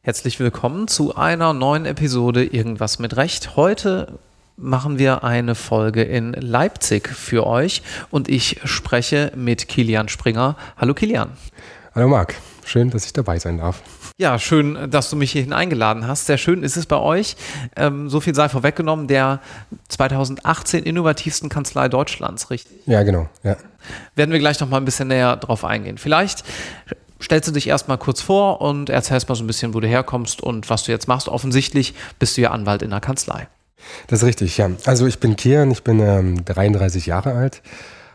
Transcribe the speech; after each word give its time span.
Herzlich 0.00 0.40
willkommen 0.40 0.88
zu 0.88 1.16
einer 1.16 1.52
neuen 1.52 1.84
Episode 1.84 2.42
Irgendwas 2.42 2.98
mit 2.98 3.18
Recht. 3.18 3.56
Heute 3.56 4.18
machen 4.56 4.98
wir 4.98 5.22
eine 5.22 5.54
Folge 5.54 6.02
in 6.02 6.32
Leipzig 6.32 7.06
für 7.10 7.46
euch 7.46 7.82
und 8.10 8.30
ich 8.30 8.60
spreche 8.64 9.32
mit 9.36 9.68
Kilian 9.68 10.08
Springer. 10.08 10.56
Hallo 10.78 10.94
Kilian. 10.94 11.28
Hallo 11.94 12.08
Marc, 12.08 12.36
schön, 12.64 12.88
dass 12.88 13.04
ich 13.04 13.12
dabei 13.12 13.38
sein 13.38 13.58
darf. 13.58 13.82
Ja, 14.16 14.38
schön, 14.38 14.90
dass 14.90 15.10
du 15.10 15.16
mich 15.16 15.32
hierhin 15.32 15.52
eingeladen 15.52 16.06
hast. 16.06 16.24
Sehr 16.24 16.38
schön 16.38 16.62
ist 16.62 16.78
es 16.78 16.86
bei 16.86 16.96
euch. 16.96 17.36
Ähm, 17.76 18.08
so 18.08 18.20
viel 18.20 18.34
sei 18.34 18.48
vorweggenommen, 18.48 19.08
der 19.08 19.42
2018 19.88 20.84
innovativsten 20.84 21.50
Kanzlei 21.50 21.90
Deutschlands, 21.90 22.50
richtig? 22.50 22.78
Ja, 22.86 23.02
genau. 23.02 23.28
Ja. 23.42 23.58
Werden 24.14 24.30
wir 24.32 24.38
gleich 24.38 24.58
noch 24.58 24.70
mal 24.70 24.78
ein 24.78 24.86
bisschen 24.86 25.08
näher 25.08 25.36
drauf 25.36 25.66
eingehen. 25.66 25.98
Vielleicht 25.98 26.44
stellst 27.22 27.48
du 27.48 27.52
dich 27.52 27.68
erstmal 27.68 27.98
kurz 27.98 28.20
vor 28.20 28.60
und 28.60 28.90
erzählst 28.90 29.28
mal 29.28 29.34
so 29.34 29.44
ein 29.44 29.46
bisschen, 29.46 29.74
wo 29.74 29.80
du 29.80 29.88
herkommst 29.88 30.42
und 30.42 30.68
was 30.70 30.84
du 30.84 30.92
jetzt 30.92 31.08
machst. 31.08 31.28
Offensichtlich 31.28 31.94
bist 32.18 32.36
du 32.36 32.42
ja 32.42 32.50
Anwalt 32.50 32.82
in 32.82 32.90
der 32.90 33.00
Kanzlei. 33.00 33.48
Das 34.08 34.22
ist 34.22 34.26
richtig, 34.26 34.56
ja. 34.58 34.70
Also 34.84 35.06
ich 35.06 35.20
bin 35.20 35.36
Kian, 35.36 35.70
ich 35.70 35.84
bin 35.84 36.00
ähm, 36.00 36.44
33 36.44 37.06
Jahre 37.06 37.32
alt, 37.34 37.62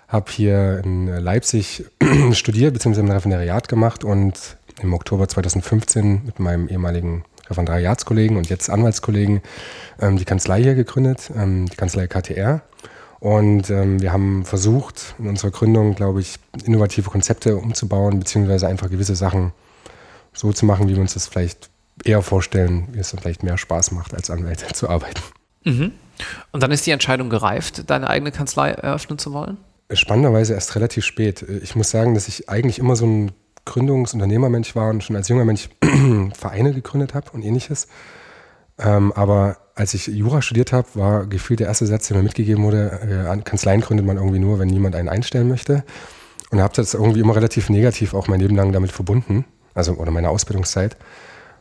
habe 0.08 0.32
hier 0.32 0.82
in 0.84 1.08
Leipzig 1.08 1.86
studiert 2.34 2.74
bzw. 2.74 3.00
ein 3.00 3.12
Referendariat 3.12 3.68
gemacht 3.68 4.04
und 4.04 4.58
im 4.82 4.94
Oktober 4.94 5.28
2015 5.28 6.24
mit 6.26 6.40
meinem 6.40 6.68
ehemaligen 6.68 7.24
Referendariatskollegen 7.50 8.38
und 8.38 8.50
jetzt 8.50 8.70
Anwaltskollegen 8.70 9.42
ähm, 10.00 10.18
die 10.18 10.26
Kanzlei 10.26 10.64
hier 10.64 10.76
gegründet, 10.76 11.32
ähm, 11.36 11.68
die 11.68 11.76
Kanzlei 11.76 12.08
KTR. 12.08 12.62
Und 13.22 13.70
ähm, 13.70 14.02
wir 14.02 14.12
haben 14.12 14.46
versucht, 14.46 15.14
in 15.20 15.28
unserer 15.28 15.52
Gründung, 15.52 15.94
glaube 15.94 16.22
ich, 16.22 16.40
innovative 16.66 17.12
Konzepte 17.12 17.56
umzubauen, 17.56 18.18
beziehungsweise 18.18 18.68
einfach 18.68 18.90
gewisse 18.90 19.16
Sachen 19.16 19.54
so 20.34 20.52
zu 20.52 20.66
machen, 20.66 20.90
wie 20.90 20.96
wir 20.96 21.02
uns 21.02 21.14
das 21.14 21.28
vielleicht 21.28 21.70
eher 22.04 22.24
vorstellen, 22.24 22.88
wie 22.94 23.00
es 23.00 23.12
dann 23.12 23.20
vielleicht 23.20 23.44
mehr 23.44 23.60
Spaß 23.60 23.92
macht, 23.92 24.16
als 24.16 24.32
Anwälte 24.32 24.66
zu 24.74 24.90
arbeiten. 24.90 25.22
Mhm. 25.64 25.92
Und 26.52 26.64
dann 26.64 26.72
ist 26.72 26.88
die 26.88 26.92
Entscheidung 26.92 27.30
gereift, 27.30 27.92
deine 27.92 28.10
eigene 28.10 28.32
Kanzlei 28.32 28.72
eröffnen 28.72 29.20
zu 29.20 29.34
wollen? 29.34 29.58
Spannenderweise 29.94 30.56
erst 30.56 30.76
relativ 30.76 31.06
spät. 31.06 31.46
Ich 31.62 31.76
muss 31.76 31.92
sagen, 31.92 32.16
dass 32.16 32.28
ich 32.28 32.50
eigentlich 32.50 32.80
immer 32.80 32.96
so 32.96 33.06
ein 33.06 33.34
Gründungsunternehmermensch 33.66 34.76
war 34.76 34.90
und 34.90 35.04
schon 35.04 35.16
als 35.16 35.28
junger 35.28 35.46
Mensch 35.46 35.70
Vereine 36.34 36.74
gegründet 36.74 37.14
habe 37.14 37.30
und 37.34 37.44
ähnliches. 37.44 37.88
Ähm, 38.80 39.12
aber 39.14 39.58
als 39.76 39.94
ich 39.94 40.08
Jura 40.08 40.42
studiert 40.42 40.74
habe, 40.74 40.88
war 40.96 41.26
gefühlt 41.26 41.60
der 41.60 41.68
erste 41.68 41.86
Satz, 41.86 42.08
der 42.08 42.18
mir 42.18 42.24
mitgegeben 42.24 42.64
wurde, 42.64 43.28
äh, 43.30 43.42
Kanzleien 43.42 43.82
gründet 43.82 44.06
man 44.06 44.18
irgendwie 44.18 44.40
nur, 44.40 44.60
wenn 44.60 44.68
niemand 44.68 44.96
einen 44.96 45.10
einstellen 45.10 45.48
möchte. 45.48 45.84
Und 46.52 46.62
habe 46.62 46.74
das 46.76 46.94
irgendwie 46.94 47.22
immer 47.22 47.36
relativ 47.36 47.70
negativ 47.70 48.14
auch 48.14 48.28
mein 48.28 48.42
Leben 48.42 48.56
lang 48.56 48.74
damit 48.74 48.92
verbunden, 48.92 49.46
also 49.74 49.94
oder 49.94 50.12
meine 50.12 50.30
Ausbildungszeit. 50.30 50.98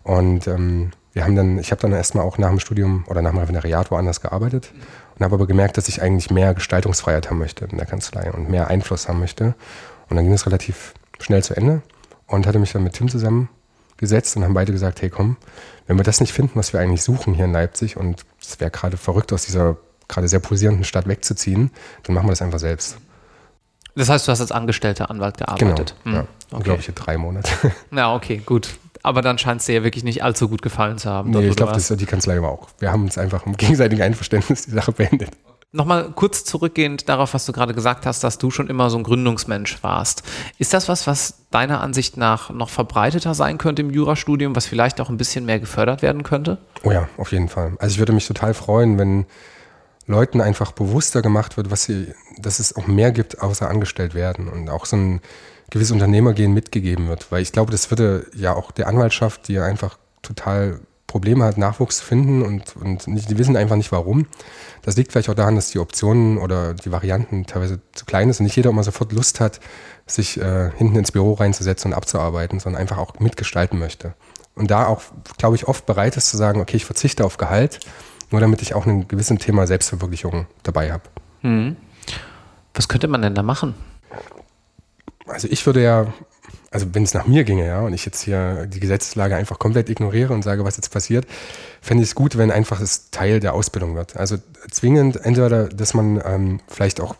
Und 0.02 0.48
ähm, 0.48 0.90
wir 1.12 1.24
haben 1.24 1.36
dann, 1.36 1.58
ich 1.58 1.70
habe 1.70 1.80
dann 1.80 1.92
erstmal 1.92 2.24
auch 2.24 2.38
nach 2.38 2.48
dem 2.48 2.60
Studium 2.60 3.04
oder 3.08 3.22
nach 3.22 3.30
dem 3.30 3.38
Referendariat 3.38 3.90
woanders 3.90 4.20
gearbeitet 4.20 4.72
und 5.16 5.24
habe 5.24 5.34
aber 5.34 5.46
gemerkt, 5.46 5.76
dass 5.76 5.88
ich 5.88 6.02
eigentlich 6.02 6.30
mehr 6.30 6.54
Gestaltungsfreiheit 6.54 7.30
haben 7.30 7.38
möchte 7.38 7.66
in 7.66 7.76
der 7.76 7.86
Kanzlei 7.86 8.32
und 8.32 8.50
mehr 8.50 8.68
Einfluss 8.68 9.08
haben 9.08 9.20
möchte. 9.20 9.54
Und 10.08 10.16
dann 10.16 10.24
ging 10.24 10.34
es 10.34 10.46
relativ 10.46 10.94
schnell 11.20 11.42
zu 11.42 11.56
Ende 11.56 11.82
und 12.26 12.46
hatte 12.46 12.58
mich 12.58 12.72
dann 12.72 12.82
mit 12.82 12.94
Tim 12.94 13.08
zusammengesetzt 14.00 14.36
und 14.36 14.44
haben 14.44 14.54
beide 14.54 14.72
gesagt, 14.72 15.02
hey 15.02 15.10
komm, 15.10 15.36
wenn 15.86 15.98
wir 15.98 16.04
das 16.04 16.20
nicht 16.20 16.32
finden, 16.32 16.58
was 16.58 16.72
wir 16.72 16.80
eigentlich 16.80 17.02
suchen 17.02 17.34
hier 17.34 17.44
in 17.44 17.52
Leipzig, 17.52 17.96
und 17.96 18.24
es 18.40 18.60
wäre 18.60 18.70
gerade 18.70 18.96
verrückt, 18.96 19.32
aus 19.32 19.44
dieser 19.44 19.76
gerade 20.08 20.28
sehr 20.28 20.40
pulsierenden 20.40 20.84
Stadt 20.84 21.06
wegzuziehen, 21.06 21.70
dann 22.02 22.14
machen 22.14 22.26
wir 22.26 22.32
das 22.32 22.42
einfach 22.42 22.58
selbst. 22.58 22.98
Das 23.94 24.08
heißt, 24.08 24.26
du 24.26 24.32
hast 24.32 24.40
als 24.40 24.52
angestellter 24.52 25.10
Anwalt 25.10 25.38
gearbeitet? 25.38 25.94
Genau, 26.04 26.18
hm. 26.18 26.24
ja. 26.24 26.26
Okay. 26.52 26.62
Glaube 26.64 26.80
ich, 26.80 26.94
drei 26.94 27.16
Monate. 27.16 27.50
Na, 27.90 28.14
okay, 28.14 28.38
gut. 28.38 28.70
Aber 29.02 29.22
dann 29.22 29.38
scheint 29.38 29.60
es 29.60 29.66
dir 29.66 29.76
ja 29.76 29.84
wirklich 29.84 30.04
nicht 30.04 30.22
allzu 30.22 30.48
gut 30.48 30.62
gefallen 30.62 30.98
zu 30.98 31.08
haben. 31.08 31.30
Nee, 31.30 31.48
ich 31.48 31.56
glaube, 31.56 31.78
die 31.78 32.06
Kanzlei 32.06 32.42
war 32.42 32.50
auch. 32.50 32.68
Wir 32.80 32.92
haben 32.92 33.04
uns 33.04 33.16
einfach 33.18 33.46
im 33.46 33.56
gegenseitigen 33.56 34.02
Einverständnis 34.02 34.66
die 34.66 34.72
Sache 34.72 34.92
beendet. 34.92 35.30
Nochmal 35.72 36.10
kurz 36.16 36.44
zurückgehend 36.44 37.08
darauf, 37.08 37.32
was 37.32 37.46
du 37.46 37.52
gerade 37.52 37.74
gesagt 37.74 38.04
hast, 38.04 38.24
dass 38.24 38.38
du 38.38 38.50
schon 38.50 38.68
immer 38.68 38.90
so 38.90 38.98
ein 38.98 39.04
Gründungsmensch 39.04 39.82
warst. 39.84 40.24
Ist 40.58 40.74
das 40.74 40.88
was, 40.88 41.06
was 41.06 41.46
deiner 41.52 41.80
Ansicht 41.80 42.16
nach 42.16 42.50
noch 42.50 42.70
verbreiteter 42.70 43.34
sein 43.34 43.56
könnte 43.56 43.82
im 43.82 43.90
Jurastudium, 43.90 44.56
was 44.56 44.66
vielleicht 44.66 45.00
auch 45.00 45.10
ein 45.10 45.16
bisschen 45.16 45.44
mehr 45.46 45.60
gefördert 45.60 46.02
werden 46.02 46.24
könnte? 46.24 46.58
Oh 46.82 46.90
ja, 46.90 47.08
auf 47.18 47.30
jeden 47.30 47.48
Fall. 47.48 47.74
Also 47.78 47.94
ich 47.94 47.98
würde 48.00 48.12
mich 48.12 48.26
total 48.26 48.52
freuen, 48.52 48.98
wenn 48.98 49.26
Leuten 50.08 50.40
einfach 50.40 50.72
bewusster 50.72 51.22
gemacht 51.22 51.56
wird, 51.56 51.70
was 51.70 51.84
sie, 51.84 52.12
dass 52.38 52.58
es 52.58 52.74
auch 52.74 52.88
mehr 52.88 53.12
gibt, 53.12 53.40
außer 53.40 53.68
angestellt 53.68 54.14
werden 54.14 54.48
und 54.48 54.68
auch 54.70 54.86
so 54.86 54.96
ein 54.96 55.20
gewisses 55.70 55.92
Unternehmergehen 55.92 56.52
mitgegeben 56.52 57.06
wird. 57.06 57.30
Weil 57.30 57.42
ich 57.42 57.52
glaube, 57.52 57.70
das 57.70 57.90
würde 57.92 58.26
ja 58.34 58.54
auch 58.54 58.72
der 58.72 58.88
Anwaltschaft, 58.88 59.46
die 59.46 59.52
ja 59.52 59.64
einfach 59.64 59.98
total 60.20 60.80
Probleme 61.10 61.44
hat, 61.44 61.58
Nachwuchs 61.58 61.98
zu 61.98 62.04
finden 62.04 62.42
und, 62.42 62.76
und 62.76 63.08
nicht, 63.08 63.28
die 63.28 63.36
wissen 63.36 63.56
einfach 63.56 63.76
nicht 63.76 63.90
warum. 63.90 64.26
Das 64.82 64.96
liegt 64.96 65.10
vielleicht 65.10 65.28
auch 65.28 65.34
daran, 65.34 65.56
dass 65.56 65.70
die 65.70 65.80
Optionen 65.80 66.38
oder 66.38 66.72
die 66.72 66.92
Varianten 66.92 67.46
teilweise 67.46 67.80
zu 67.92 68.04
klein 68.04 68.32
sind 68.32 68.40
und 68.40 68.44
nicht 68.44 68.56
jeder 68.56 68.70
immer 68.70 68.84
sofort 68.84 69.12
Lust 69.12 69.40
hat, 69.40 69.60
sich 70.06 70.40
äh, 70.40 70.70
hinten 70.76 70.96
ins 70.96 71.10
Büro 71.10 71.34
reinzusetzen 71.34 71.90
und 71.92 71.96
abzuarbeiten, 71.96 72.60
sondern 72.60 72.80
einfach 72.80 72.98
auch 72.98 73.18
mitgestalten 73.18 73.78
möchte. 73.78 74.14
Und 74.54 74.70
da 74.70 74.86
auch, 74.86 75.02
glaube 75.36 75.56
ich, 75.56 75.66
oft 75.66 75.84
bereit 75.84 76.16
ist 76.16 76.28
zu 76.28 76.36
sagen, 76.36 76.60
okay, 76.60 76.76
ich 76.76 76.84
verzichte 76.84 77.24
auf 77.24 77.36
Gehalt, 77.36 77.80
nur 78.30 78.40
damit 78.40 78.62
ich 78.62 78.74
auch 78.74 78.86
ein 78.86 79.08
gewisses 79.08 79.38
Thema 79.38 79.66
Selbstverwirklichung 79.66 80.46
dabei 80.62 80.92
habe. 80.92 81.04
Hm. 81.40 81.76
Was 82.74 82.88
könnte 82.88 83.08
man 83.08 83.22
denn 83.22 83.34
da 83.34 83.42
machen? 83.42 83.74
Also 85.26 85.48
ich 85.50 85.66
würde 85.66 85.82
ja 85.82 86.06
also 86.70 86.86
wenn 86.92 87.02
es 87.02 87.14
nach 87.14 87.26
mir 87.26 87.44
ginge, 87.44 87.66
ja, 87.66 87.80
und 87.80 87.92
ich 87.92 88.06
jetzt 88.06 88.22
hier 88.22 88.66
die 88.66 88.80
Gesetzeslage 88.80 89.34
einfach 89.34 89.58
komplett 89.58 89.90
ignoriere 89.90 90.32
und 90.32 90.42
sage, 90.42 90.64
was 90.64 90.76
jetzt 90.76 90.90
passiert, 90.90 91.26
fände 91.80 92.02
ich 92.02 92.10
es 92.10 92.14
gut, 92.14 92.38
wenn 92.38 92.50
einfach 92.50 92.80
es 92.80 93.10
Teil 93.10 93.40
der 93.40 93.54
Ausbildung 93.54 93.96
wird. 93.96 94.16
Also 94.16 94.36
zwingend 94.70 95.24
entweder, 95.24 95.68
dass 95.68 95.94
man 95.94 96.22
ähm, 96.24 96.60
vielleicht 96.68 97.00
auch 97.00 97.16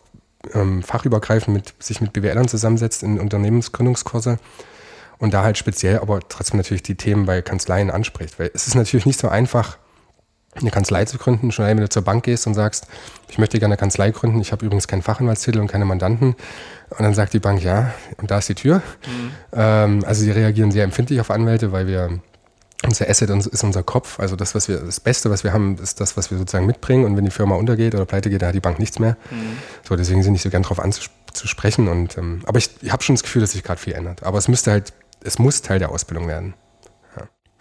ähm, 0.54 0.82
fachübergreifend 0.82 1.54
mit, 1.54 1.74
sich 1.80 2.00
mit 2.00 2.12
BWLern 2.12 2.48
zusammensetzt 2.48 3.02
in 3.02 3.18
Unternehmensgründungskurse 3.18 4.38
und 5.18 5.34
da 5.34 5.42
halt 5.42 5.58
speziell 5.58 5.98
aber 5.98 6.20
trotzdem 6.28 6.56
natürlich 6.56 6.82
die 6.82 6.94
Themen 6.94 7.26
bei 7.26 7.42
Kanzleien 7.42 7.90
anspricht. 7.90 8.38
Weil 8.38 8.50
es 8.54 8.66
ist 8.66 8.74
natürlich 8.74 9.06
nicht 9.06 9.20
so 9.20 9.28
einfach, 9.28 9.78
eine 10.54 10.70
Kanzlei 10.70 11.04
zu 11.04 11.16
gründen, 11.16 11.52
schon 11.52 11.66
wenn 11.66 11.76
du 11.76 11.88
zur 11.88 12.02
Bank 12.02 12.24
gehst 12.24 12.46
und 12.46 12.54
sagst, 12.54 12.86
ich 13.28 13.38
möchte 13.38 13.58
gerne 13.58 13.74
eine 13.74 13.78
Kanzlei 13.78 14.10
gründen, 14.10 14.40
ich 14.40 14.50
habe 14.50 14.66
übrigens 14.66 14.88
keinen 14.88 15.02
Fachanwaltstitel 15.02 15.60
und 15.60 15.68
keine 15.68 15.84
Mandanten. 15.84 16.34
Und 16.90 17.00
dann 17.00 17.14
sagt 17.14 17.32
die 17.32 17.38
Bank, 17.38 17.62
ja, 17.62 17.92
und 18.16 18.30
da 18.30 18.38
ist 18.38 18.48
die 18.48 18.56
Tür. 18.56 18.82
Mhm. 19.06 19.30
Ähm, 19.52 20.04
also 20.04 20.22
sie 20.22 20.30
reagieren 20.32 20.72
sehr 20.72 20.84
empfindlich 20.84 21.20
auf 21.20 21.30
Anwälte, 21.30 21.70
weil 21.70 21.86
wir 21.86 22.20
unser 22.84 23.08
Asset 23.08 23.30
ist 23.30 23.62
unser 23.62 23.82
Kopf. 23.82 24.18
Also 24.18 24.36
das, 24.36 24.54
was 24.54 24.68
wir, 24.68 24.78
das 24.78 25.00
Beste, 25.00 25.30
was 25.30 25.44
wir 25.44 25.52
haben, 25.52 25.76
ist 25.78 26.00
das, 26.00 26.16
was 26.16 26.30
wir 26.30 26.38
sozusagen 26.38 26.66
mitbringen. 26.66 27.04
Und 27.04 27.16
wenn 27.16 27.24
die 27.24 27.30
Firma 27.30 27.54
untergeht 27.56 27.94
oder 27.94 28.06
pleite 28.06 28.30
geht, 28.30 28.40
dann 28.40 28.48
hat 28.48 28.54
die 28.54 28.60
Bank 28.60 28.78
nichts 28.78 28.98
mehr. 28.98 29.16
Mhm. 29.30 29.58
So, 29.86 29.96
deswegen 29.96 30.22
sind 30.22 30.32
nicht 30.32 30.42
so 30.42 30.50
gern 30.50 30.62
darauf 30.62 30.80
anzusprechen. 30.80 31.88
Und, 31.88 32.16
ähm, 32.16 32.42
aber 32.46 32.58
ich, 32.58 32.70
ich 32.80 32.90
habe 32.90 33.02
schon 33.02 33.14
das 33.16 33.22
Gefühl, 33.22 33.42
dass 33.42 33.52
sich 33.52 33.62
gerade 33.62 33.80
viel 33.80 33.92
ändert. 33.92 34.22
Aber 34.22 34.38
es 34.38 34.48
müsste 34.48 34.70
halt, 34.70 34.94
es 35.22 35.38
muss 35.38 35.60
Teil 35.60 35.78
der 35.78 35.90
Ausbildung 35.90 36.26
werden. 36.26 36.54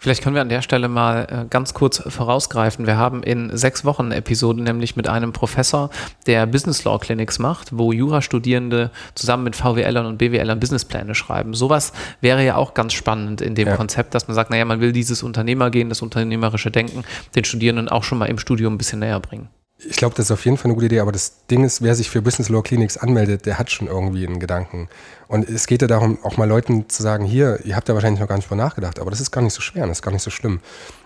Vielleicht 0.02 0.22
können 0.22 0.34
wir 0.34 0.40
an 0.40 0.48
der 0.48 0.62
Stelle 0.62 0.88
mal 0.88 1.26
äh, 1.30 1.44
ganz 1.50 1.74
kurz 1.74 2.02
vorausgreifen. 2.06 2.86
Wir 2.86 2.96
haben 2.96 3.22
in 3.22 3.54
sechs 3.54 3.84
Wochen 3.84 4.12
Episoden 4.12 4.64
nämlich 4.64 4.96
mit 4.96 5.10
einem 5.10 5.34
Professor, 5.34 5.90
der 6.26 6.46
Business 6.46 6.84
Law 6.84 6.98
Clinics 6.98 7.38
macht, 7.38 7.76
wo 7.76 7.92
Jurastudierende 7.92 8.92
zusammen 9.14 9.44
mit 9.44 9.56
VWLern 9.56 10.06
und 10.06 10.16
BWLern 10.16 10.58
Businesspläne 10.58 11.14
schreiben. 11.14 11.52
Sowas 11.52 11.92
wäre 12.22 12.42
ja 12.42 12.56
auch 12.56 12.72
ganz 12.72 12.94
spannend 12.94 13.42
in 13.42 13.54
dem 13.54 13.68
ja. 13.68 13.76
Konzept, 13.76 14.14
dass 14.14 14.26
man 14.26 14.34
sagt, 14.34 14.48
naja, 14.48 14.64
man 14.64 14.80
will 14.80 14.92
dieses 14.92 15.22
Unternehmergehen, 15.22 15.90
das 15.90 16.00
unternehmerische 16.00 16.70
Denken 16.70 17.04
den 17.34 17.44
Studierenden 17.44 17.90
auch 17.90 18.02
schon 18.02 18.16
mal 18.16 18.26
im 18.26 18.38
Studium 18.38 18.74
ein 18.74 18.78
bisschen 18.78 19.00
näher 19.00 19.20
bringen. 19.20 19.50
Ich 19.88 19.96
glaube, 19.96 20.14
das 20.14 20.26
ist 20.26 20.30
auf 20.30 20.44
jeden 20.44 20.58
Fall 20.58 20.66
eine 20.66 20.74
gute 20.74 20.86
Idee, 20.86 21.00
aber 21.00 21.12
das 21.12 21.46
Ding 21.46 21.64
ist, 21.64 21.80
wer 21.80 21.94
sich 21.94 22.10
für 22.10 22.20
Business 22.20 22.50
Law 22.50 22.62
Clinics 22.62 22.98
anmeldet, 22.98 23.46
der 23.46 23.58
hat 23.58 23.70
schon 23.70 23.88
irgendwie 23.88 24.26
einen 24.26 24.38
Gedanken. 24.38 24.88
Und 25.26 25.48
es 25.48 25.66
geht 25.66 25.80
ja 25.80 25.88
darum, 25.88 26.18
auch 26.22 26.36
mal 26.36 26.46
Leuten 26.46 26.88
zu 26.88 27.02
sagen, 27.02 27.24
hier, 27.24 27.60
ihr 27.64 27.76
habt 27.76 27.88
ja 27.88 27.94
wahrscheinlich 27.94 28.20
noch 28.20 28.28
gar 28.28 28.36
nicht 28.36 28.50
drüber 28.50 28.62
nachgedacht, 28.62 28.98
aber 28.98 29.10
das 29.10 29.20
ist 29.20 29.30
gar 29.30 29.40
nicht 29.40 29.54
so 29.54 29.62
schwer, 29.62 29.86
das 29.86 29.98
ist 29.98 30.02
gar 30.02 30.10
nicht 30.10 30.22
so 30.22 30.30
schlimm. 30.30 30.60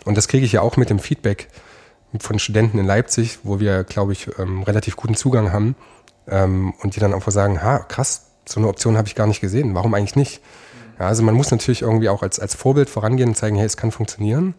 Und 0.05 0.17
das 0.17 0.27
kriege 0.27 0.45
ich 0.45 0.53
ja 0.53 0.61
auch 0.61 0.77
mit 0.77 0.91
dem 0.91 0.99
Feedback 0.99 1.49
von 2.19 2.39
Studenten 2.39 2.79
in 2.79 2.87
Leipzig, 2.87 3.39
wo 3.43 3.61
wir, 3.61 3.85
glaube 3.85 4.13
ich, 4.13 4.29
ähm, 4.39 4.63
relativ 4.63 4.97
guten 4.97 5.15
Zugang 5.15 5.53
haben 5.53 5.77
ähm, 6.27 6.75
und 6.83 6.97
die 6.97 7.01
dann 7.01 7.15
einfach 7.15 7.33
sagen, 7.33 7.63
ha, 7.63 7.79
krass, 7.79 8.27
so 8.47 8.61
eine 8.61 8.69
Option 8.69 8.97
habe 8.97 9.09
ich 9.09 9.15
gar 9.15 9.27
nicht 9.27 9.41
gesehen, 9.41 9.75
warum 9.75 9.95
eigentlich 9.95 10.17
nicht? 10.17 10.41
Ja, 10.99 11.07
also 11.07 11.23
man 11.23 11.35
muss 11.35 11.51
natürlich 11.51 11.83
irgendwie 11.83 12.09
auch 12.09 12.23
als, 12.23 12.39
als 12.39 12.55
Vorbild 12.55 12.91
vorangehen 12.91 13.31
und 13.31 13.35
zeigen, 13.35 13.57
hey, 13.57 13.67
es 13.67 13.77
kann 13.77 13.91
funktionieren, 13.91 14.55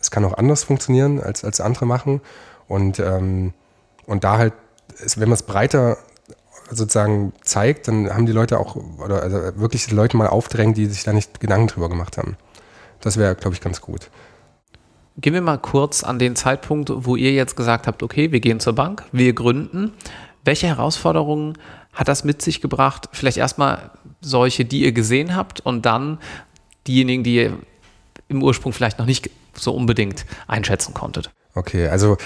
es 0.00 0.10
kann 0.10 0.24
auch 0.24 0.34
anders 0.34 0.64
funktionieren, 0.64 1.20
als, 1.20 1.44
als 1.44 1.60
andere 1.60 1.86
machen. 1.86 2.20
Und 2.68 3.00
ähm, 3.00 3.52
und 4.10 4.24
da 4.24 4.38
halt, 4.38 4.54
wenn 5.14 5.28
man 5.28 5.34
es 5.34 5.44
breiter 5.44 5.96
sozusagen 6.68 7.32
zeigt, 7.42 7.86
dann 7.86 8.12
haben 8.12 8.26
die 8.26 8.32
Leute 8.32 8.58
auch, 8.58 8.74
oder 8.74 9.22
also 9.22 9.38
wirklich 9.54 9.86
die 9.86 9.94
Leute 9.94 10.16
mal 10.16 10.26
aufdrängen, 10.26 10.74
die 10.74 10.86
sich 10.86 11.04
da 11.04 11.12
nicht 11.12 11.38
Gedanken 11.38 11.68
drüber 11.68 11.88
gemacht 11.88 12.18
haben. 12.18 12.36
Das 13.00 13.16
wäre, 13.16 13.36
glaube 13.36 13.54
ich, 13.54 13.60
ganz 13.60 13.80
gut. 13.80 14.10
Gehen 15.16 15.34
wir 15.34 15.40
mal 15.40 15.58
kurz 15.58 16.02
an 16.02 16.18
den 16.18 16.34
Zeitpunkt, 16.34 16.90
wo 16.92 17.14
ihr 17.14 17.30
jetzt 17.32 17.54
gesagt 17.56 17.86
habt, 17.86 18.02
okay, 18.02 18.32
wir 18.32 18.40
gehen 18.40 18.58
zur 18.58 18.72
Bank, 18.72 19.04
wir 19.12 19.32
gründen. 19.32 19.92
Welche 20.44 20.66
Herausforderungen 20.66 21.56
hat 21.92 22.08
das 22.08 22.24
mit 22.24 22.42
sich 22.42 22.60
gebracht? 22.60 23.08
Vielleicht 23.12 23.36
erstmal 23.36 23.92
solche, 24.20 24.64
die 24.64 24.80
ihr 24.82 24.92
gesehen 24.92 25.36
habt 25.36 25.60
und 25.60 25.86
dann 25.86 26.18
diejenigen, 26.88 27.22
die 27.22 27.36
ihr 27.36 27.58
im 28.26 28.42
Ursprung 28.42 28.72
vielleicht 28.72 28.98
noch 28.98 29.06
nicht 29.06 29.30
so 29.54 29.72
unbedingt 29.72 30.26
einschätzen 30.48 30.94
konntet? 30.94 31.30
Okay, 31.54 31.86
also 31.86 32.16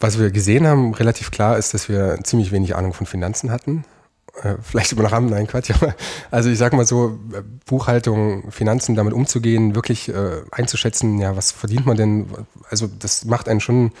was 0.00 0.18
wir 0.18 0.30
gesehen 0.30 0.66
haben, 0.66 0.94
relativ 0.94 1.30
klar 1.30 1.58
ist, 1.58 1.74
dass 1.74 1.88
wir 1.88 2.18
ziemlich 2.22 2.52
wenig 2.52 2.76
Ahnung 2.76 2.92
von 2.92 3.06
Finanzen 3.06 3.50
hatten. 3.50 3.84
Äh, 4.42 4.54
vielleicht 4.62 4.92
über 4.92 5.02
den 5.02 5.10
Rahmen, 5.10 5.30
nein, 5.30 5.46
Quatsch. 5.46 5.70
Aber, 5.74 5.94
also 6.30 6.48
ich 6.50 6.58
sag 6.58 6.72
mal 6.72 6.86
so, 6.86 7.18
Buchhaltung, 7.66 8.50
Finanzen, 8.50 8.94
damit 8.94 9.12
umzugehen, 9.12 9.74
wirklich 9.74 10.08
äh, 10.08 10.42
einzuschätzen, 10.50 11.18
ja, 11.18 11.36
was 11.36 11.52
verdient 11.52 11.86
man 11.86 11.96
denn? 11.96 12.26
Also 12.70 12.86
das 12.86 13.24
macht 13.24 13.48
einen 13.48 13.60
schon, 13.60 13.92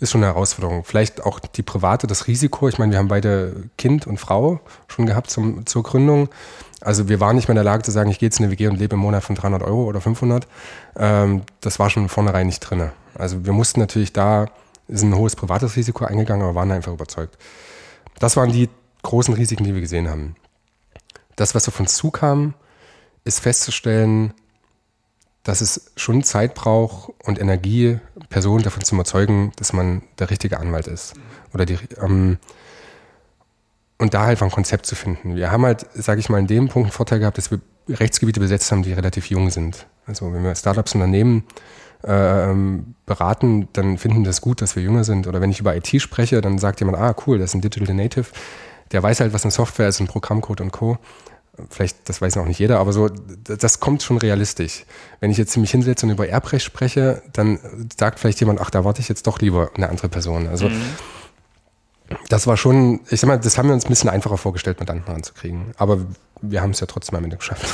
ist 0.00 0.10
schon 0.10 0.22
eine 0.22 0.32
Herausforderung. 0.32 0.84
Vielleicht 0.84 1.24
auch 1.24 1.40
die 1.40 1.62
private, 1.62 2.06
das 2.06 2.26
Risiko. 2.26 2.68
Ich 2.68 2.78
meine, 2.78 2.92
wir 2.92 2.98
haben 2.98 3.08
beide 3.08 3.64
Kind 3.78 4.06
und 4.06 4.18
Frau 4.18 4.60
schon 4.86 5.06
gehabt 5.06 5.30
zum, 5.30 5.66
zur 5.66 5.82
Gründung. 5.82 6.28
Also 6.80 7.08
wir 7.08 7.18
waren 7.18 7.34
nicht 7.34 7.48
mehr 7.48 7.54
in 7.54 7.56
der 7.56 7.64
Lage 7.64 7.82
zu 7.82 7.90
sagen, 7.90 8.10
ich 8.10 8.18
gehe 8.18 8.28
jetzt 8.28 8.38
in 8.38 8.44
eine 8.44 8.52
WG 8.52 8.68
und 8.68 8.78
lebe 8.78 8.94
im 8.94 9.00
Monat 9.00 9.24
von 9.24 9.34
300 9.34 9.62
Euro 9.62 9.84
oder 9.84 10.00
500. 10.00 10.46
Ähm, 10.96 11.42
das 11.60 11.78
war 11.78 11.90
schon 11.90 12.08
vornherein 12.08 12.46
nicht 12.46 12.60
drin. 12.60 12.90
Also 13.14 13.44
wir 13.44 13.52
mussten 13.52 13.80
natürlich 13.80 14.12
da, 14.12 14.46
ist 14.88 15.02
ein 15.02 15.14
hohes 15.14 15.36
privates 15.36 15.76
Risiko 15.76 16.04
eingegangen, 16.04 16.42
aber 16.42 16.54
waren 16.54 16.72
einfach 16.72 16.92
überzeugt. 16.92 17.36
Das 18.18 18.36
waren 18.36 18.52
die 18.52 18.68
großen 19.02 19.34
Risiken, 19.34 19.64
die 19.64 19.74
wir 19.74 19.80
gesehen 19.80 20.08
haben. 20.08 20.34
Das, 21.36 21.54
was 21.54 21.68
auf 21.68 21.78
uns 21.78 21.94
zukam, 21.94 22.54
ist 23.24 23.40
festzustellen, 23.40 24.34
dass 25.44 25.60
es 25.60 25.92
schon 25.96 26.24
Zeit 26.24 26.54
braucht 26.54 27.12
und 27.24 27.38
Energie, 27.38 27.98
Personen 28.28 28.64
davon 28.64 28.82
zu 28.82 28.94
überzeugen, 28.94 29.52
dass 29.56 29.72
man 29.72 30.02
der 30.18 30.30
richtige 30.30 30.58
Anwalt 30.58 30.86
ist. 30.88 31.14
Oder 31.54 31.64
die, 31.64 31.78
ähm, 32.02 32.38
und 33.98 34.14
da 34.14 34.24
halt 34.24 34.42
ein 34.42 34.50
Konzept 34.50 34.86
zu 34.86 34.94
finden. 34.94 35.36
Wir 35.36 35.50
haben 35.50 35.64
halt, 35.64 35.86
sage 35.94 36.20
ich 36.20 36.28
mal, 36.28 36.38
in 36.38 36.46
dem 36.46 36.68
Punkt 36.68 36.86
einen 36.86 36.92
Vorteil 36.92 37.18
gehabt, 37.18 37.38
dass 37.38 37.50
wir 37.50 37.60
Rechtsgebiete 37.88 38.40
besetzt 38.40 38.70
haben, 38.70 38.82
die 38.82 38.92
relativ 38.92 39.30
jung 39.30 39.50
sind. 39.50 39.86
Also 40.06 40.32
wenn 40.32 40.44
wir 40.44 40.54
Startups 40.54 40.94
Unternehmen 40.94 41.44
ähm, 42.04 42.94
beraten, 43.06 43.68
dann 43.72 43.98
finden 43.98 44.24
das 44.24 44.40
gut, 44.40 44.62
dass 44.62 44.76
wir 44.76 44.82
jünger 44.82 45.04
sind. 45.04 45.26
Oder 45.26 45.40
wenn 45.40 45.50
ich 45.50 45.60
über 45.60 45.76
IT 45.76 45.88
spreche, 46.00 46.40
dann 46.40 46.58
sagt 46.58 46.80
jemand, 46.80 46.98
ah 46.98 47.14
cool, 47.26 47.38
das 47.38 47.50
ist 47.50 47.54
ein 47.54 47.60
Digital 47.60 47.94
Native. 47.94 48.26
Der 48.92 49.02
weiß 49.02 49.20
halt, 49.20 49.32
was 49.32 49.44
eine 49.44 49.52
Software 49.52 49.88
ist, 49.88 50.00
ein 50.00 50.06
Programmcode 50.06 50.60
und 50.60 50.72
Co. 50.72 50.98
Vielleicht, 51.70 52.08
das 52.08 52.20
weiß 52.20 52.36
noch 52.36 52.46
nicht 52.46 52.60
jeder, 52.60 52.78
aber 52.78 52.92
so, 52.92 53.08
das 53.08 53.80
kommt 53.80 54.04
schon 54.04 54.16
realistisch. 54.16 54.84
Wenn 55.18 55.32
ich 55.32 55.38
jetzt 55.38 55.56
mich 55.56 55.72
hinsetze 55.72 56.06
und 56.06 56.12
über 56.12 56.28
Erbrecht 56.28 56.64
spreche, 56.64 57.20
dann 57.32 57.58
sagt 57.98 58.20
vielleicht 58.20 58.38
jemand, 58.38 58.60
ach, 58.60 58.70
da 58.70 58.84
warte 58.84 59.00
ich 59.00 59.08
jetzt 59.08 59.26
doch 59.26 59.40
lieber 59.40 59.70
eine 59.74 59.88
andere 59.88 60.08
Person. 60.08 60.46
Also 60.46 60.68
mhm 60.68 60.80
das 62.28 62.46
war 62.46 62.56
schon, 62.56 63.00
ich 63.10 63.20
sag 63.20 63.28
mal, 63.28 63.38
das 63.38 63.58
haben 63.58 63.68
wir 63.68 63.74
uns 63.74 63.84
ein 63.84 63.88
bisschen 63.88 64.10
einfacher 64.10 64.38
vorgestellt, 64.38 64.78
Mandanten 64.78 65.12
ranzukriegen. 65.12 65.72
Aber 65.76 65.98
wir 66.40 66.62
haben 66.62 66.70
es 66.70 66.80
ja 66.80 66.86
trotzdem 66.86 67.16
am 67.16 67.24
Ende 67.24 67.36
geschafft. 67.36 67.66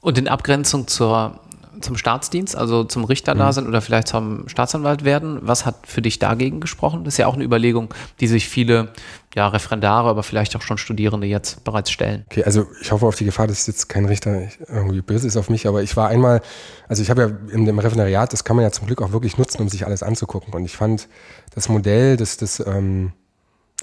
Und 0.00 0.18
in 0.18 0.28
Abgrenzung 0.28 0.86
zur, 0.86 1.40
zum 1.80 1.96
Staatsdienst, 1.96 2.56
also 2.56 2.84
zum 2.84 3.04
Richter 3.04 3.34
mhm. 3.34 3.38
da 3.38 3.52
sind 3.52 3.68
oder 3.68 3.80
vielleicht 3.80 4.08
zum 4.08 4.48
Staatsanwalt 4.48 5.04
werden, 5.04 5.38
was 5.42 5.66
hat 5.66 5.86
für 5.86 6.02
dich 6.02 6.18
dagegen 6.18 6.60
gesprochen? 6.60 7.04
Das 7.04 7.14
ist 7.14 7.18
ja 7.18 7.26
auch 7.26 7.34
eine 7.34 7.44
Überlegung, 7.44 7.92
die 8.20 8.26
sich 8.26 8.48
viele 8.48 8.88
ja, 9.34 9.48
Referendare, 9.48 10.08
aber 10.08 10.22
vielleicht 10.22 10.56
auch 10.56 10.62
schon 10.62 10.78
Studierende 10.78 11.26
jetzt 11.26 11.64
bereits 11.64 11.90
stellen. 11.90 12.24
Okay, 12.30 12.44
also 12.44 12.66
ich 12.80 12.90
hoffe 12.90 13.06
auf 13.06 13.16
die 13.16 13.24
Gefahr, 13.24 13.46
dass 13.46 13.66
jetzt 13.66 13.88
kein 13.88 14.04
Richter 14.04 14.48
irgendwie 14.68 15.02
böse 15.02 15.26
ist 15.26 15.36
auf 15.36 15.50
mich, 15.50 15.66
aber 15.66 15.82
ich 15.82 15.96
war 15.96 16.08
einmal, 16.08 16.40
also 16.88 17.02
ich 17.02 17.10
habe 17.10 17.22
ja 17.22 17.54
in 17.54 17.64
dem 17.64 17.78
Referendariat, 17.78 18.32
das 18.32 18.44
kann 18.44 18.56
man 18.56 18.64
ja 18.64 18.72
zum 18.72 18.86
Glück 18.86 19.02
auch 19.02 19.12
wirklich 19.12 19.38
nutzen, 19.38 19.60
um 19.60 19.68
sich 19.68 19.86
alles 19.86 20.02
anzugucken. 20.02 20.54
Und 20.54 20.64
ich 20.64 20.76
fand 20.76 21.08
das 21.54 21.68
Modell 21.68 22.16
des, 22.16 22.36
des, 22.36 22.60
ähm, 22.60 23.12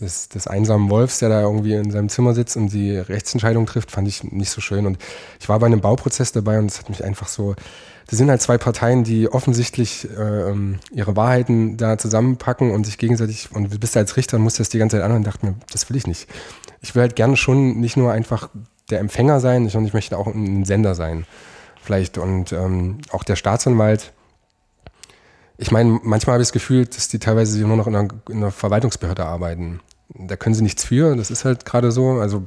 des, 0.01 0.29
des 0.29 0.47
einsamen 0.47 0.89
Wolfs, 0.89 1.19
der 1.19 1.29
da 1.29 1.41
irgendwie 1.41 1.73
in 1.73 1.91
seinem 1.91 2.09
Zimmer 2.09 2.33
sitzt 2.33 2.57
und 2.57 2.73
die 2.73 2.97
Rechtsentscheidung 2.97 3.65
trifft, 3.65 3.91
fand 3.91 4.07
ich 4.07 4.23
nicht 4.23 4.49
so 4.49 4.61
schön. 4.61 4.85
Und 4.85 4.97
ich 5.39 5.47
war 5.47 5.59
bei 5.59 5.65
einem 5.65 5.81
Bauprozess 5.81 6.31
dabei 6.31 6.59
und 6.59 6.65
es 6.65 6.79
hat 6.79 6.89
mich 6.89 7.03
einfach 7.03 7.27
so, 7.27 7.55
das 8.07 8.17
sind 8.17 8.29
halt 8.29 8.41
zwei 8.41 8.57
Parteien, 8.57 9.03
die 9.03 9.31
offensichtlich 9.31 10.07
äh, 10.09 10.49
ähm, 10.49 10.79
ihre 10.91 11.15
Wahrheiten 11.15 11.77
da 11.77 11.97
zusammenpacken 11.97 12.71
und 12.71 12.85
sich 12.85 12.97
gegenseitig, 12.97 13.49
und 13.53 13.73
du 13.73 13.79
bist 13.79 13.97
als 13.97 14.17
Richter 14.17 14.37
und 14.37 14.43
musst 14.43 14.59
das 14.59 14.69
die 14.69 14.77
ganze 14.77 14.97
Zeit 14.97 15.03
anhören 15.03 15.23
und 15.23 15.27
dachte 15.27 15.45
mir, 15.45 15.55
das 15.71 15.89
will 15.89 15.97
ich 15.97 16.07
nicht. 16.07 16.27
Ich 16.81 16.93
will 16.93 17.01
halt 17.01 17.15
gerne 17.15 17.37
schon 17.37 17.79
nicht 17.79 17.97
nur 17.97 18.11
einfach 18.11 18.49
der 18.89 18.99
Empfänger 18.99 19.39
sein, 19.39 19.67
sondern 19.69 19.87
ich 19.87 19.93
möchte 19.93 20.17
auch 20.17 20.27
ein 20.27 20.65
Sender 20.65 20.93
sein. 20.93 21.25
Vielleicht. 21.81 22.17
Und 22.17 22.51
ähm, 22.51 22.97
auch 23.11 23.23
der 23.23 23.35
Staatsanwalt, 23.35 24.11
ich 25.57 25.71
meine, 25.71 25.99
manchmal 26.03 26.35
habe 26.35 26.41
ich 26.41 26.49
das 26.49 26.53
Gefühl, 26.53 26.85
dass 26.85 27.07
die 27.07 27.19
teilweise 27.19 27.59
nur 27.65 27.77
noch 27.77 27.87
in 27.87 27.95
einer, 27.95 28.09
in 28.29 28.37
einer 28.37 28.51
Verwaltungsbehörde 28.51 29.25
arbeiten. 29.25 29.79
Da 30.09 30.35
können 30.35 30.55
sie 30.55 30.63
nichts 30.63 30.83
für, 30.83 31.15
das 31.15 31.31
ist 31.31 31.45
halt 31.45 31.65
gerade 31.65 31.91
so. 31.91 32.11
Also, 32.11 32.43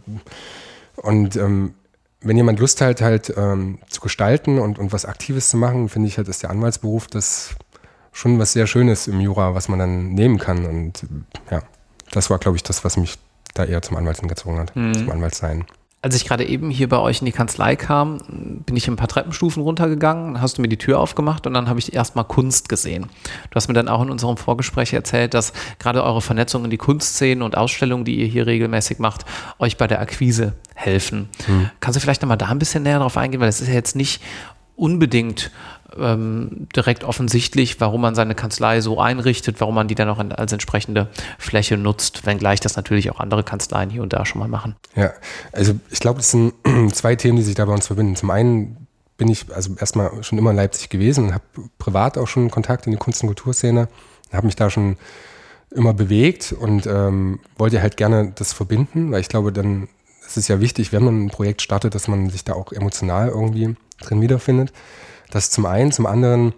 und 0.96 1.36
ähm, 1.36 1.74
wenn 2.20 2.36
jemand 2.36 2.58
Lust 2.60 2.80
hat, 2.80 3.00
halt 3.00 3.32
ähm, 3.36 3.78
zu 3.88 4.00
gestalten 4.00 4.58
und, 4.58 4.78
und 4.78 4.92
was 4.92 5.04
Aktives 5.04 5.50
zu 5.50 5.56
machen, 5.56 5.88
finde 5.88 6.08
ich 6.08 6.18
halt, 6.18 6.28
ist 6.28 6.42
der 6.42 6.50
Anwaltsberuf 6.50 7.06
das 7.06 7.54
schon 8.12 8.38
was 8.38 8.52
sehr 8.52 8.66
Schönes 8.66 9.06
im 9.06 9.20
Jura, 9.20 9.54
was 9.54 9.68
man 9.68 9.78
dann 9.78 10.14
nehmen 10.14 10.38
kann. 10.38 10.66
Und 10.66 11.06
ja, 11.50 11.62
das 12.12 12.30
war, 12.30 12.38
glaube 12.38 12.56
ich, 12.56 12.62
das, 12.62 12.84
was 12.84 12.96
mich 12.96 13.18
da 13.54 13.64
eher 13.64 13.82
zum 13.82 13.96
Anwalt 13.96 14.18
hingezogen 14.18 14.58
hat, 14.58 14.74
mhm. 14.74 14.94
zum 14.94 15.10
Anwaltsein. 15.10 15.64
Als 16.08 16.16
ich 16.16 16.24
gerade 16.24 16.48
eben 16.48 16.70
hier 16.70 16.88
bei 16.88 16.96
euch 16.96 17.20
in 17.20 17.26
die 17.26 17.32
Kanzlei 17.32 17.76
kam, 17.76 18.22
bin 18.64 18.74
ich 18.76 18.88
ein 18.88 18.96
paar 18.96 19.08
Treppenstufen 19.08 19.62
runtergegangen, 19.62 20.40
hast 20.40 20.56
du 20.56 20.62
mir 20.62 20.68
die 20.68 20.78
Tür 20.78 21.00
aufgemacht 21.00 21.46
und 21.46 21.52
dann 21.52 21.68
habe 21.68 21.78
ich 21.78 21.92
erstmal 21.92 22.24
Kunst 22.24 22.70
gesehen. 22.70 23.10
Du 23.50 23.56
hast 23.56 23.68
mir 23.68 23.74
dann 23.74 23.88
auch 23.88 24.00
in 24.00 24.08
unserem 24.08 24.38
Vorgespräch 24.38 24.94
erzählt, 24.94 25.34
dass 25.34 25.52
gerade 25.78 26.02
eure 26.02 26.22
Vernetzung 26.22 26.64
in 26.64 26.70
die 26.70 26.78
Kunstszenen 26.78 27.42
und 27.42 27.58
Ausstellungen, 27.58 28.06
die 28.06 28.20
ihr 28.20 28.26
hier 28.26 28.46
regelmäßig 28.46 29.00
macht, 29.00 29.26
euch 29.58 29.76
bei 29.76 29.86
der 29.86 30.00
Akquise 30.00 30.54
helfen. 30.74 31.28
Hm. 31.44 31.68
Kannst 31.80 31.98
du 31.98 32.00
vielleicht 32.00 32.22
nochmal 32.22 32.38
da 32.38 32.46
ein 32.46 32.58
bisschen 32.58 32.84
näher 32.84 33.00
drauf 33.00 33.18
eingehen, 33.18 33.40
weil 33.40 33.50
es 33.50 33.60
ist 33.60 33.68
ja 33.68 33.74
jetzt 33.74 33.94
nicht 33.94 34.22
unbedingt 34.76 35.50
ähm, 36.00 36.68
direkt 36.74 37.04
offensichtlich, 37.04 37.80
warum 37.80 38.00
man 38.00 38.14
seine 38.14 38.34
Kanzlei 38.34 38.80
so 38.80 39.00
einrichtet, 39.00 39.60
warum 39.60 39.74
man 39.74 39.88
die 39.88 39.94
dann 39.94 40.08
auch 40.08 40.18
als 40.18 40.52
entsprechende 40.52 41.08
Fläche 41.38 41.76
nutzt, 41.76 42.26
wenngleich 42.26 42.60
das 42.60 42.76
natürlich 42.76 43.10
auch 43.10 43.20
andere 43.20 43.44
Kanzleien 43.44 43.90
hier 43.90 44.02
und 44.02 44.12
da 44.12 44.24
schon 44.26 44.40
mal 44.40 44.48
machen. 44.48 44.76
Ja, 44.94 45.12
also 45.52 45.74
ich 45.90 46.00
glaube, 46.00 46.20
es 46.20 46.30
sind 46.30 46.54
zwei 46.92 47.16
Themen, 47.16 47.36
die 47.36 47.44
sich 47.44 47.54
da 47.54 47.64
bei 47.64 47.72
uns 47.72 47.86
verbinden. 47.86 48.16
Zum 48.16 48.30
einen 48.30 48.88
bin 49.16 49.28
ich 49.28 49.52
also 49.52 49.74
erstmal 49.78 50.22
schon 50.22 50.38
immer 50.38 50.50
in 50.50 50.56
Leipzig 50.56 50.88
gewesen 50.88 51.26
und 51.26 51.34
habe 51.34 51.44
privat 51.78 52.16
auch 52.16 52.28
schon 52.28 52.50
Kontakt 52.50 52.86
in 52.86 52.92
die 52.92 52.98
Kunst- 52.98 53.22
und 53.22 53.28
Kulturszene, 53.28 53.88
habe 54.32 54.46
mich 54.46 54.56
da 54.56 54.70
schon 54.70 54.96
immer 55.70 55.92
bewegt 55.92 56.54
und 56.58 56.86
ähm, 56.86 57.40
wollte 57.56 57.82
halt 57.82 57.96
gerne 57.96 58.32
das 58.34 58.52
verbinden, 58.52 59.10
weil 59.12 59.20
ich 59.20 59.28
glaube, 59.28 59.52
dann 59.52 59.88
ist 60.26 60.36
es 60.36 60.48
ja 60.48 60.60
wichtig, 60.60 60.92
wenn 60.92 61.04
man 61.04 61.24
ein 61.24 61.30
Projekt 61.30 61.62
startet, 61.62 61.94
dass 61.94 62.08
man 62.08 62.30
sich 62.30 62.44
da 62.44 62.52
auch 62.54 62.72
emotional 62.72 63.28
irgendwie 63.28 63.76
drin 64.00 64.20
wiederfindet. 64.20 64.72
Das 65.30 65.50
zum 65.50 65.66
einen. 65.66 65.92
Zum 65.92 66.06
anderen 66.06 66.54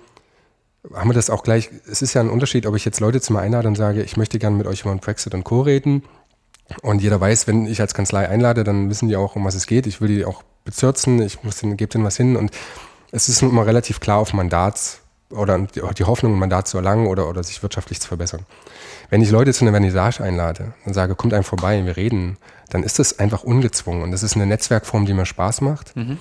haben 0.95 1.11
wir 1.11 1.15
das 1.15 1.31
auch 1.31 1.43
gleich. 1.43 1.71
Es 1.91 2.03
ist 2.03 2.15
ja 2.15 2.21
ein 2.21 2.31
Unterschied, 2.31 2.67
ob 2.67 2.75
ich 2.77 2.85
jetzt 2.85 3.01
Leute 3.01 3.21
zu 3.21 3.33
mir 3.33 3.41
einlade 3.41 3.69
und 3.69 3.77
sage, 3.77 4.03
ich 4.03 4.17
möchte 4.17 4.39
gerne 4.39 4.57
mit 4.57 4.67
euch 4.67 4.83
über 4.83 4.91
einen 4.91 5.01
Brexit 5.01 5.35
und 5.35 5.45
Co. 5.45 5.63
reden. 5.63 6.03
Und 6.83 7.03
jeder 7.03 7.21
weiß, 7.21 7.47
wenn 7.47 7.67
ich 7.67 7.81
als 7.81 7.95
Kanzlei 7.95 8.29
einlade, 8.29 8.65
dann 8.65 8.89
wissen 8.89 9.09
die 9.09 9.17
auch, 9.17 9.35
um 9.37 9.45
was 9.45 9.55
es 9.55 9.67
geht. 9.67 9.87
Ich 9.87 10.01
will 10.01 10.09
die 10.09 10.25
auch 10.25 10.43
bezirzen, 10.65 11.21
ich 11.21 11.43
muss 11.43 11.57
denen, 11.57 11.77
gebe 11.77 11.91
denen 11.91 12.05
was 12.05 12.17
hin. 12.17 12.37
Und 12.37 12.53
es 13.11 13.29
ist 13.29 13.43
immer 13.43 13.67
relativ 13.67 14.01
klar 14.01 14.19
auf 14.19 14.33
Mandats 14.33 15.01
oder 15.31 15.59
die 15.59 16.05
Hoffnung, 16.05 16.35
ein 16.35 16.39
Mandat 16.39 16.69
zu 16.69 16.77
erlangen 16.77 17.07
oder, 17.07 17.29
oder 17.29 17.43
sich 17.43 17.63
wirtschaftlich 17.63 18.01
zu 18.01 18.09
verbessern. 18.09 18.47
Wenn 19.11 19.23
ich 19.23 19.31
Leute 19.31 19.53
zu 19.53 19.65
einer 19.65 19.73
Vernissage 19.73 20.23
einlade 20.23 20.75
und 20.85 20.95
sage, 20.95 21.15
kommt 21.15 21.35
einem 21.35 21.45
vorbei, 21.45 21.85
wir 21.85 21.97
reden, 21.97 22.37
dann 22.69 22.83
ist 22.83 22.99
das 22.99 23.19
einfach 23.19 23.43
ungezwungen. 23.43 24.03
Und 24.03 24.13
das 24.13 24.23
ist 24.23 24.37
eine 24.37 24.47
Netzwerkform, 24.47 25.07
die 25.07 25.15
mir 25.15 25.27
Spaß 25.27 25.61
macht. 25.61 25.97
Mhm 25.97 26.19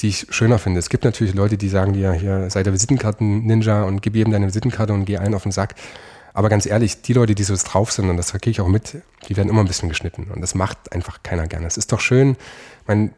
die 0.00 0.08
ich 0.08 0.26
schöner 0.30 0.58
finde. 0.58 0.78
Es 0.78 0.88
gibt 0.88 1.04
natürlich 1.04 1.34
Leute, 1.34 1.56
die 1.56 1.68
sagen 1.68 1.92
dir, 1.92 2.12
hier 2.12 2.50
sei 2.50 2.62
der 2.62 2.72
Visitenkarten-Ninja 2.72 3.82
und 3.82 4.02
gib 4.02 4.14
jedem 4.14 4.32
deine 4.32 4.46
Visitenkarte 4.46 4.92
und 4.92 5.04
geh 5.04 5.18
einen 5.18 5.34
auf 5.34 5.42
den 5.42 5.52
Sack. 5.52 5.74
Aber 6.34 6.48
ganz 6.48 6.66
ehrlich, 6.66 7.02
die 7.02 7.14
Leute, 7.14 7.34
die 7.34 7.42
so 7.42 7.56
drauf 7.56 7.90
sind, 7.90 8.08
und 8.08 8.16
das 8.16 8.32
kriege 8.32 8.50
ich 8.50 8.60
auch 8.60 8.68
mit, 8.68 8.98
die 9.28 9.36
werden 9.36 9.48
immer 9.48 9.60
ein 9.60 9.66
bisschen 9.66 9.88
geschnitten. 9.88 10.28
Und 10.32 10.40
das 10.40 10.54
macht 10.54 10.92
einfach 10.92 11.22
keiner 11.24 11.48
gerne. 11.48 11.66
Es 11.66 11.76
ist 11.76 11.90
doch 11.90 12.00
schön, 12.00 12.36
mein, 12.86 13.12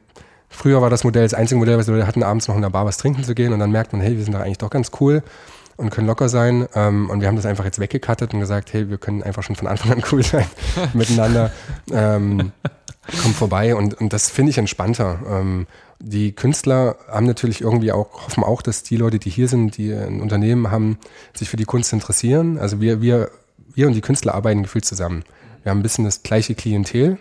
früher 0.49 0.81
war 0.81 0.89
das 0.89 1.05
Modell 1.05 1.25
das 1.25 1.35
einzige 1.35 1.59
Modell, 1.59 1.77
was 1.77 1.87
Leute 1.87 2.07
hatten, 2.07 2.23
abends 2.23 2.49
noch 2.49 2.57
in 2.57 2.63
der 2.63 2.71
Bar 2.71 2.87
was 2.87 2.97
trinken 2.97 3.23
zu 3.25 3.35
gehen 3.35 3.53
und 3.53 3.59
dann 3.59 3.71
merkt 3.71 3.93
man, 3.93 4.01
hey, 4.01 4.17
wir 4.17 4.25
sind 4.25 4.33
da 4.33 4.41
eigentlich 4.41 4.59
doch 4.59 4.71
ganz 4.71 4.91
cool 5.01 5.23
und 5.77 5.91
können 5.91 6.07
locker 6.07 6.29
sein. 6.29 6.67
Ähm, 6.75 7.11
und 7.11 7.21
wir 7.21 7.29
haben 7.29 7.37
das 7.37 7.47
einfach 7.47 7.65
jetzt 7.65 7.79
weggekattet 7.79 8.33
und 8.33 8.41
gesagt, 8.41 8.73
hey, 8.73 8.89
wir 8.89 8.99
können 8.99 9.23
einfach 9.23 9.43
schon 9.43 9.57
von 9.57 9.69
Anfang 9.69 9.93
an 9.93 10.03
cool 10.13 10.23
sein 10.23 10.47
miteinander. 10.95 11.53
Ähm, 11.93 12.53
komm 13.23 13.35
vorbei 13.35 13.75
und, 13.75 14.01
und 14.01 14.13
das 14.13 14.31
finde 14.31 14.51
ich 14.51 14.59
entspannter. 14.59 15.19
Ähm, 15.29 15.67
die 16.01 16.33
Künstler 16.33 16.97
haben 17.09 17.27
natürlich 17.27 17.61
irgendwie 17.61 17.93
auch, 17.93 18.27
hoffen 18.27 18.43
auch, 18.43 18.63
dass 18.63 18.83
die 18.83 18.97
Leute, 18.97 19.19
die 19.19 19.31
hier 19.31 19.49
sind, 19.49 19.77
die 19.77 19.93
ein 19.93 20.21
Unternehmen 20.21 20.71
haben, 20.71 20.99
sich 21.35 21.51
für 21.51 21.59
die 21.59 21.65
Kunst 21.65 21.93
interessieren. 21.93 22.59
Also 22.59 22.81
wir, 22.81 23.03
wir, 23.03 23.31
wir 23.75 23.87
und 23.87 23.93
die 23.93 24.01
Künstler 24.01 24.35
arbeiten 24.35 24.63
gefühlt 24.63 24.87
zusammen. 24.87 25.25
Wir 25.63 25.71
haben 25.71 25.81
ein 25.81 25.83
bisschen 25.83 26.07
das 26.07 26.23
gleiche 26.23 26.55
Klientel 26.55 27.19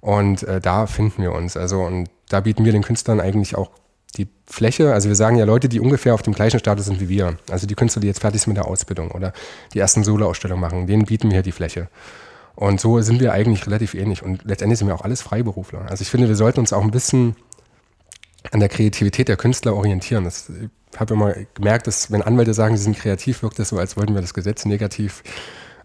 und 0.00 0.42
äh, 0.42 0.60
da 0.60 0.86
finden 0.86 1.22
wir 1.22 1.32
uns. 1.32 1.56
Also 1.56 1.82
und 1.82 2.10
da 2.28 2.40
bieten 2.40 2.64
wir 2.64 2.72
den 2.72 2.82
Künstlern 2.82 3.20
eigentlich 3.20 3.54
auch 3.56 3.70
die 4.16 4.28
Fläche. 4.46 4.92
Also 4.92 5.08
wir 5.08 5.16
sagen 5.16 5.36
ja 5.36 5.44
Leute, 5.44 5.68
die 5.68 5.78
ungefähr 5.78 6.14
auf 6.14 6.22
dem 6.22 6.34
gleichen 6.34 6.58
Status 6.58 6.86
sind 6.86 7.00
wie 7.00 7.08
wir. 7.08 7.36
Also 7.48 7.68
die 7.68 7.76
Künstler, 7.76 8.00
die 8.00 8.08
jetzt 8.08 8.20
fertig 8.20 8.42
sind 8.42 8.54
mit 8.54 8.56
der 8.56 8.66
Ausbildung 8.66 9.12
oder 9.12 9.32
die 9.72 9.78
ersten 9.78 10.02
Solo-Ausstellungen 10.02 10.60
machen, 10.60 10.86
denen 10.88 11.04
bieten 11.04 11.30
wir 11.30 11.42
die 11.42 11.52
Fläche. 11.52 11.88
Und 12.56 12.80
so 12.80 13.00
sind 13.00 13.20
wir 13.20 13.32
eigentlich 13.32 13.66
relativ 13.66 13.94
ähnlich. 13.94 14.22
Und 14.22 14.44
letztendlich 14.44 14.78
sind 14.78 14.88
wir 14.88 14.94
auch 14.94 15.02
alles 15.02 15.22
Freiberufler. 15.22 15.82
Also 15.88 16.02
ich 16.02 16.10
finde, 16.10 16.28
wir 16.28 16.36
sollten 16.36 16.60
uns 16.60 16.72
auch 16.72 16.82
ein 16.82 16.90
bisschen 16.90 17.36
an 18.50 18.60
der 18.60 18.68
Kreativität 18.68 19.28
der 19.28 19.36
Künstler 19.36 19.74
orientieren. 19.74 20.24
Das, 20.24 20.50
ich 20.50 21.00
habe 21.00 21.14
immer 21.14 21.34
gemerkt, 21.54 21.86
dass 21.86 22.10
wenn 22.10 22.22
Anwälte 22.22 22.54
sagen, 22.54 22.76
sie 22.76 22.84
sind 22.84 22.96
kreativ, 22.96 23.42
wirkt 23.42 23.58
das 23.58 23.70
so, 23.70 23.78
als 23.78 23.96
wollten 23.96 24.14
wir 24.14 24.20
das 24.20 24.34
Gesetz 24.34 24.64
negativ 24.64 25.22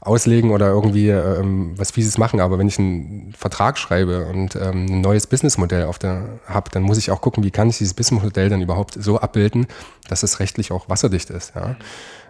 auslegen 0.01 0.51
oder 0.51 0.67
irgendwie 0.67 1.09
ähm, 1.09 1.73
was 1.77 1.91
Fieses 1.91 2.17
machen. 2.17 2.39
Aber 2.39 2.57
wenn 2.57 2.67
ich 2.67 2.79
einen 2.79 3.33
Vertrag 3.37 3.77
schreibe 3.77 4.25
und 4.27 4.55
ähm, 4.55 4.85
ein 4.85 5.01
neues 5.01 5.27
Businessmodell 5.27 5.83
auf 5.83 5.99
der 5.99 6.39
habe, 6.45 6.69
dann 6.71 6.83
muss 6.83 6.97
ich 6.97 7.11
auch 7.11 7.21
gucken, 7.21 7.43
wie 7.43 7.51
kann 7.51 7.69
ich 7.69 7.79
dieses 7.79 7.93
Businessmodell 7.93 8.49
dann 8.49 8.61
überhaupt 8.61 8.95
so 8.97 9.19
abbilden, 9.19 9.67
dass 10.07 10.23
es 10.23 10.39
rechtlich 10.39 10.71
auch 10.71 10.87
wasserdicht 10.87 11.29
ist. 11.31 11.53
Ja? 11.55 11.75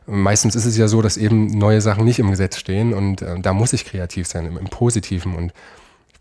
Meistens 0.08 0.56
ist 0.56 0.66
es 0.66 0.78
ja 0.78 0.88
so, 0.88 1.04
dass 1.04 1.18
eben 1.18 1.46
neue 1.58 1.82
Sachen 1.82 2.06
nicht 2.06 2.18
im 2.18 2.32
Gesetz 2.32 2.58
stehen 2.58 2.94
und 2.94 3.22
äh, 3.22 3.40
da 3.40 3.54
muss 3.54 3.74
ich 3.74 3.86
kreativ 3.86 4.28
sein, 4.28 4.46
im, 4.46 4.58
im 4.58 4.68
Positiven. 4.68 5.36
Und 5.36 5.54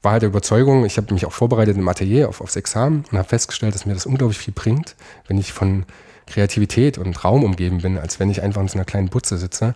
war 0.03 0.13
halt 0.13 0.23
der 0.23 0.29
Überzeugung, 0.29 0.85
ich 0.85 0.97
habe 0.97 1.13
mich 1.13 1.27
auch 1.27 1.33
vorbereitet 1.33 1.77
im 1.77 1.89
Atelier 1.89 2.29
auf, 2.29 2.41
aufs 2.41 2.57
Examen 2.57 3.05
und 3.11 3.19
habe 3.19 3.29
festgestellt, 3.29 3.75
dass 3.75 3.87
mir 3.87 3.95
das 3.95 4.07
unglaublich 4.07 4.39
viel 4.39 4.55
bringt, 4.55 4.95
wenn 5.27 5.39
ich 5.39 5.53
von 5.53 5.85
Kreativität 6.27 6.99
und 6.99 7.25
Raum 7.25 7.43
umgeben 7.43 7.79
bin, 7.79 7.99
als 7.99 8.21
wenn 8.21 8.31
ich 8.31 8.43
einfach 8.43 8.61
in 8.61 8.69
so 8.69 8.75
einer 8.75 8.85
kleinen 8.85 9.09
Butze 9.09 9.39
sitze 9.39 9.75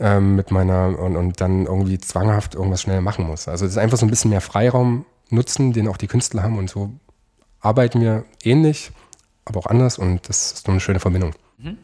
ähm, 0.00 0.34
mit 0.36 0.50
meiner 0.50 0.98
und, 0.98 1.16
und 1.16 1.40
dann 1.40 1.66
irgendwie 1.66 1.98
zwanghaft 1.98 2.54
irgendwas 2.54 2.82
schnell 2.82 3.00
machen 3.00 3.26
muss. 3.26 3.46
Also 3.46 3.64
es 3.64 3.72
ist 3.72 3.78
einfach 3.78 3.98
so 3.98 4.06
ein 4.06 4.10
bisschen 4.10 4.30
mehr 4.30 4.40
Freiraum 4.40 5.04
nutzen, 5.30 5.72
den 5.72 5.88
auch 5.88 5.96
die 5.96 6.06
Künstler 6.06 6.42
haben 6.42 6.58
und 6.58 6.70
so 6.70 6.90
arbeiten 7.60 8.00
wir 8.00 8.24
ähnlich, 8.42 8.92
aber 9.44 9.60
auch 9.60 9.66
anders 9.66 9.98
und 9.98 10.28
das 10.28 10.52
ist 10.52 10.66
so 10.66 10.72
eine 10.72 10.80
schöne 10.80 11.00
Verbindung. 11.00 11.34
Mhm. 11.58 11.78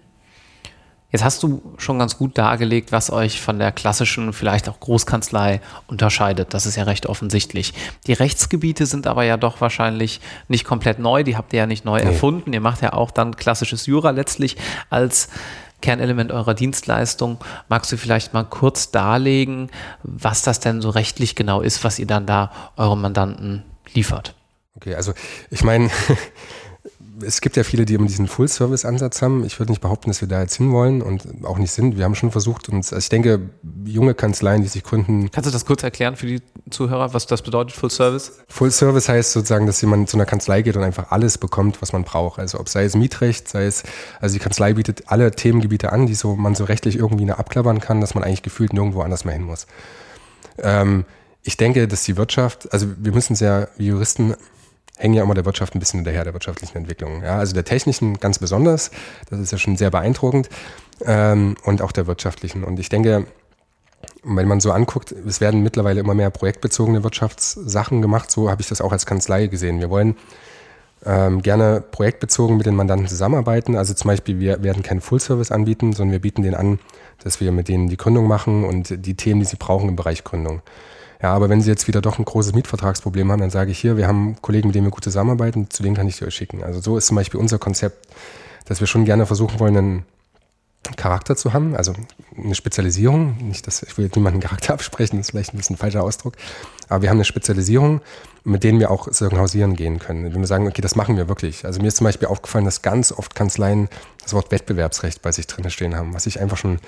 Jetzt 1.12 1.24
hast 1.24 1.42
du 1.42 1.62
schon 1.76 1.98
ganz 1.98 2.16
gut 2.16 2.38
dargelegt, 2.38 2.90
was 2.90 3.10
euch 3.10 3.42
von 3.42 3.58
der 3.58 3.70
klassischen, 3.70 4.32
vielleicht 4.32 4.68
auch 4.68 4.80
Großkanzlei 4.80 5.60
unterscheidet. 5.86 6.54
Das 6.54 6.64
ist 6.64 6.76
ja 6.76 6.84
recht 6.84 7.06
offensichtlich. 7.06 7.74
Die 8.06 8.14
Rechtsgebiete 8.14 8.86
sind 8.86 9.06
aber 9.06 9.22
ja 9.22 9.36
doch 9.36 9.60
wahrscheinlich 9.60 10.22
nicht 10.48 10.64
komplett 10.64 10.98
neu. 10.98 11.22
Die 11.22 11.36
habt 11.36 11.52
ihr 11.52 11.60
ja 11.60 11.66
nicht 11.66 11.84
neu 11.84 12.00
nee. 12.00 12.06
erfunden. 12.06 12.54
Ihr 12.54 12.62
macht 12.62 12.80
ja 12.80 12.94
auch 12.94 13.10
dann 13.10 13.36
klassisches 13.36 13.84
Jura 13.84 14.10
letztlich 14.10 14.56
als 14.88 15.28
Kernelement 15.82 16.32
eurer 16.32 16.54
Dienstleistung. 16.54 17.38
Magst 17.68 17.92
du 17.92 17.98
vielleicht 17.98 18.32
mal 18.32 18.44
kurz 18.44 18.90
darlegen, 18.90 19.70
was 20.02 20.40
das 20.40 20.60
denn 20.60 20.80
so 20.80 20.88
rechtlich 20.88 21.34
genau 21.34 21.60
ist, 21.60 21.84
was 21.84 21.98
ihr 21.98 22.06
dann 22.06 22.24
da 22.24 22.50
eurem 22.78 23.02
Mandanten 23.02 23.64
liefert? 23.92 24.34
Okay, 24.76 24.94
also 24.94 25.12
ich 25.50 25.62
meine, 25.62 25.90
es 27.22 27.40
gibt 27.40 27.56
ja 27.56 27.64
viele, 27.64 27.84
die 27.84 27.94
immer 27.94 28.06
diesen 28.06 28.28
Full-Service-Ansatz 28.28 29.22
haben. 29.22 29.44
Ich 29.44 29.58
würde 29.58 29.72
nicht 29.72 29.80
behaupten, 29.80 30.10
dass 30.10 30.20
wir 30.20 30.28
da 30.28 30.40
jetzt 30.40 30.56
hinwollen 30.56 31.02
und 31.02 31.44
auch 31.44 31.58
nicht 31.58 31.72
sind. 31.72 31.96
Wir 31.96 32.04
haben 32.04 32.14
schon 32.14 32.30
versucht, 32.30 32.68
uns, 32.68 32.92
also 32.92 33.02
ich 33.02 33.08
denke, 33.08 33.50
junge 33.84 34.14
Kanzleien, 34.14 34.62
die 34.62 34.68
sich 34.68 34.82
gründen. 34.82 35.30
Kannst 35.30 35.48
du 35.48 35.52
das 35.52 35.64
kurz 35.64 35.82
erklären 35.82 36.16
für 36.16 36.26
die 36.26 36.42
Zuhörer, 36.70 37.14
was 37.14 37.26
das 37.26 37.42
bedeutet, 37.42 37.74
Full-Service? 37.74 38.32
Full-Service 38.48 39.08
heißt 39.08 39.32
sozusagen, 39.32 39.66
dass 39.66 39.80
jemand 39.80 40.08
zu 40.08 40.16
einer 40.16 40.26
Kanzlei 40.26 40.62
geht 40.62 40.76
und 40.76 40.82
einfach 40.82 41.10
alles 41.10 41.38
bekommt, 41.38 41.80
was 41.80 41.92
man 41.92 42.04
braucht. 42.04 42.38
Also 42.38 42.60
ob 42.60 42.68
sei 42.68 42.84
es 42.84 42.94
Mietrecht, 42.94 43.48
sei 43.48 43.66
es, 43.66 43.82
also 44.20 44.34
die 44.34 44.40
Kanzlei 44.40 44.74
bietet 44.74 45.04
alle 45.06 45.30
Themengebiete 45.30 45.92
an, 45.92 46.06
die 46.06 46.14
so, 46.14 46.36
man 46.36 46.54
so 46.54 46.64
rechtlich 46.64 46.96
irgendwie 46.96 47.30
abklappern 47.30 47.80
kann, 47.80 48.00
dass 48.00 48.14
man 48.14 48.24
eigentlich 48.24 48.42
gefühlt 48.42 48.72
nirgendwo 48.72 49.02
anders 49.02 49.24
mehr 49.24 49.34
hin 49.34 49.44
muss. 49.44 49.66
Ähm, 50.58 51.04
ich 51.42 51.56
denke, 51.56 51.88
dass 51.88 52.04
die 52.04 52.16
Wirtschaft, 52.16 52.72
also 52.72 52.86
wir 52.98 53.12
müssen 53.12 53.32
es 53.32 53.40
ja, 53.40 53.68
wie 53.76 53.86
Juristen 53.86 54.34
hängen 54.96 55.14
ja 55.14 55.22
immer 55.22 55.34
der 55.34 55.44
Wirtschaft 55.44 55.74
ein 55.74 55.78
bisschen 55.78 55.98
hinterher, 55.98 56.24
der 56.24 56.32
wirtschaftlichen 56.32 56.76
Entwicklung. 56.76 57.22
Ja, 57.22 57.38
also 57.38 57.54
der 57.54 57.64
technischen 57.64 58.20
ganz 58.20 58.38
besonders, 58.38 58.90
das 59.30 59.40
ist 59.40 59.52
ja 59.52 59.58
schon 59.58 59.76
sehr 59.76 59.90
beeindruckend, 59.90 60.48
ähm, 61.04 61.56
und 61.64 61.82
auch 61.82 61.92
der 61.92 62.06
wirtschaftlichen. 62.06 62.64
Und 62.64 62.78
ich 62.78 62.88
denke, 62.88 63.26
wenn 64.22 64.48
man 64.48 64.60
so 64.60 64.72
anguckt, 64.72 65.12
es 65.12 65.40
werden 65.40 65.62
mittlerweile 65.62 66.00
immer 66.00 66.14
mehr 66.14 66.30
projektbezogene 66.30 67.02
Wirtschaftssachen 67.02 68.02
gemacht. 68.02 68.30
So 68.30 68.50
habe 68.50 68.62
ich 68.62 68.68
das 68.68 68.80
auch 68.80 68.92
als 68.92 69.06
Kanzlei 69.06 69.46
gesehen. 69.46 69.80
Wir 69.80 69.90
wollen 69.90 70.16
ähm, 71.04 71.42
gerne 71.42 71.80
projektbezogen 71.80 72.56
mit 72.56 72.66
den 72.66 72.76
Mandanten 72.76 73.08
zusammenarbeiten. 73.08 73.76
Also 73.76 73.94
zum 73.94 74.08
Beispiel, 74.08 74.38
wir 74.38 74.62
werden 74.62 74.82
keinen 74.82 75.00
Full-Service 75.00 75.50
anbieten, 75.50 75.92
sondern 75.92 76.12
wir 76.12 76.20
bieten 76.20 76.42
denen 76.42 76.54
an, 76.54 76.78
dass 77.22 77.40
wir 77.40 77.52
mit 77.52 77.68
denen 77.68 77.88
die 77.88 77.96
Gründung 77.96 78.26
machen 78.28 78.64
und 78.64 79.04
die 79.04 79.14
Themen, 79.14 79.40
die 79.40 79.46
sie 79.46 79.56
brauchen 79.56 79.88
im 79.88 79.96
Bereich 79.96 80.24
Gründung. 80.24 80.62
Ja, 81.22 81.32
aber 81.34 81.48
wenn 81.48 81.62
Sie 81.62 81.70
jetzt 81.70 81.86
wieder 81.86 82.00
doch 82.00 82.18
ein 82.18 82.24
großes 82.24 82.52
Mietvertragsproblem 82.52 83.30
haben, 83.30 83.40
dann 83.40 83.50
sage 83.50 83.70
ich 83.70 83.78
hier, 83.78 83.96
wir 83.96 84.08
haben 84.08 84.36
Kollegen, 84.42 84.68
mit 84.68 84.74
denen 84.74 84.86
wir 84.86 84.90
gut 84.90 85.04
zusammenarbeiten, 85.04 85.70
zu 85.70 85.84
denen 85.84 85.94
kann 85.94 86.08
ich 86.08 86.16
Sie 86.16 86.24
euch 86.24 86.34
schicken. 86.34 86.64
Also 86.64 86.80
so 86.80 86.96
ist 86.96 87.06
zum 87.06 87.14
Beispiel 87.14 87.38
unser 87.38 87.58
Konzept, 87.60 88.08
dass 88.64 88.80
wir 88.80 88.88
schon 88.88 89.04
gerne 89.04 89.24
versuchen 89.24 89.60
wollen, 89.60 89.76
einen 89.76 90.04
Charakter 90.96 91.36
zu 91.36 91.52
haben, 91.52 91.76
also 91.76 91.94
eine 92.36 92.56
Spezialisierung. 92.56 93.36
Nicht, 93.40 93.68
dass 93.68 93.84
ich 93.84 93.96
will 93.96 94.06
jetzt 94.06 94.16
niemanden 94.16 94.40
Charakter 94.40 94.72
absprechen, 94.74 95.18
das 95.18 95.28
ist 95.28 95.30
vielleicht 95.30 95.54
ein 95.54 95.58
bisschen 95.58 95.76
ein 95.76 95.78
falscher 95.78 96.02
Ausdruck, 96.02 96.34
aber 96.88 97.02
wir 97.02 97.08
haben 97.08 97.18
eine 97.18 97.24
Spezialisierung, 97.24 98.00
mit 98.42 98.64
denen 98.64 98.80
wir 98.80 98.90
auch 98.90 99.06
sagen, 99.12 99.38
hausieren 99.38 99.76
gehen 99.76 100.00
können. 100.00 100.24
Wenn 100.24 100.40
wir 100.40 100.48
sagen, 100.48 100.66
okay, 100.66 100.82
das 100.82 100.96
machen 100.96 101.16
wir 101.16 101.28
wirklich. 101.28 101.64
Also 101.64 101.80
mir 101.80 101.86
ist 101.86 101.98
zum 101.98 102.04
Beispiel 102.04 102.26
aufgefallen, 102.26 102.64
dass 102.64 102.82
ganz 102.82 103.12
oft 103.12 103.36
Kanzleien 103.36 103.88
das 104.24 104.32
Wort 104.32 104.50
Wettbewerbsrecht 104.50 105.22
bei 105.22 105.30
sich 105.30 105.46
drin 105.46 105.70
stehen 105.70 105.94
haben, 105.94 106.14
was 106.14 106.26
ich 106.26 106.40
einfach 106.40 106.56
schon, 106.56 106.80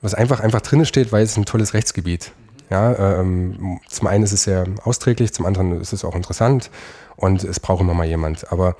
was 0.00 0.14
einfach 0.14 0.38
einfach 0.38 0.60
drin 0.60 0.86
steht, 0.86 1.10
weil 1.10 1.24
es 1.24 1.36
ein 1.36 1.46
tolles 1.46 1.74
Rechtsgebiet. 1.74 2.30
Ja, 2.70 3.20
ähm, 3.20 3.80
zum 3.88 4.06
einen 4.08 4.24
ist 4.24 4.32
es 4.32 4.42
sehr 4.42 4.66
austräglich, 4.84 5.32
zum 5.32 5.46
anderen 5.46 5.80
ist 5.80 5.92
es 5.92 6.04
auch 6.04 6.16
interessant 6.16 6.70
und 7.16 7.44
es 7.44 7.60
braucht 7.60 7.80
immer 7.80 7.94
mal 7.94 8.06
jemand. 8.06 8.50
Aber 8.52 8.76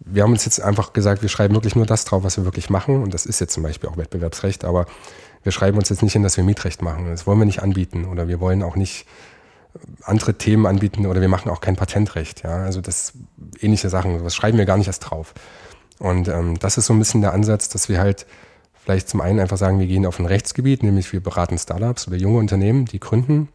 wir 0.00 0.22
haben 0.22 0.32
uns 0.32 0.44
jetzt 0.44 0.60
einfach 0.60 0.92
gesagt, 0.92 1.22
wir 1.22 1.28
schreiben 1.28 1.54
wirklich 1.54 1.76
nur 1.76 1.86
das 1.86 2.04
drauf, 2.04 2.24
was 2.24 2.36
wir 2.36 2.44
wirklich 2.44 2.70
machen. 2.70 3.02
Und 3.02 3.14
das 3.14 3.26
ist 3.26 3.40
jetzt 3.40 3.52
zum 3.52 3.62
Beispiel 3.62 3.88
auch 3.88 3.96
Wettbewerbsrecht, 3.96 4.64
aber 4.64 4.86
wir 5.42 5.52
schreiben 5.52 5.78
uns 5.78 5.88
jetzt 5.88 6.02
nicht 6.02 6.12
hin, 6.12 6.22
dass 6.22 6.36
wir 6.36 6.44
Mietrecht 6.44 6.82
machen. 6.82 7.06
Das 7.06 7.26
wollen 7.26 7.38
wir 7.38 7.46
nicht 7.46 7.62
anbieten. 7.62 8.04
Oder 8.04 8.28
wir 8.28 8.40
wollen 8.40 8.62
auch 8.62 8.76
nicht 8.76 9.06
andere 10.02 10.34
Themen 10.34 10.66
anbieten 10.66 11.06
oder 11.06 11.20
wir 11.20 11.28
machen 11.28 11.50
auch 11.50 11.60
kein 11.60 11.76
Patentrecht. 11.76 12.42
Ja? 12.42 12.62
Also 12.62 12.80
das 12.80 13.12
ähnliche 13.60 13.88
Sachen, 13.88 14.22
das 14.22 14.34
schreiben 14.34 14.58
wir 14.58 14.64
gar 14.64 14.76
nicht 14.76 14.86
erst 14.86 15.10
drauf. 15.10 15.34
Und 15.98 16.28
ähm, 16.28 16.58
das 16.58 16.78
ist 16.78 16.86
so 16.86 16.92
ein 16.92 16.98
bisschen 16.98 17.20
der 17.20 17.32
Ansatz, 17.32 17.68
dass 17.68 17.88
wir 17.88 17.98
halt 17.98 18.26
vielleicht 18.88 19.10
zum 19.10 19.20
einen 19.20 19.38
einfach 19.38 19.58
sagen, 19.58 19.78
wir 19.78 19.86
gehen 19.86 20.06
auf 20.06 20.18
ein 20.18 20.24
Rechtsgebiet, 20.24 20.82
nämlich 20.82 21.12
wir 21.12 21.20
beraten 21.20 21.58
Startups 21.58 22.08
oder 22.08 22.16
junge 22.16 22.38
Unternehmen, 22.38 22.86
die 22.86 22.98
gründen. 22.98 23.48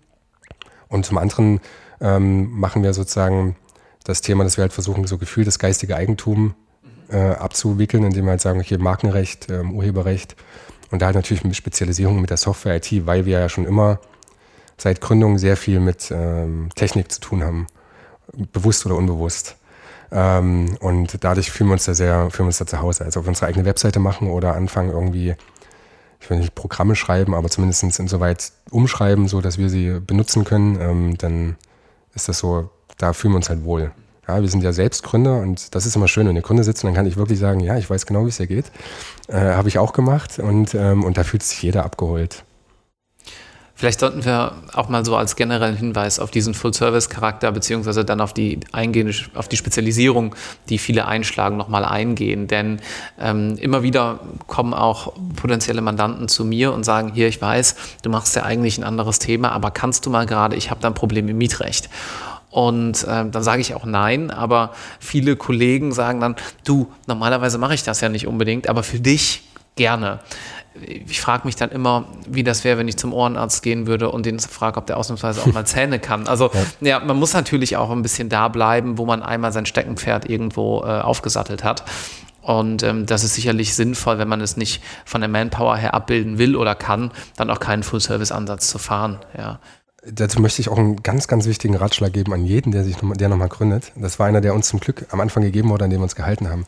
Und 0.89 1.07
zum 1.07 1.17
anderen 1.17 1.59
ähm, 1.99 2.51
machen 2.51 2.83
wir 2.83 2.93
sozusagen 2.93 3.55
das 4.03 4.21
Thema, 4.21 4.43
dass 4.43 4.57
wir 4.57 4.61
halt 4.61 4.73
versuchen, 4.73 5.07
so 5.07 5.17
gefühlt 5.17 5.47
das 5.47 5.57
geistige 5.57 5.95
Eigentum 5.95 6.53
äh, 7.09 7.17
abzuwickeln, 7.17 8.03
indem 8.03 8.25
wir 8.25 8.29
halt 8.29 8.41
sagen, 8.41 8.59
okay, 8.59 8.77
Markenrecht, 8.77 9.49
ähm, 9.49 9.73
Urheberrecht 9.73 10.35
und 10.91 11.01
da 11.01 11.07
halt 11.07 11.15
natürlich 11.15 11.43
mit 11.43 11.55
Spezialisierung 11.55 12.21
mit 12.21 12.29
der 12.29 12.37
Software-IT, 12.37 13.07
weil 13.07 13.25
wir 13.25 13.39
ja 13.39 13.49
schon 13.49 13.65
immer 13.65 13.99
seit 14.77 15.01
Gründung 15.01 15.39
sehr 15.39 15.57
viel 15.57 15.79
mit 15.79 16.11
ähm, 16.11 16.69
Technik 16.75 17.11
zu 17.11 17.19
tun 17.19 17.43
haben, 17.43 17.65
bewusst 18.51 18.85
oder 18.85 18.93
unbewusst. 18.93 19.55
Ähm, 20.13 20.77
und 20.79 21.23
dadurch 21.23 21.51
fühlen 21.51 21.69
wir 21.69 21.73
uns 21.73 21.85
da 21.85 21.93
sehr, 21.95 22.29
fühlen 22.29 22.45
wir 22.45 22.49
uns 22.49 22.59
da 22.59 22.67
zu 22.67 22.79
Hause. 22.79 23.03
Also 23.03 23.23
wir 23.25 23.29
unsere 23.29 23.47
eigene 23.47 23.65
Webseite 23.65 23.99
machen 23.99 24.29
oder 24.29 24.55
anfangen 24.55 24.91
irgendwie, 24.91 25.35
ich 26.19 26.29
will 26.29 26.37
nicht 26.37 26.53
Programme 26.53 26.95
schreiben, 26.95 27.33
aber 27.33 27.49
zumindest 27.49 27.83
insoweit 27.83 28.51
umschreiben, 28.69 29.27
so 29.27 29.41
dass 29.41 29.57
wir 29.57 29.69
sie 29.69 29.99
benutzen 29.99 30.43
können, 30.45 30.79
ähm, 30.79 31.17
dann 31.17 31.55
ist 32.13 32.29
das 32.29 32.37
so, 32.37 32.69
da 32.97 33.13
fühlen 33.13 33.33
wir 33.33 33.37
uns 33.37 33.49
halt 33.49 33.63
wohl. 33.63 33.91
Ja, 34.27 34.39
wir 34.39 34.47
sind 34.47 34.63
ja 34.63 34.71
selbst 34.71 35.03
Gründer 35.03 35.39
und 35.39 35.75
das 35.75 35.85
ist 35.85 35.95
immer 35.95 36.07
schön, 36.07 36.27
wenn 36.27 36.35
ihr 36.35 36.43
Gründer 36.43 36.63
sitzt, 36.63 36.83
dann 36.83 36.93
kann 36.93 37.07
ich 37.07 37.17
wirklich 37.17 37.39
sagen, 37.39 37.59
ja, 37.59 37.77
ich 37.77 37.89
weiß 37.89 38.05
genau, 38.05 38.23
wie 38.23 38.29
es 38.29 38.37
hier 38.37 38.47
geht. 38.47 38.71
Äh, 39.27 39.39
Habe 39.39 39.67
ich 39.67 39.79
auch 39.79 39.93
gemacht 39.93 40.39
und, 40.39 40.75
ähm, 40.75 41.03
und 41.03 41.17
da 41.17 41.23
fühlt 41.23 41.43
sich 41.43 41.61
jeder 41.61 41.83
abgeholt. 41.83 42.45
Vielleicht 43.83 43.99
sollten 43.99 44.23
wir 44.23 44.53
auch 44.71 44.87
mal 44.87 45.03
so 45.03 45.17
als 45.17 45.35
generellen 45.35 45.75
Hinweis 45.75 46.17
auf 46.17 46.31
diesen 46.31 46.53
Full-Service-Charakter 46.53 47.51
beziehungsweise 47.51 48.05
dann 48.05 48.21
auf 48.21 48.33
die 48.33 48.61
eingehende, 48.71 49.13
auf 49.33 49.49
die 49.49 49.57
Spezialisierung, 49.57 50.35
die 50.69 50.77
viele 50.77 51.05
einschlagen, 51.05 51.57
nochmal 51.57 51.83
eingehen. 51.83 52.47
Denn 52.47 52.79
ähm, 53.19 53.57
immer 53.57 53.83
wieder 53.83 54.21
kommen 54.47 54.73
auch 54.73 55.11
potenzielle 55.35 55.81
Mandanten 55.81 56.29
zu 56.29 56.45
mir 56.45 56.71
und 56.71 56.85
sagen, 56.85 57.11
hier, 57.13 57.27
ich 57.27 57.41
weiß, 57.41 57.75
du 58.03 58.09
machst 58.09 58.37
ja 58.37 58.43
eigentlich 58.43 58.77
ein 58.77 58.85
anderes 58.85 59.19
Thema, 59.19 59.51
aber 59.51 59.69
kannst 59.69 60.05
du 60.05 60.09
mal 60.09 60.25
gerade, 60.25 60.55
ich 60.55 60.71
habe 60.71 60.79
da 60.79 60.87
ein 60.87 60.93
Problem 60.93 61.27
im 61.27 61.37
Mietrecht. 61.37 61.89
Und 62.51 63.03
äh, 63.03 63.29
dann 63.29 63.43
sage 63.43 63.59
ich 63.59 63.75
auch 63.75 63.83
nein, 63.83 64.31
aber 64.31 64.71
viele 65.01 65.35
Kollegen 65.35 65.91
sagen 65.91 66.21
dann, 66.21 66.37
du, 66.63 66.89
normalerweise 67.05 67.57
mache 67.57 67.73
ich 67.73 67.83
das 67.83 67.99
ja 67.99 68.07
nicht 68.07 68.27
unbedingt, 68.27 68.69
aber 68.69 68.81
für 68.81 69.01
dich 69.01 69.43
gerne 69.75 70.19
ich 70.81 71.21
frage 71.21 71.45
mich 71.45 71.55
dann 71.55 71.69
immer, 71.69 72.05
wie 72.27 72.43
das 72.43 72.63
wäre, 72.63 72.77
wenn 72.77 72.87
ich 72.87 72.97
zum 72.97 73.13
Ohrenarzt 73.13 73.61
gehen 73.61 73.85
würde 73.85 74.09
und 74.09 74.25
den 74.25 74.39
frage, 74.39 74.77
ob 74.77 74.87
der 74.87 74.97
ausnahmsweise 74.97 75.41
auch 75.41 75.53
mal 75.53 75.65
Zähne 75.65 75.99
kann. 75.99 76.27
Also 76.27 76.51
ja. 76.81 76.87
ja. 76.87 76.99
man 76.99 77.17
muss 77.17 77.33
natürlich 77.33 77.77
auch 77.77 77.91
ein 77.91 78.01
bisschen 78.01 78.29
da 78.29 78.47
bleiben, 78.47 78.97
wo 78.97 79.05
man 79.05 79.21
einmal 79.21 79.51
sein 79.51 79.65
Steckenpferd 79.65 80.29
irgendwo 80.29 80.81
äh, 80.83 81.01
aufgesattelt 81.01 81.63
hat. 81.63 81.83
Und 82.41 82.83
ähm, 82.83 83.05
das 83.05 83.23
ist 83.23 83.35
sicherlich 83.35 83.73
sinnvoll, 83.73 84.17
wenn 84.17 84.27
man 84.27 84.41
es 84.41 84.57
nicht 84.57 84.83
von 85.05 85.21
der 85.21 85.29
Manpower 85.29 85.77
her 85.77 85.93
abbilden 85.93 86.37
will 86.37 86.55
oder 86.55 86.75
kann, 86.75 87.11
dann 87.37 87.49
auch 87.49 87.59
keinen 87.59 87.83
Full-Service-Ansatz 87.83 88.67
zu 88.67 88.79
fahren. 88.79 89.19
Ja. 89.37 89.59
Dazu 90.05 90.41
möchte 90.41 90.61
ich 90.61 90.67
auch 90.67 90.77
einen 90.77 91.01
ganz, 91.01 91.29
ganz 91.29 91.45
wichtigen 91.45 91.75
Ratschlag 91.75 92.11
geben 92.11 92.33
an 92.33 92.43
jeden, 92.43 92.73
der 92.73 92.83
sich 92.83 93.01
noch, 93.01 93.15
der 93.15 93.29
nochmal 93.29 93.47
gründet. 93.47 93.93
Das 93.95 94.19
war 94.19 94.27
einer, 94.27 94.41
der 94.41 94.53
uns 94.53 94.67
zum 94.67 94.81
Glück 94.81 95.05
am 95.11 95.21
Anfang 95.21 95.43
gegeben 95.43 95.69
wurde, 95.69 95.85
an 95.85 95.89
dem 95.89 95.99
wir 95.99 96.03
uns 96.03 96.15
gehalten 96.15 96.49
haben. 96.49 96.65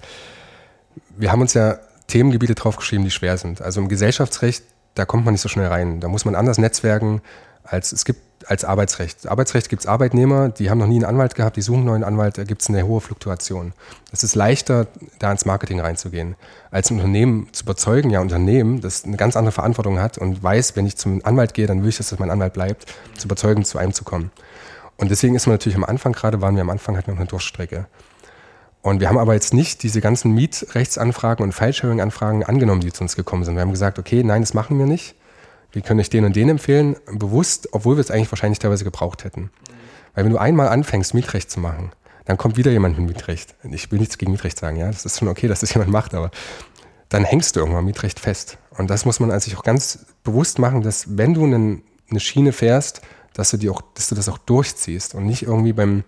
Wir 1.17 1.31
haben 1.33 1.41
uns 1.41 1.53
ja 1.53 1.77
Themengebiete 2.07 2.55
draufgeschrieben, 2.55 3.05
die 3.05 3.11
schwer 3.11 3.37
sind. 3.37 3.61
Also 3.61 3.81
im 3.81 3.87
Gesellschaftsrecht, 3.87 4.63
da 4.93 5.05
kommt 5.05 5.25
man 5.25 5.33
nicht 5.33 5.41
so 5.41 5.49
schnell 5.49 5.67
rein. 5.67 5.99
Da 5.99 6.07
muss 6.07 6.25
man 6.25 6.35
anders 6.35 6.57
netzwerken 6.57 7.21
als 7.65 7.91
es 7.91 8.05
gibt 8.05 8.21
als 8.47 8.63
Arbeitsrecht. 8.63 9.27
Arbeitsrecht 9.27 9.69
gibt 9.69 9.81
es 9.81 9.87
Arbeitnehmer, 9.87 10.49
die 10.49 10.69
haben 10.69 10.77
noch 10.77 10.87
nie 10.87 10.97
einen 10.97 11.05
Anwalt 11.05 11.33
gehabt, 11.35 11.57
die 11.57 11.61
suchen 11.61 11.79
einen 11.79 11.85
neuen 11.87 12.03
Anwalt, 12.03 12.37
da 12.37 12.43
gibt 12.43 12.61
es 12.61 12.69
eine 12.69 12.85
hohe 12.85 13.01
Fluktuation. 13.01 13.73
Es 14.11 14.23
ist 14.23 14.35
leichter, 14.35 14.87
da 15.17 15.31
ins 15.31 15.45
Marketing 15.45 15.79
reinzugehen, 15.79 16.35
als 16.69 16.91
ein 16.91 16.97
Unternehmen 16.97 17.47
zu 17.53 17.63
überzeugen, 17.63 18.11
ja, 18.11 18.19
Unternehmen, 18.19 18.81
das 18.81 19.03
eine 19.05 19.17
ganz 19.17 19.35
andere 19.35 19.51
Verantwortung 19.51 19.99
hat 19.99 20.17
und 20.17 20.43
weiß, 20.43 20.75
wenn 20.75 20.85
ich 20.85 20.95
zum 20.95 21.25
Anwalt 21.25 21.53
gehe, 21.53 21.65
dann 21.65 21.81
will 21.81 21.89
ich, 21.89 21.97
dass 21.97 22.17
mein 22.19 22.29
Anwalt 22.29 22.53
bleibt, 22.53 22.85
zu 23.17 23.25
überzeugen, 23.25 23.65
zu 23.65 23.79
einem 23.79 23.93
zu 23.93 24.03
kommen. 24.03 24.31
Und 24.97 25.09
deswegen 25.09 25.35
ist 25.35 25.47
man 25.47 25.55
natürlich 25.55 25.75
am 25.77 25.83
Anfang, 25.83 26.13
gerade 26.13 26.41
waren 26.41 26.55
wir 26.55 26.61
am 26.61 26.69
Anfang 26.69 26.95
halt 26.95 27.07
noch 27.07 27.15
eine 27.15 27.25
Durchstrecke. 27.25 27.87
Und 28.85 28.99
wir 28.99 29.09
haben 29.09 29.17
aber 29.17 29.33
jetzt 29.33 29.53
nicht 29.53 29.81
diese 29.83 29.99
ganzen 29.99 30.31
Mietrechtsanfragen 30.31 31.43
und 31.43 31.53
File-Sharing-Anfragen 31.53 32.43
angenommen, 32.43 32.81
die 32.81 32.93
zu 32.93 33.01
uns 33.01 33.15
gekommen 33.15 33.43
sind. 33.43 33.55
Wir 33.55 33.61
haben 33.61 33.71
gesagt, 33.71 33.97
okay, 33.97 34.23
nein, 34.23 34.41
das 34.41 34.53
machen 34.53 34.77
wir 34.77 34.85
nicht 34.85 35.15
wir 35.75 35.81
können 35.81 35.99
euch 35.99 36.09
den 36.09 36.23
und 36.23 36.35
den 36.35 36.47
empfehlen, 36.47 36.95
bewusst, 37.11 37.67
obwohl 37.73 37.97
wir 37.97 38.01
es 38.01 38.09
eigentlich 38.09 38.31
wahrscheinlich 38.31 38.59
teilweise 38.59 38.85
gebraucht 38.85 39.25
hätten. 39.25 39.51
Weil 40.13 40.23
wenn 40.23 40.31
du 40.31 40.37
einmal 40.37 40.69
anfängst, 40.69 41.13
Mietrecht 41.13 41.51
zu 41.51 41.59
machen, 41.59 41.91
dann 42.23 42.37
kommt 42.37 42.55
wieder 42.55 42.71
jemand 42.71 42.97
mit 42.97 43.07
Mietrecht. 43.07 43.55
Ich 43.69 43.91
will 43.91 43.99
nichts 43.99 44.17
gegen 44.17 44.31
Mietrecht 44.31 44.57
sagen, 44.57 44.77
ja, 44.77 44.87
das 44.87 45.05
ist 45.05 45.19
schon 45.19 45.27
okay, 45.27 45.49
dass 45.49 45.59
das 45.59 45.73
jemand 45.75 45.91
macht, 45.91 46.13
aber 46.13 46.31
dann 47.09 47.25
hängst 47.25 47.55
du 47.55 47.59
irgendwann 47.59 47.83
Mietrecht 47.83 48.21
fest. 48.21 48.57
Und 48.77 48.89
das 48.89 49.03
muss 49.03 49.19
man 49.19 49.31
also 49.31 49.45
sich 49.45 49.57
auch 49.57 49.63
ganz 49.63 50.05
bewusst 50.23 50.59
machen, 50.59 50.81
dass 50.81 51.17
wenn 51.17 51.33
du 51.33 51.43
eine 51.43 52.19
Schiene 52.19 52.53
fährst, 52.53 53.01
dass 53.33 53.51
du 53.51 53.57
die 53.57 53.69
auch, 53.69 53.81
dass 53.95 54.07
du 54.07 54.15
das 54.15 54.29
auch 54.29 54.37
durchziehst 54.37 55.13
und 55.13 55.25
nicht 55.25 55.43
irgendwie 55.43 55.73
beim 55.73 56.05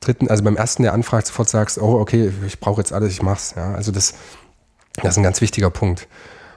dritten, 0.00 0.28
also 0.28 0.44
beim 0.44 0.56
ersten, 0.56 0.82
der 0.82 0.92
anfragt, 0.92 1.26
sofort 1.26 1.48
sagst, 1.48 1.78
oh, 1.78 1.98
okay, 1.98 2.32
ich 2.46 2.60
brauche 2.60 2.80
jetzt 2.80 2.92
alles, 2.92 3.12
ich 3.12 3.22
mach's. 3.22 3.54
Ja, 3.56 3.74
also 3.74 3.92
das, 3.92 4.14
das 4.96 5.12
ist 5.12 5.16
ein 5.16 5.22
ganz 5.22 5.40
wichtiger 5.40 5.70
Punkt. 5.70 6.08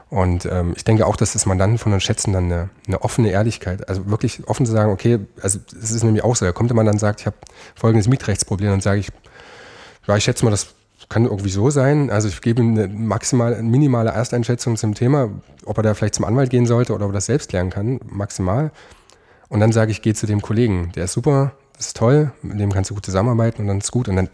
Und 0.10 0.46
ähm, 0.46 0.74
ich 0.76 0.84
denke 0.84 1.08
auch, 1.08 1.16
dass 1.16 1.32
das 1.32 1.46
Mandanten 1.46 1.78
von 1.78 1.94
uns 1.94 2.04
schätzen 2.04 2.34
dann 2.34 2.46
eine, 2.46 2.70
eine, 2.86 3.02
offene 3.02 3.30
Ehrlichkeit. 3.30 3.88
Also 3.88 4.10
wirklich 4.10 4.46
offen 4.46 4.66
zu 4.66 4.72
sagen, 4.74 4.92
okay, 4.92 5.20
also 5.42 5.60
es 5.82 5.92
ist 5.92 6.04
nämlich 6.04 6.24
auch 6.24 6.36
so, 6.36 6.44
da 6.44 6.52
kommt 6.52 6.70
jemand 6.70 6.90
dann 6.90 6.98
sagt, 6.98 7.22
ich 7.22 7.26
habe 7.26 7.38
folgendes 7.76 8.10
Mietrechtsproblem 8.10 8.74
und 8.74 8.84
sage 8.84 9.00
ich, 9.00 9.08
ja, 10.08 10.18
ich 10.18 10.24
schätze 10.26 10.44
mal, 10.44 10.52
das 10.52 10.76
kann 11.08 11.24
irgendwie 11.24 11.50
so 11.50 11.70
sein. 11.70 12.10
Also 12.10 12.28
ich 12.28 12.42
gebe 12.42 12.62
ihm 12.62 12.78
eine 12.78 12.90
maximal, 12.90 13.62
minimale 13.64 14.10
Ersteinschätzung 14.10 14.76
zum 14.76 14.96
Thema, 14.96 15.30
ob 15.66 15.78
er 15.78 15.84
da 15.84 15.94
vielleicht 15.94 16.16
zum 16.16 16.26
Anwalt 16.26 16.50
gehen 16.50 16.66
sollte 16.66 16.94
oder 16.94 17.06
ob 17.06 17.12
er 17.12 17.16
das 17.16 17.28
selbst 17.28 17.54
lernen 17.54 17.70
kann, 17.70 18.02
maximal. 18.06 18.72
Und 19.48 19.62
dann 19.62 19.72
sage 19.72 19.92
ich, 19.92 20.02
geh 20.02 20.14
zu 20.14 20.26
dem 20.26 20.42
Kollegen, 20.42 20.92
der 20.96 21.06
ist 21.06 21.14
super, 21.14 21.54
ist 21.78 21.98
toll, 21.98 22.32
mit 22.42 22.60
dem 22.60 22.72
kannst 22.72 22.90
du 22.90 22.96
gut 22.96 23.06
zusammenarbeiten 23.06 23.62
und 23.62 23.68
dann 23.68 23.80
ist 23.80 23.92
gut. 23.92 24.08
Und 24.08 24.16
dann 24.16 24.30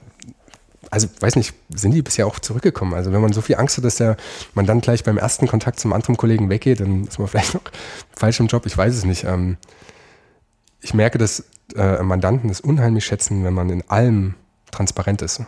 also 0.90 1.08
weiß 1.20 1.36
nicht, 1.36 1.54
sind 1.70 1.92
die 1.92 2.02
bisher 2.02 2.28
auch 2.28 2.40
zurückgekommen? 2.40 2.94
Also 2.94 3.12
wenn 3.12 3.22
man 3.22 3.34
so 3.34 3.42
viel 3.42 3.58
Angst 3.58 3.78
hat, 3.78 3.84
dass 3.84 3.96
der 3.96 4.18
man 4.54 4.66
dann 4.66 4.82
gleich 4.82 5.04
beim 5.04 5.18
ersten 5.18 5.48
Kontakt 5.48 5.80
zum 5.80 5.94
anderen 5.94 6.18
Kollegen 6.18 6.50
weggeht, 6.50 6.80
dann 6.80 7.06
ist 7.06 7.20
man 7.20 7.28
vielleicht 7.28 7.54
noch 7.54 7.64
falsch 8.16 8.40
im 8.40 8.48
Job, 8.48 8.66
ich 8.66 8.78
weiß 8.78 8.96
es 8.96 9.06
nicht. 9.06 9.24
Ähm, 9.24 9.58
ich 10.82 10.94
merke, 10.94 11.18
dass 11.18 11.44
äh, 11.76 12.02
Mandanten 12.04 12.50
es 12.50 12.62
unheimlich 12.62 13.06
schätzen, 13.06 13.44
wenn 13.44 13.54
man 13.54 13.70
in 13.70 13.90
allem 13.90 14.36
transparent 14.72 15.22
ist. 15.22 15.42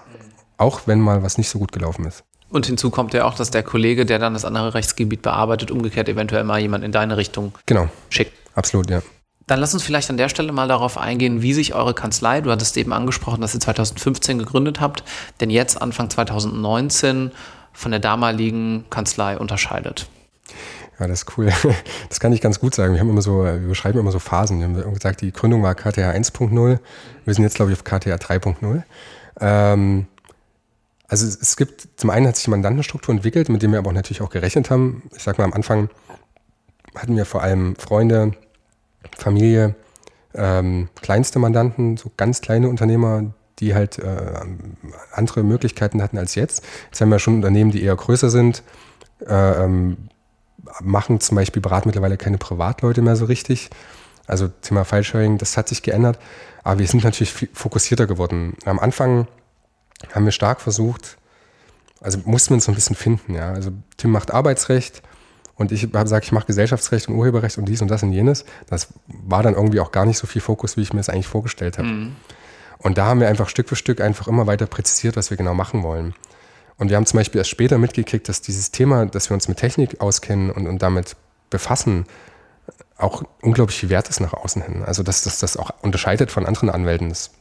Auch 0.58 0.81
wenn 0.88 1.00
mal 1.00 1.24
was 1.24 1.38
nicht 1.38 1.50
so 1.50 1.60
gut 1.60 1.72
gelaufen 1.72 2.05
ist. 2.05 2.24
Und 2.50 2.65
hinzu 2.65 2.89
kommt 2.89 3.13
ja 3.13 3.25
auch, 3.25 3.36
dass 3.36 3.51
der 3.51 3.63
Kollege, 3.63 4.05
der 4.05 4.17
dann 4.17 4.34
das 4.34 4.43
andere 4.43 4.74
Rechtsgebiet 4.74 5.22
bearbeitet, 5.22 5.69
umgekehrt 5.69 6.10
eventuell 6.10 6.43
mal 6.43 6.60
jemand 6.60 6.84
in 6.84 6.91
deine 6.91 7.15
Richtung 7.15 7.53
genau. 7.67 7.88
schickt. 8.10 8.34
Absolut, 8.55 8.89
ja. 8.89 9.01
Dann 9.50 9.60
lass 9.60 9.74
uns 9.74 9.82
vielleicht 9.82 10.12
an 10.12 10.18
der 10.18 10.29
Stelle 10.29 10.51
mal 10.51 10.68
darauf 10.68 10.96
eingehen, 11.00 11.41
wie 11.41 11.53
sich 11.53 11.74
eure 11.74 11.96
Kanzlei, 11.96 12.41
du 12.41 12.51
hattest 12.51 12.77
eben 12.77 12.94
angesprochen, 12.94 13.41
dass 13.41 13.56
ihr 13.56 13.60
2015 13.60 14.38
gegründet 14.38 14.79
habt, 14.79 15.03
denn 15.41 15.50
jetzt 15.50 15.82
Anfang 15.82 16.08
2019 16.08 17.32
von 17.74 17.91
der 17.91 18.00
damaligen 18.00 18.86
Kanzlei 18.91 19.39
unterscheidet. 19.39 20.08
Ja, 21.00 21.08
das 21.08 21.24
ist 21.24 21.38
cool. 21.38 21.51
Das 22.10 22.20
kann 22.20 22.32
ich 22.32 22.41
ganz 22.41 22.60
gut 22.60 22.75
sagen. 22.75 22.94
Wir 22.94 23.00
haben 23.00 23.10
immer 23.10 23.24
so, 23.24 23.44
wir 23.44 23.58
beschreiben 23.58 23.98
immer 23.98 24.12
so 24.12 24.20
Phasen. 24.20 24.60
Wir 24.60 24.86
haben 24.86 24.94
gesagt, 24.94 25.22
die 25.22 25.32
Gründung 25.32 25.63
war 25.63 25.74
KTH 25.74 25.98
1.0. 25.98 26.79
Wir 27.25 27.34
sind 27.34 27.44
jetzt, 27.44 27.56
glaube 27.56 27.72
ich, 27.72 27.77
auf 27.77 27.84
KTH 27.84 28.22
3.0. 28.22 28.84
Ähm, 29.39 30.06
also 31.08 31.26
es 31.26 31.58
gibt, 31.58 31.88
zum 31.95 32.12
einen 32.12 32.28
hat 32.28 32.36
sich 32.36 32.45
die 32.45 32.52
Mandantenstruktur 32.52 33.15
entwickelt, 33.15 33.50
mit 33.50 33.63
dem 33.63 33.71
wir 33.71 33.80
aber 33.80 33.89
auch 33.89 33.95
natürlich 33.95 34.21
auch 34.21 34.30
gerechnet 34.30 34.69
haben. 34.69 35.10
Ich 35.15 35.24
sag 35.24 35.39
mal, 35.39 35.45
am 35.45 35.54
Anfang 35.54 35.89
hatten 36.93 37.15
wir 37.17 37.26
vor 37.26 37.41
allem 37.41 37.76
Freunde, 37.78 38.34
Familie, 39.18 39.76
ähm, 40.34 40.90
kleinste 41.02 41.40
Mandanten, 41.40 41.98
so 41.98 42.12
ganz 42.18 42.42
kleine 42.42 42.70
Unternehmer, 42.70 43.34
die 43.60 43.74
halt 43.74 44.00
äh, 44.00 44.34
andere 45.12 45.44
Möglichkeiten 45.44 46.02
hatten 46.02 46.18
als 46.18 46.36
jetzt. 46.36 46.64
Jetzt 46.86 47.02
haben 47.02 47.10
wir 47.10 47.20
schon 47.20 47.36
Unternehmen, 47.36 47.72
die 47.72 47.84
eher 47.84 47.96
größer 47.96 48.30
sind, 48.30 48.64
äh, 49.26 49.64
ähm, 49.64 50.10
machen 50.82 51.20
zum 51.20 51.36
Beispiel, 51.36 51.62
beraten 51.62 51.90
mittlerweile 51.90 52.18
keine 52.18 52.38
Privatleute 52.38 53.02
mehr 53.02 53.16
so 53.16 53.26
richtig. 53.26 53.70
Also 54.28 54.48
Thema 54.48 54.86
File-Sharing, 54.86 55.38
das 55.38 55.58
hat 55.58 55.68
sich 55.68 55.82
geändert. 55.82 56.20
Aber 56.64 56.80
wir 56.80 56.88
sind 56.88 57.04
natürlich 57.04 57.50
fokussierter 57.54 58.06
geworden. 58.06 58.56
Am 58.66 58.80
Anfang 58.80 59.28
haben 60.14 60.26
wir 60.26 60.32
stark 60.32 60.62
versucht, 60.62 61.18
also 62.02 62.20
mussten 62.26 62.52
wir 62.52 62.56
uns 62.56 62.66
so 62.66 62.72
ein 62.72 62.76
bisschen 62.76 62.96
finden. 62.96 63.36
Ja. 63.36 63.52
Also 63.52 63.72
Tim 63.98 64.12
macht 64.12 64.32
Arbeitsrecht, 64.32 65.02
und 65.60 65.74
ich 65.74 65.84
habe 65.84 66.04
gesagt, 66.04 66.26
ich 66.26 66.32
mache 66.32 66.48
Gesellschaftsrecht 66.48 67.10
und 67.10 67.15
Urheberrecht 67.15 67.58
und 67.58 67.65
dies 67.65 67.82
und 67.82 67.89
das 67.89 68.02
und 68.02 68.13
jenes. 68.13 68.45
Das 68.67 68.88
war 69.08 69.43
dann 69.43 69.56
irgendwie 69.56 69.82
auch 69.82 69.91
gar 69.91 70.06
nicht 70.06 70.17
so 70.17 70.26
viel 70.26 70.41
Fokus, 70.41 70.78
wie 70.78 70.82
ich 70.82 70.93
mir 70.93 71.02
das 71.02 71.10
eigentlich 71.10 71.28
vorgestellt 71.28 71.78
habe. 71.78 71.89
Mhm. 71.89 72.15
Und 72.78 72.98
da 72.98 73.06
haben 73.06 73.19
wir 73.19 73.28
einfach 73.28 73.50
Stück 73.50 73.67
für 73.67 73.76
Stück 73.76 74.00
einfach 74.00 74.30
immer 74.30 74.48
weiter 74.48 74.67
präzisiert, 74.67 75.17
was 75.17 75.32
wir 75.32 75.38
genau 75.38 75.54
machen 75.54 75.84
wollen. 75.84 76.15
Und 76.78 76.89
wir 76.89 76.95
haben 76.95 77.06
zum 77.06 77.17
Beispiel 77.17 77.39
erst 77.39 77.50
später 77.50 77.78
mitgekriegt, 77.78 78.30
dass 78.30 78.41
dieses 78.41 78.72
Thema, 78.72 79.06
dass 79.06 79.30
wir 79.30 79.34
uns 79.34 79.50
mit 79.50 79.58
Technik 79.58 80.00
auskennen 80.00 80.50
und, 80.50 80.65
und 80.65 80.82
damit 80.82 81.17
befassen, 81.50 82.06
auch 82.98 83.24
unglaublich 83.41 83.78
viel 83.78 83.89
wert 83.89 84.08
ist 84.08 84.22
nach 84.22 84.34
außen 84.34 84.62
hin. 84.62 84.84
Also 84.86 85.04
dass 85.04 85.24
das 85.24 85.39
das 85.39 85.58
auch 85.58 85.72
unterscheidet 85.82 86.32
von 86.32 86.45
anderen 86.45 86.69
Anwälten. 86.69 87.10
Das 87.10 87.32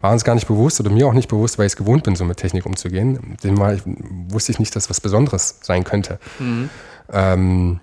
war 0.00 0.12
uns 0.12 0.24
gar 0.24 0.34
nicht 0.34 0.48
bewusst 0.48 0.80
oder 0.80 0.88
mir 0.88 1.06
auch 1.06 1.12
nicht 1.12 1.28
bewusst, 1.28 1.58
weil 1.58 1.66
ich 1.66 1.72
es 1.72 1.76
gewohnt 1.76 2.04
bin, 2.04 2.16
so 2.16 2.24
mit 2.24 2.38
Technik 2.38 2.64
umzugehen. 2.64 3.36
Dem 3.44 3.58
war, 3.58 3.76
wusste 3.84 4.52
ich 4.52 4.58
nicht, 4.58 4.74
dass 4.74 4.88
was 4.88 5.02
Besonderes 5.02 5.58
sein 5.60 5.84
könnte. 5.84 6.18
Mhm. 6.38 6.70
Ähm, 7.12 7.80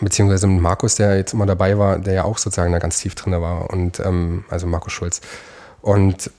beziehungsweise 0.00 0.46
mit 0.46 0.60
Markus, 0.60 0.96
der 0.96 1.16
jetzt 1.16 1.32
immer 1.32 1.46
dabei 1.46 1.78
war, 1.78 1.98
der 1.98 2.14
ja 2.14 2.24
auch 2.24 2.38
sozusagen 2.38 2.72
da 2.72 2.78
ganz 2.78 3.00
tief 3.00 3.14
drin 3.14 3.32
war. 3.40 3.70
Und 3.70 4.00
ähm, 4.00 4.44
also 4.48 4.66
Markus 4.66 4.92
Schulz. 4.92 5.20
Und 5.80 6.30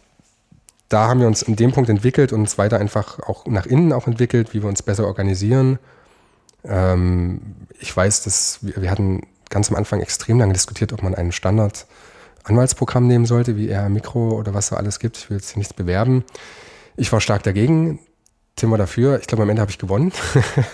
da 0.89 1.07
haben 1.07 1.19
wir 1.19 1.27
uns 1.27 1.41
in 1.41 1.55
dem 1.55 1.71
Punkt 1.71 1.89
entwickelt 1.89 2.33
und 2.33 2.41
uns 2.41 2.57
weiter 2.57 2.79
einfach 2.79 3.19
auch 3.19 3.45
nach 3.45 3.65
innen 3.65 3.93
auch 3.93 4.07
entwickelt, 4.07 4.53
wie 4.53 4.61
wir 4.61 4.69
uns 4.69 4.81
besser 4.81 5.05
organisieren. 5.05 5.79
Ähm, 6.63 7.41
ich 7.79 7.95
weiß, 7.95 8.23
dass 8.23 8.59
wir, 8.61 8.81
wir 8.81 8.91
hatten 8.91 9.27
ganz 9.49 9.69
am 9.69 9.75
Anfang 9.75 10.01
extrem 10.01 10.39
lange 10.39 10.53
diskutiert, 10.53 10.93
ob 10.93 11.03
man 11.03 11.15
einen 11.15 11.31
Standard 11.31 11.85
Anwaltsprogramm 12.43 13.07
nehmen 13.07 13.25
sollte, 13.25 13.55
wie 13.57 13.69
eher 13.69 13.87
Mikro 13.89 14.31
oder 14.31 14.53
was 14.53 14.67
so 14.67 14.75
alles 14.75 14.99
gibt. 14.99 15.17
Ich 15.17 15.29
will 15.29 15.37
jetzt 15.37 15.55
nichts 15.57 15.73
bewerben. 15.73 16.23
Ich 16.95 17.11
war 17.11 17.21
stark 17.21 17.43
dagegen. 17.43 17.99
Tim 18.55 18.71
war 18.71 18.77
dafür. 18.77 19.19
Ich 19.19 19.27
glaube, 19.27 19.43
am 19.43 19.49
Ende 19.49 19.61
habe 19.61 19.71
ich 19.71 19.77
gewonnen. 19.77 20.11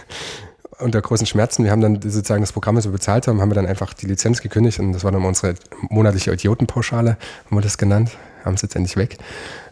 unter 0.80 1.02
großen 1.02 1.28
Schmerzen. 1.28 1.64
Wir 1.64 1.72
haben 1.72 1.82
dann 1.82 2.02
sozusagen 2.02 2.42
das 2.42 2.52
Programm, 2.52 2.76
das 2.76 2.86
wir 2.86 2.92
bezahlt 2.92 3.28
haben, 3.28 3.42
haben 3.42 3.50
wir 3.50 3.56
dann 3.56 3.66
einfach 3.66 3.94
die 3.94 4.06
Lizenz 4.06 4.42
gekündigt 4.42 4.80
und 4.80 4.94
das 4.94 5.04
war 5.04 5.12
dann 5.12 5.24
unsere 5.24 5.56
monatliche 5.90 6.34
Idiotenpauschale, 6.34 7.18
haben 7.46 7.56
wir 7.56 7.62
das 7.62 7.78
genannt, 7.78 8.12
haben 8.44 8.56
es 8.56 8.62
jetzt 8.62 8.76
endlich 8.76 8.98
weg, 8.98 9.18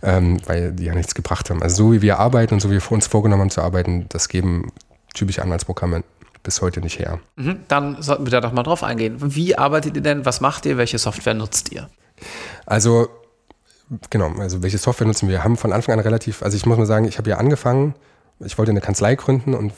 ähm, 0.02 0.40
weil 0.46 0.72
die 0.72 0.86
ja 0.86 0.96
nichts 0.96 1.16
gebracht 1.16 1.50
haben. 1.50 1.62
Also 1.62 1.86
so 1.86 1.92
wie 1.92 2.02
wir 2.02 2.20
arbeiten 2.20 2.56
und 2.56 2.60
so 2.60 2.70
wie 2.70 2.76
wir 2.76 2.92
uns 2.92 3.08
vorgenommen 3.08 3.42
haben 3.42 3.50
zu 3.50 3.62
arbeiten, 3.62 4.06
das 4.10 4.30
geben 4.30 4.72
typische 5.14 5.42
Anwaltsprogramme 5.42 6.04
bis 6.44 6.62
heute 6.62 6.82
nicht 6.82 7.00
her. 7.00 7.20
Mhm, 7.36 7.60
dann 7.68 8.02
sollten 8.02 8.26
wir 8.26 8.32
da 8.32 8.42
doch 8.42 8.52
mal 8.52 8.64
drauf 8.64 8.84
eingehen. 8.84 9.18
Wie 9.20 9.58
arbeitet 9.58 9.96
ihr 9.96 10.02
denn? 10.02 10.26
Was 10.26 10.42
macht 10.42 10.66
ihr? 10.66 10.78
Welche 10.78 10.98
Software 10.98 11.34
nutzt 11.34 11.72
ihr? 11.72 11.90
Also, 12.66 13.08
genau, 14.10 14.32
also 14.40 14.62
welche 14.62 14.78
Software 14.78 15.08
nutzen 15.08 15.30
wir? 15.30 15.36
Wir 15.36 15.44
haben 15.44 15.58
von 15.58 15.72
Anfang 15.72 15.94
an 15.94 16.00
relativ, 16.00 16.44
also 16.44 16.58
ich 16.58 16.66
muss 16.66 16.78
mal 16.78 16.86
sagen, 16.86 17.06
ich 17.06 17.18
habe 17.18 17.30
ja 17.30 17.38
angefangen, 17.38 17.96
ich 18.40 18.58
wollte 18.58 18.72
eine 18.72 18.82
Kanzlei 18.82 19.16
gründen 19.16 19.54
und 19.54 19.74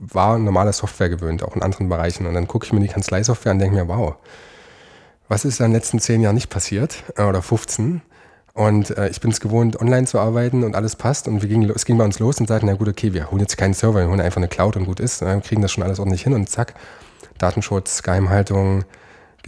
war 0.00 0.38
normale 0.38 0.72
Software 0.72 1.08
gewöhnt, 1.08 1.42
auch 1.42 1.54
in 1.54 1.62
anderen 1.62 1.88
Bereichen. 1.88 2.26
Und 2.26 2.34
dann 2.34 2.48
gucke 2.48 2.66
ich 2.66 2.72
mir 2.72 2.80
die 2.80 2.88
Kanzleisoftware 2.88 3.52
an 3.52 3.56
und 3.56 3.60
denke 3.60 3.76
mir, 3.76 3.88
wow, 3.88 4.16
was 5.28 5.44
ist 5.44 5.60
in 5.60 5.66
den 5.66 5.72
letzten 5.72 6.00
zehn 6.00 6.22
Jahren 6.22 6.34
nicht 6.34 6.48
passiert? 6.50 7.04
Äh, 7.16 7.24
oder 7.24 7.42
15? 7.42 8.02
Und 8.54 8.96
äh, 8.96 9.08
ich 9.08 9.20
bin 9.20 9.30
es 9.30 9.40
gewohnt, 9.40 9.80
online 9.80 10.06
zu 10.06 10.18
arbeiten 10.18 10.64
und 10.64 10.74
alles 10.74 10.96
passt. 10.96 11.28
Und 11.28 11.42
wir 11.42 11.48
gingen, 11.48 11.70
es 11.70 11.84
ging 11.84 11.96
bei 11.96 12.04
uns 12.04 12.18
los 12.18 12.40
und 12.40 12.48
sagten, 12.48 12.66
na 12.66 12.74
gut, 12.74 12.88
okay, 12.88 13.12
wir 13.12 13.30
holen 13.30 13.40
jetzt 13.40 13.56
keinen 13.56 13.74
Server, 13.74 14.00
wir 14.00 14.08
holen 14.08 14.20
einfach 14.20 14.38
eine 14.38 14.48
Cloud 14.48 14.76
und 14.76 14.86
gut 14.86 15.00
ist. 15.00 15.20
Wir 15.20 15.40
kriegen 15.40 15.62
das 15.62 15.70
schon 15.70 15.84
alles 15.84 16.00
ordentlich 16.00 16.22
hin 16.22 16.32
und 16.32 16.48
zack, 16.48 16.74
Datenschutz, 17.38 18.02
Geheimhaltung, 18.02 18.84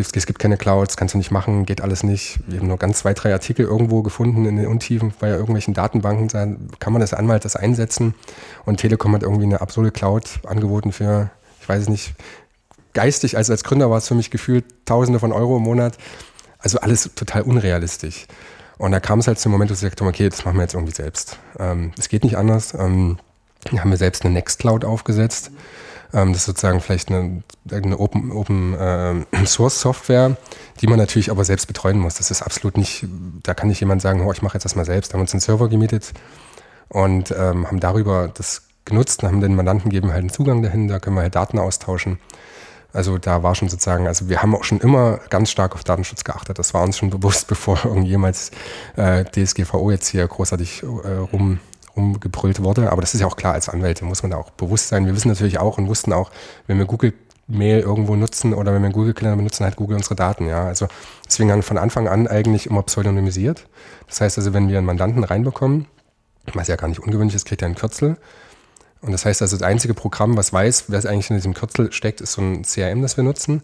es, 0.00 0.10
es 0.14 0.26
gibt 0.26 0.38
keine 0.38 0.56
Clouds, 0.56 0.96
kannst 0.96 1.14
du 1.14 1.18
nicht 1.18 1.30
machen, 1.30 1.66
geht 1.66 1.80
alles 1.80 2.02
nicht. 2.02 2.40
Wir 2.46 2.60
haben 2.60 2.68
nur 2.68 2.78
ganz 2.78 3.00
zwei, 3.00 3.14
drei 3.14 3.32
Artikel 3.32 3.66
irgendwo 3.66 4.02
gefunden 4.02 4.46
in 4.46 4.56
den 4.56 4.66
Untiefen 4.66 5.12
bei 5.20 5.28
irgendwelchen 5.28 5.74
Datenbanken. 5.74 6.28
Kann 6.78 6.92
man 6.92 7.00
das 7.00 7.14
Anwalt 7.14 7.44
das 7.44 7.56
einsetzen? 7.56 8.14
Und 8.64 8.78
Telekom 8.78 9.14
hat 9.14 9.22
irgendwie 9.22 9.44
eine 9.44 9.60
absurde 9.60 9.90
Cloud 9.90 10.40
angeboten 10.46 10.92
für, 10.92 11.30
ich 11.60 11.68
weiß 11.68 11.82
es 11.82 11.88
nicht, 11.88 12.14
geistig, 12.92 13.36
also 13.36 13.52
als 13.52 13.64
Gründer 13.64 13.90
war 13.90 13.98
es 13.98 14.08
für 14.08 14.14
mich 14.14 14.30
gefühlt 14.30 14.64
Tausende 14.84 15.20
von 15.20 15.32
Euro 15.32 15.58
im 15.58 15.62
Monat. 15.62 15.96
Also 16.58 16.80
alles 16.80 17.10
total 17.14 17.42
unrealistisch. 17.42 18.26
Und 18.78 18.92
da 18.92 19.00
kam 19.00 19.18
es 19.18 19.26
halt 19.26 19.38
zum 19.38 19.52
Moment, 19.52 19.70
wo 19.70 19.74
ich 19.74 19.80
gesagt 19.80 20.00
okay, 20.00 20.28
das 20.28 20.44
machen 20.44 20.56
wir 20.56 20.62
jetzt 20.62 20.74
irgendwie 20.74 20.94
selbst. 20.94 21.38
Ähm, 21.58 21.92
es 21.98 22.08
geht 22.08 22.24
nicht 22.24 22.36
anders. 22.36 22.74
Ähm, 22.74 23.18
haben 23.76 23.90
wir 23.90 23.98
selbst 23.98 24.24
eine 24.24 24.32
Nextcloud 24.34 24.84
aufgesetzt. 24.84 25.50
Ähm, 26.12 26.32
das 26.32 26.42
ist 26.42 26.46
sozusagen 26.46 26.80
vielleicht 26.80 27.08
eine, 27.08 27.42
eine 27.70 27.98
Open, 27.98 28.32
Open 28.32 28.74
äh, 28.74 29.14
Source 29.46 29.80
Software, 29.80 30.36
die 30.80 30.86
man 30.86 30.98
natürlich 30.98 31.30
aber 31.30 31.44
selbst 31.44 31.66
betreuen 31.66 31.98
muss. 31.98 32.14
Das 32.14 32.30
ist 32.30 32.42
absolut 32.42 32.76
nicht, 32.76 33.06
da 33.42 33.54
kann 33.54 33.68
nicht 33.68 33.80
jemand 33.80 34.02
sagen, 34.02 34.26
oh, 34.26 34.32
ich 34.32 34.42
mache 34.42 34.54
jetzt 34.54 34.64
das 34.64 34.76
mal 34.76 34.84
selbst. 34.84 35.10
Da 35.10 35.14
haben 35.14 35.20
wir 35.20 35.24
uns 35.24 35.34
einen 35.34 35.40
Server 35.40 35.68
gemietet 35.68 36.12
und 36.88 37.30
ähm, 37.30 37.66
haben 37.66 37.80
darüber 37.80 38.28
das 38.28 38.62
genutzt 38.84 39.22
und 39.22 39.28
haben 39.28 39.40
den 39.40 39.54
Mandanten 39.54 39.90
gegeben 39.90 40.10
halt 40.10 40.20
einen 40.20 40.30
Zugang 40.30 40.62
dahin, 40.62 40.88
da 40.88 40.98
können 40.98 41.16
wir 41.16 41.22
halt 41.22 41.34
Daten 41.34 41.58
austauschen. 41.58 42.18
Also 42.92 43.18
da 43.18 43.44
war 43.44 43.54
schon 43.54 43.68
sozusagen, 43.68 44.08
also 44.08 44.28
wir 44.28 44.42
haben 44.42 44.54
auch 44.54 44.64
schon 44.64 44.80
immer 44.80 45.20
ganz 45.30 45.50
stark 45.50 45.74
auf 45.74 45.84
Datenschutz 45.84 46.24
geachtet. 46.24 46.58
Das 46.58 46.74
war 46.74 46.82
uns 46.82 46.98
schon 46.98 47.10
bewusst, 47.10 47.46
bevor 47.48 47.78
irgendjemals 47.84 48.50
äh, 48.96 49.24
DSGVO 49.24 49.90
jetzt 49.90 50.08
hier 50.08 50.26
großartig 50.26 50.82
äh, 50.82 50.86
rum, 51.32 51.60
rumgebrüllt 52.00 52.62
wurde. 52.62 52.90
Aber 52.90 53.00
das 53.00 53.14
ist 53.14 53.20
ja 53.20 53.26
auch 53.26 53.36
klar, 53.36 53.54
als 53.54 53.68
Anwälte 53.68 54.04
muss 54.04 54.22
man 54.22 54.30
da 54.30 54.38
auch 54.38 54.50
bewusst 54.50 54.88
sein. 54.88 55.06
Wir 55.06 55.14
wissen 55.14 55.28
natürlich 55.28 55.58
auch 55.58 55.78
und 55.78 55.88
wussten 55.88 56.12
auch, 56.12 56.30
wenn 56.66 56.78
wir 56.78 56.86
Google 56.86 57.12
Mail 57.46 57.80
irgendwo 57.80 58.14
nutzen 58.14 58.54
oder 58.54 58.72
wenn 58.72 58.82
wir 58.82 58.90
Google 58.90 59.12
Kalender 59.12 59.36
benutzen, 59.36 59.66
hat 59.66 59.76
Google 59.76 59.96
unsere 59.96 60.14
Daten. 60.14 60.46
Ja, 60.46 60.64
also 60.64 60.86
deswegen 61.26 61.50
haben 61.50 61.58
wir 61.58 61.64
von 61.64 61.78
Anfang 61.78 62.06
an 62.06 62.28
eigentlich 62.28 62.66
immer 62.66 62.82
pseudonymisiert. 62.82 63.66
Das 64.06 64.20
heißt 64.20 64.38
also, 64.38 64.54
wenn 64.54 64.68
wir 64.68 64.78
einen 64.78 64.86
Mandanten 64.86 65.24
reinbekommen, 65.24 65.86
was 66.54 66.68
ja 66.68 66.76
gar 66.76 66.88
nicht 66.88 67.00
ungewöhnlich 67.00 67.34
ist, 67.34 67.46
kriegt 67.46 67.62
er 67.62 67.68
ein 67.68 67.74
Kürzel 67.74 68.16
und 69.02 69.12
das 69.12 69.24
heißt 69.24 69.42
also, 69.42 69.56
das 69.56 69.66
einzige 69.66 69.94
Programm, 69.94 70.36
was 70.36 70.52
weiß, 70.52 70.84
wer 70.88 70.98
eigentlich 71.06 71.30
in 71.30 71.36
diesem 71.36 71.54
Kürzel 71.54 71.92
steckt, 71.92 72.20
ist 72.20 72.32
so 72.32 72.42
ein 72.42 72.62
CRM, 72.62 73.02
das 73.02 73.16
wir 73.16 73.24
nutzen. 73.24 73.62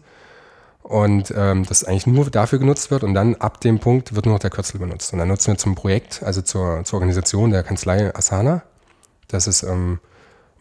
Und 0.87 1.33
ähm, 1.35 1.65
das 1.65 1.83
eigentlich 1.83 2.07
nur 2.07 2.29
dafür 2.29 2.59
genutzt 2.59 2.91
wird 2.91 3.03
und 3.03 3.13
dann 3.13 3.35
ab 3.35 3.59
dem 3.59 3.77
Punkt 3.77 4.15
wird 4.15 4.25
nur 4.25 4.35
noch 4.35 4.39
der 4.39 4.49
Kürzel 4.49 4.79
benutzt. 4.79 5.11
Und 5.11 5.19
dann 5.19 5.27
nutzen 5.27 5.51
wir 5.51 5.57
zum 5.57 5.75
Projekt, 5.75 6.23
also 6.23 6.41
zur, 6.41 6.85
zur 6.85 6.99
Organisation 6.99 7.51
der 7.51 7.61
Kanzlei 7.63 8.15
Asana. 8.15 8.63
Das 9.27 9.47
ist 9.47 9.63
ähm, 9.63 9.99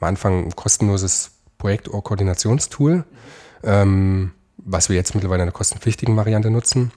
am 0.00 0.08
Anfang 0.08 0.46
ein 0.46 0.56
kostenloses 0.56 1.30
Projekt-Koordinationstool, 1.58 3.04
ähm, 3.62 4.32
was 4.56 4.88
wir 4.88 4.96
jetzt 4.96 5.14
mittlerweile 5.14 5.44
in 5.44 5.48
einer 5.48 5.52
kostenpflichtigen 5.52 6.16
Variante 6.16 6.50
nutzen, 6.50 6.90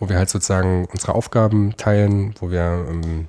wo 0.00 0.08
wir 0.08 0.18
halt 0.18 0.28
sozusagen 0.28 0.86
unsere 0.86 1.14
Aufgaben 1.14 1.76
teilen, 1.76 2.34
wo 2.40 2.50
wir 2.50 2.84
ähm, 2.88 3.28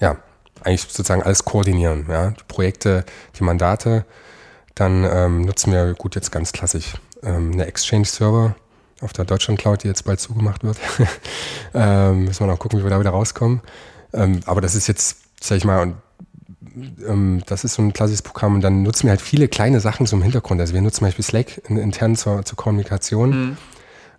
ja, 0.00 0.16
eigentlich 0.64 0.82
sozusagen 0.82 1.22
alles 1.22 1.44
koordinieren. 1.44 2.06
Ja? 2.08 2.30
Die 2.32 2.44
Projekte, 2.48 3.04
die 3.38 3.44
Mandate. 3.44 4.04
Dann 4.74 5.04
ähm, 5.04 5.42
nutzen 5.42 5.72
wir, 5.72 5.94
gut, 5.94 6.16
jetzt 6.16 6.32
ganz 6.32 6.52
klassisch, 6.52 6.94
ähm, 7.22 7.52
eine 7.52 7.66
Exchange-Server 7.66 8.54
auf 9.00 9.12
der 9.12 9.24
Deutschland 9.24 9.60
Cloud, 9.60 9.84
die 9.84 9.88
jetzt 9.88 10.04
bald 10.04 10.20
zugemacht 10.20 10.64
wird. 10.64 10.78
ähm, 11.74 12.24
müssen 12.24 12.40
wir 12.40 12.46
noch 12.46 12.58
gucken, 12.58 12.78
wie 12.78 12.84
wir 12.84 12.90
da 12.90 13.00
wieder 13.00 13.10
rauskommen. 13.10 13.60
Ähm, 14.12 14.40
aber 14.46 14.60
das 14.60 14.74
ist 14.74 14.86
jetzt, 14.86 15.18
sag 15.40 15.58
ich 15.58 15.64
mal, 15.64 15.82
und, 15.82 15.94
ähm, 17.06 17.42
das 17.46 17.64
ist 17.64 17.74
so 17.74 17.82
ein 17.82 17.92
klassisches 17.92 18.22
Programm. 18.22 18.56
Und 18.56 18.62
dann 18.62 18.82
nutzen 18.82 19.04
wir 19.04 19.10
halt 19.10 19.20
viele 19.20 19.48
kleine 19.48 19.80
Sachen 19.80 20.06
im 20.06 20.22
Hintergrund. 20.22 20.60
Also 20.60 20.74
wir 20.74 20.82
nutzen 20.82 20.98
zum 20.98 21.06
Beispiel 21.06 21.24
Slack 21.24 21.62
in, 21.68 21.76
intern 21.76 22.16
zur, 22.16 22.44
zur 22.44 22.56
Kommunikation. 22.56 23.30
Mhm 23.30 23.56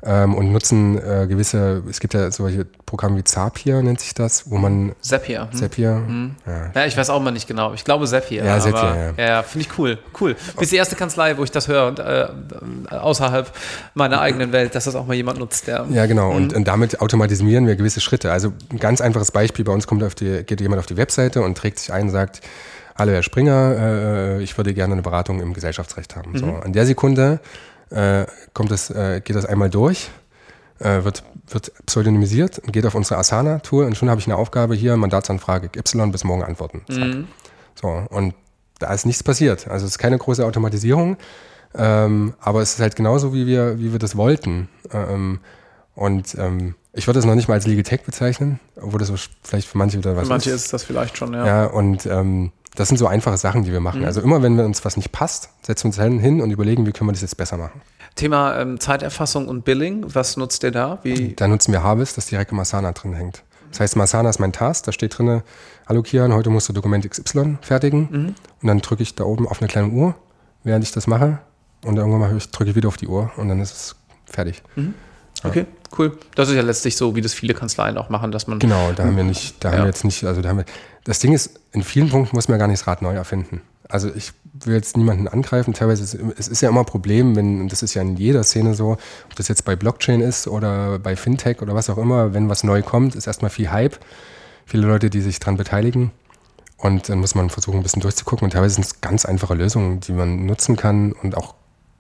ähm, 0.01 0.33
und 0.33 0.51
nutzen 0.53 0.97
äh, 0.97 1.27
gewisse, 1.27 1.83
es 1.89 1.99
gibt 1.99 2.13
ja 2.13 2.31
solche 2.31 2.65
Programme 2.85 3.17
wie 3.17 3.23
Zapier, 3.25 3.81
nennt 3.81 3.99
sich 3.99 4.13
das, 4.13 4.49
wo 4.49 4.57
man. 4.57 4.93
Zapier. 5.01 5.49
Hm. 5.51 5.57
Zapier. 5.57 5.89
Hm. 5.95 6.35
Ja. 6.45 6.71
ja. 6.73 6.85
ich 6.85 6.95
weiß 6.95 7.09
auch 7.09 7.21
mal 7.21 7.31
nicht 7.31 7.47
genau. 7.47 7.73
Ich 7.73 7.83
glaube 7.83 8.05
Zapier. 8.05 8.45
Ja, 8.45 8.59
Zapier, 8.59 9.13
ja. 9.17 9.25
Ja, 9.27 9.43
finde 9.43 9.67
ich 9.67 9.77
cool. 9.77 9.97
Cool. 10.19 10.37
Bis 10.57 10.69
die 10.69 10.77
erste 10.77 10.95
Kanzlei, 10.95 11.37
wo 11.37 11.43
ich 11.43 11.51
das 11.51 11.67
höre 11.67 11.87
und 11.87 11.99
äh, 11.99 12.27
außerhalb 12.89 13.51
meiner 13.93 14.21
eigenen 14.21 14.53
Welt, 14.53 14.73
dass 14.73 14.85
das 14.85 14.95
auch 14.95 15.05
mal 15.05 15.15
jemand 15.15 15.39
nutzt. 15.39 15.67
Der, 15.67 15.85
ja, 15.89 16.05
genau. 16.05 16.31
Und, 16.31 16.53
und, 16.53 16.65
damit 16.65 17.01
automatisieren 17.01 17.67
wir 17.67 17.75
gewisse 17.75 17.99
Schritte. 17.99 18.31
Also 18.31 18.53
ein 18.71 18.79
ganz 18.79 19.01
einfaches 19.01 19.31
Beispiel: 19.31 19.65
bei 19.65 19.73
uns 19.73 19.85
kommt 19.85 20.03
auf 20.03 20.15
die, 20.15 20.43
geht 20.43 20.61
jemand 20.61 20.79
auf 20.79 20.85
die 20.85 20.95
Webseite 20.95 21.41
und 21.41 21.57
trägt 21.57 21.77
sich 21.77 21.91
ein 21.91 22.03
und 22.03 22.11
sagt, 22.11 22.41
Hallo 22.99 23.13
Herr 23.13 23.23
Springer, 23.23 23.75
äh, 23.79 24.43
ich 24.43 24.57
würde 24.57 24.73
gerne 24.73 24.91
eine 24.91 25.01
Beratung 25.01 25.39
im 25.39 25.53
Gesellschaftsrecht 25.53 26.17
haben. 26.17 26.33
Mhm. 26.33 26.37
So, 26.37 26.47
an 26.47 26.73
der 26.73 26.85
Sekunde 26.85 27.39
äh, 27.89 28.25
kommt 28.53 28.71
das, 28.71 28.89
äh, 28.89 29.21
geht 29.23 29.35
das 29.35 29.45
einmal 29.45 29.69
durch, 29.69 30.09
äh, 30.79 31.03
wird, 31.03 31.23
wird 31.47 31.71
pseudonymisiert 31.85 32.59
und 32.59 32.71
geht 32.71 32.85
auf 32.85 32.95
unsere 32.95 33.19
Asana-Tour 33.19 33.85
und 33.85 33.97
schon 33.97 34.09
habe 34.09 34.19
ich 34.19 34.27
eine 34.27 34.37
Aufgabe 34.37 34.75
hier, 34.75 34.95
Mandatsanfrage 34.97 35.69
Y 35.77 36.11
bis 36.11 36.23
morgen 36.23 36.43
antworten. 36.43 36.83
Mhm. 36.89 37.27
So, 37.75 37.87
und 38.09 38.33
da 38.79 38.93
ist 38.93 39.05
nichts 39.05 39.23
passiert. 39.23 39.67
Also 39.67 39.85
es 39.85 39.93
ist 39.93 39.97
keine 39.97 40.17
große 40.17 40.45
Automatisierung, 40.45 41.17
ähm, 41.75 42.33
aber 42.39 42.61
es 42.61 42.73
ist 42.73 42.79
halt 42.79 42.95
genauso, 42.95 43.33
wie 43.33 43.45
wir, 43.45 43.79
wie 43.79 43.91
wir 43.91 43.99
das 43.99 44.15
wollten. 44.15 44.69
Ähm, 44.91 45.39
und 45.95 46.35
ähm, 46.35 46.75
ich 46.93 47.07
würde 47.07 47.19
es 47.19 47.25
noch 47.25 47.35
nicht 47.35 47.47
mal 47.47 47.55
als 47.55 47.67
Legal 47.67 47.83
Tech 47.83 48.03
bezeichnen, 48.03 48.59
obwohl 48.77 48.99
das 48.99 49.11
vielleicht 49.43 49.67
für 49.67 49.77
manche 49.77 49.97
wieder 49.97 50.15
was 50.15 50.23
ist. 50.23 50.27
Für 50.27 50.33
manche 50.33 50.49
ist. 50.51 50.65
ist 50.65 50.73
das 50.73 50.83
vielleicht 50.83 51.17
schon, 51.17 51.33
ja. 51.33 51.45
Ja, 51.45 51.65
und 51.65 52.05
ähm, 52.05 52.51
das 52.79 52.87
sind 52.87 52.97
so 52.97 53.07
einfache 53.07 53.35
Sachen, 53.35 53.63
die 53.63 53.73
wir 53.73 53.81
machen. 53.81 53.99
Mhm. 53.99 54.05
Also 54.05 54.21
immer, 54.21 54.41
wenn 54.41 54.57
uns 54.57 54.85
was 54.85 54.95
nicht 54.95 55.11
passt, 55.11 55.49
setzen 55.63 55.93
wir 55.93 56.05
uns 56.05 56.21
hin 56.21 56.39
und 56.39 56.49
überlegen, 56.49 56.85
wie 56.87 56.93
können 56.93 57.09
wir 57.09 57.11
das 57.11 57.21
jetzt 57.21 57.35
besser 57.35 57.57
machen. 57.57 57.81
Thema 58.15 58.57
ähm, 58.57 58.79
Zeiterfassung 58.79 59.49
und 59.49 59.65
Billing, 59.65 60.05
was 60.15 60.37
nutzt 60.37 60.63
ihr 60.63 60.71
da? 60.71 60.99
Wie? 61.03 61.35
Da 61.35 61.49
nutzen 61.49 61.73
wir 61.73 61.83
Harvest, 61.83 62.15
das 62.15 62.27
direkt 62.27 62.53
im 62.53 62.59
Asana 62.59 62.93
drin 62.93 63.13
hängt. 63.13 63.43
Das 63.71 63.81
heißt, 63.81 63.97
Masana 63.97 64.29
ist 64.29 64.39
mein 64.39 64.53
Task, 64.53 64.85
da 64.85 64.93
steht 64.93 65.17
drin, 65.17 65.41
hallo 65.87 66.01
Kian, 66.03 66.33
heute 66.33 66.49
musst 66.49 66.69
du 66.69 66.73
Dokument 66.73 67.07
XY 67.07 67.57
fertigen. 67.59 68.07
Mhm. 68.09 68.35
Und 68.61 68.67
dann 68.67 68.79
drücke 68.79 69.03
ich 69.03 69.13
da 69.13 69.25
oben 69.25 69.45
auf 69.45 69.61
eine 69.61 69.67
kleine 69.67 69.89
Uhr, 69.89 70.15
während 70.63 70.85
ich 70.85 70.93
das 70.93 71.05
mache. 71.05 71.39
Und 71.83 71.97
irgendwann 71.97 72.21
mal 72.21 72.39
drücke 72.51 72.69
ich 72.69 72.75
wieder 72.77 72.87
auf 72.87 72.97
die 72.97 73.07
Uhr 73.07 73.29
und 73.35 73.49
dann 73.49 73.59
ist 73.59 73.73
es 73.73 73.95
fertig. 74.25 74.63
Mhm. 74.77 74.93
Okay, 75.43 75.65
cool. 75.97 76.17
Das 76.35 76.49
ist 76.49 76.55
ja 76.55 76.61
letztlich 76.61 76.95
so, 76.95 77.15
wie 77.15 77.21
das 77.21 77.33
viele 77.33 77.53
Kanzleien 77.53 77.97
auch 77.97 78.09
machen, 78.09 78.31
dass 78.31 78.47
man. 78.47 78.59
Genau, 78.59 78.91
da 78.91 79.03
haben 79.03 79.15
wir 79.15 79.23
nicht, 79.23 79.63
da 79.63 79.69
ja. 79.69 79.75
haben 79.75 79.83
wir 79.83 79.87
jetzt 79.87 80.03
nicht, 80.03 80.23
also 80.25 80.41
da 80.41 80.49
haben 80.49 80.57
wir. 80.57 80.65
Das 81.03 81.19
Ding 81.19 81.33
ist, 81.33 81.59
in 81.71 81.83
vielen 81.83 82.09
Punkten 82.09 82.35
muss 82.35 82.47
man 82.47 82.59
gar 82.59 82.67
nicht 82.67 82.81
das 82.81 82.87
Rad 82.87 83.01
neu 83.01 83.13
erfinden. 83.13 83.61
Also 83.87 84.13
ich 84.13 84.33
will 84.53 84.75
jetzt 84.75 84.97
niemanden 84.97 85.27
angreifen. 85.27 85.73
Teilweise 85.73 86.03
ist 86.03 86.17
es 86.37 86.47
ist 86.47 86.61
ja 86.61 86.69
immer 86.69 86.81
ein 86.81 86.85
Problem, 86.85 87.35
wenn, 87.35 87.61
und 87.61 87.71
das 87.71 87.81
ist 87.81 87.93
ja 87.93 88.01
in 88.01 88.17
jeder 88.17 88.43
Szene 88.43 88.75
so, 88.75 88.91
ob 88.91 89.35
das 89.35 89.47
jetzt 89.47 89.65
bei 89.65 89.75
Blockchain 89.75 90.21
ist 90.21 90.47
oder 90.47 90.99
bei 90.99 91.15
Fintech 91.15 91.61
oder 91.61 91.73
was 91.73 91.89
auch 91.89 91.97
immer, 91.97 92.33
wenn 92.33 92.49
was 92.49 92.63
neu 92.63 92.81
kommt, 92.83 93.15
ist 93.15 93.25
erstmal 93.25 93.49
viel 93.49 93.71
Hype. 93.71 93.97
Viele 94.65 94.85
Leute, 94.85 95.09
die 95.09 95.21
sich 95.21 95.39
daran 95.39 95.57
beteiligen. 95.57 96.11
Und 96.77 97.09
dann 97.09 97.19
muss 97.19 97.35
man 97.35 97.49
versuchen, 97.49 97.79
ein 97.79 97.83
bisschen 97.83 98.01
durchzugucken. 98.01 98.45
Und 98.45 98.51
teilweise 98.51 98.75
sind 98.75 98.85
es 98.85 99.01
ganz 99.01 99.25
einfache 99.25 99.55
Lösungen, 99.55 99.99
die 99.99 100.13
man 100.13 100.45
nutzen 100.45 100.75
kann 100.75 101.11
und 101.11 101.35
auch 101.35 101.55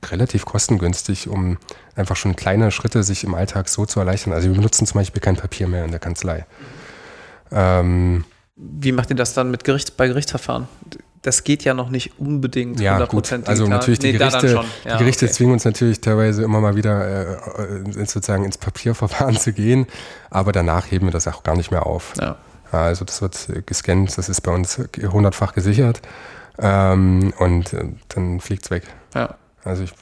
relativ 0.07 0.45
kostengünstig, 0.45 1.27
um 1.27 1.57
einfach 1.95 2.15
schon 2.15 2.35
kleine 2.35 2.71
Schritte 2.71 3.03
sich 3.03 3.23
im 3.23 3.35
Alltag 3.35 3.69
so 3.69 3.85
zu 3.85 3.99
erleichtern. 3.99 4.33
Also 4.33 4.49
wir 4.49 4.55
benutzen 4.55 4.85
zum 4.87 4.99
Beispiel 4.99 5.21
kein 5.21 5.35
Papier 5.35 5.67
mehr 5.67 5.85
in 5.85 5.91
der 5.91 5.99
Kanzlei. 5.99 6.45
Ähm, 7.51 8.25
Wie 8.55 8.91
macht 8.91 9.09
ihr 9.09 9.15
das 9.15 9.33
dann 9.33 9.51
mit 9.51 9.63
Gericht, 9.63 9.97
bei 9.97 10.07
Gerichtsverfahren? 10.07 10.67
Das 11.21 11.43
geht 11.43 11.65
ja 11.65 11.73
noch 11.73 11.89
nicht 11.89 12.17
unbedingt 12.17 12.79
ja, 12.79 12.97
100% 12.97 13.07
gut. 13.07 13.49
Also 13.49 13.67
natürlich 13.67 13.99
die 13.99 14.13
nee, 14.13 14.17
Gerichte, 14.17 14.63
ja, 14.85 14.93
die 14.93 14.99
Gerichte 14.99 15.25
okay. 15.25 15.33
zwingen 15.33 15.53
uns 15.53 15.65
natürlich 15.65 15.99
teilweise 15.99 16.43
immer 16.43 16.61
mal 16.61 16.77
wieder 16.77 17.37
äh, 17.37 17.91
sozusagen 18.05 18.45
ins 18.45 18.57
Papierverfahren 18.57 19.35
zu 19.37 19.51
gehen, 19.51 19.85
aber 20.29 20.53
danach 20.53 20.89
heben 20.89 21.07
wir 21.07 21.11
das 21.11 21.27
auch 21.27 21.43
gar 21.43 21.57
nicht 21.57 21.71
mehr 21.71 21.85
auf. 21.85 22.13
Ja. 22.21 22.37
Also 22.71 23.03
das 23.03 23.21
wird 23.21 23.65
gescannt, 23.65 24.17
das 24.17 24.29
ist 24.29 24.41
bei 24.41 24.51
uns 24.51 24.79
hundertfach 25.11 25.53
gesichert 25.53 26.01
ähm, 26.59 27.33
und 27.39 27.73
äh, 27.73 27.85
dann 28.09 28.39
fliegt 28.39 28.65
es 28.65 28.71
weg. 28.71 28.83
Ja. 29.15 29.35
Also 29.63 29.83
ich 29.83 29.93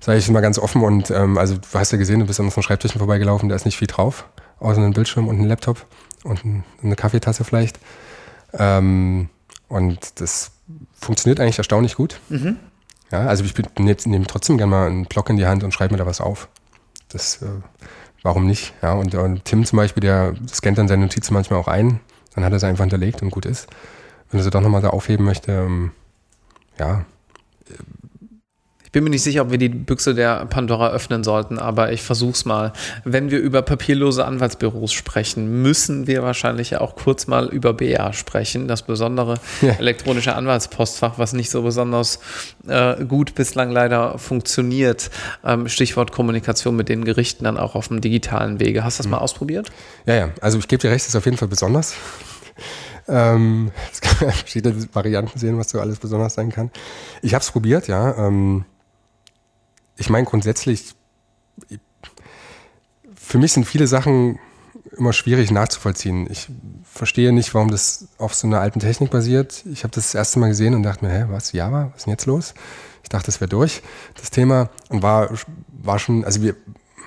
sage 0.00 0.18
ich 0.18 0.28
mal 0.30 0.40
ganz 0.40 0.58
offen 0.58 0.82
und 0.82 1.10
ähm, 1.10 1.38
also 1.38 1.56
du 1.56 1.66
hast 1.74 1.92
ja 1.92 1.98
gesehen, 1.98 2.20
du 2.20 2.26
bist 2.26 2.40
an 2.40 2.46
unseren 2.46 2.62
Schreibtischen 2.62 2.98
vorbeigelaufen, 2.98 3.48
da 3.48 3.54
ist 3.54 3.64
nicht 3.64 3.78
viel 3.78 3.86
drauf, 3.86 4.26
außer 4.58 4.78
einem 4.78 4.92
Bildschirm 4.92 5.28
und 5.28 5.36
einem 5.36 5.46
Laptop 5.46 5.86
und 6.24 6.42
eine 6.82 6.96
Kaffeetasse 6.96 7.44
vielleicht. 7.44 7.78
Ähm, 8.52 9.28
und 9.68 10.20
das 10.20 10.50
funktioniert 10.92 11.40
eigentlich 11.40 11.58
erstaunlich 11.58 11.94
gut. 11.94 12.20
Mhm. 12.28 12.56
Ja, 13.12 13.26
also 13.26 13.44
ich 13.44 13.54
nehme 13.78 14.26
trotzdem 14.26 14.58
gerne 14.58 14.70
mal 14.70 14.86
einen 14.88 15.04
Block 15.04 15.30
in 15.30 15.36
die 15.36 15.46
Hand 15.46 15.62
und 15.62 15.72
schreibe 15.72 15.94
mir 15.94 15.98
da 15.98 16.06
was 16.06 16.20
auf. 16.20 16.48
Das, 17.10 17.42
äh, 17.42 17.46
warum 18.22 18.46
nicht? 18.46 18.74
Ja, 18.82 18.94
und, 18.94 19.14
und, 19.14 19.44
Tim 19.44 19.64
zum 19.64 19.76
Beispiel, 19.76 20.00
der 20.00 20.34
scannt 20.52 20.78
dann 20.78 20.88
seine 20.88 21.02
Notizen 21.02 21.34
manchmal 21.34 21.60
auch 21.60 21.68
ein, 21.68 22.00
dann 22.34 22.44
hat 22.44 22.52
er 22.52 22.58
sie 22.58 22.66
einfach 22.66 22.84
hinterlegt 22.84 23.22
und 23.22 23.30
gut 23.30 23.46
ist. 23.46 23.68
Wenn 24.30 24.40
er 24.40 24.44
sie 24.44 24.50
doch 24.50 24.62
nochmal 24.62 24.82
da 24.82 24.90
aufheben 24.90 25.26
möchte, 25.26 25.52
ähm, 25.52 25.92
ja, 26.78 27.04
bin 28.92 29.04
mir 29.04 29.10
nicht 29.10 29.22
sicher, 29.22 29.42
ob 29.42 29.50
wir 29.50 29.58
die 29.58 29.70
Büchse 29.70 30.14
der 30.14 30.44
Pandora 30.46 30.90
öffnen 30.90 31.24
sollten, 31.24 31.58
aber 31.58 31.92
ich 31.92 32.02
versuch's 32.02 32.44
mal. 32.44 32.72
Wenn 33.04 33.30
wir 33.30 33.38
über 33.38 33.62
papierlose 33.62 34.24
Anwaltsbüros 34.24 34.92
sprechen, 34.92 35.62
müssen 35.62 36.06
wir 36.06 36.22
wahrscheinlich 36.22 36.76
auch 36.76 36.94
kurz 36.94 37.26
mal 37.26 37.48
über 37.48 37.72
BA 37.72 38.12
sprechen, 38.12 38.68
das 38.68 38.82
besondere 38.82 39.38
ja. 39.62 39.70
elektronische 39.72 40.34
Anwaltspostfach, 40.34 41.18
was 41.18 41.32
nicht 41.32 41.50
so 41.50 41.62
besonders 41.62 42.20
äh, 42.68 43.02
gut 43.04 43.34
bislang 43.34 43.70
leider 43.70 44.18
funktioniert. 44.18 45.10
Ähm, 45.42 45.68
Stichwort 45.68 46.12
Kommunikation 46.12 46.76
mit 46.76 46.90
den 46.90 47.04
Gerichten 47.04 47.44
dann 47.44 47.56
auch 47.56 47.74
auf 47.74 47.88
dem 47.88 48.02
digitalen 48.02 48.60
Wege. 48.60 48.84
Hast 48.84 48.98
du 48.98 49.02
das 49.02 49.06
mhm. 49.06 49.12
mal 49.12 49.18
ausprobiert? 49.18 49.70
Ja, 50.04 50.14
ja. 50.14 50.28
Also 50.42 50.58
ich 50.58 50.68
gebe 50.68 50.82
dir 50.82 50.90
recht, 50.90 51.04
das 51.04 51.10
ist 51.10 51.16
auf 51.16 51.24
jeden 51.24 51.38
Fall 51.38 51.48
besonders. 51.48 51.94
Ähm, 53.08 53.72
es 53.92 54.00
kann 54.00 54.30
verschiedene 54.30 54.76
Varianten 54.92 55.38
sehen, 55.38 55.58
was 55.58 55.70
so 55.70 55.80
alles 55.80 55.98
besonders 55.98 56.34
sein 56.34 56.50
kann. 56.50 56.70
Ich 57.20 57.34
habe 57.34 57.42
es 57.42 57.50
probiert, 57.50 57.88
ja. 57.88 58.16
Ähm, 58.16 58.64
ich 59.96 60.10
meine 60.10 60.26
grundsätzlich, 60.26 60.94
für 63.14 63.38
mich 63.38 63.52
sind 63.52 63.64
viele 63.64 63.86
Sachen 63.86 64.38
immer 64.96 65.12
schwierig 65.12 65.50
nachzuvollziehen. 65.50 66.28
Ich 66.30 66.48
verstehe 66.84 67.32
nicht, 67.32 67.54
warum 67.54 67.70
das 67.70 68.08
auf 68.18 68.34
so 68.34 68.46
einer 68.46 68.60
alten 68.60 68.80
Technik 68.80 69.10
basiert. 69.10 69.64
Ich 69.72 69.84
habe 69.84 69.94
das, 69.94 70.06
das 70.06 70.14
erste 70.14 70.38
Mal 70.38 70.48
gesehen 70.48 70.74
und 70.74 70.82
dachte 70.82 71.04
mir, 71.04 71.12
hä, 71.12 71.24
was, 71.28 71.52
Java, 71.52 71.90
was 71.92 71.98
ist 71.98 72.06
denn 72.06 72.12
jetzt 72.12 72.26
los? 72.26 72.54
Ich 73.02 73.08
dachte, 73.08 73.26
das 73.26 73.40
wäre 73.40 73.48
durch, 73.48 73.82
das 74.20 74.30
Thema. 74.30 74.70
Und 74.88 75.02
war, 75.02 75.30
war 75.68 75.98
schon, 75.98 76.24
also 76.24 76.42
wir, 76.42 76.56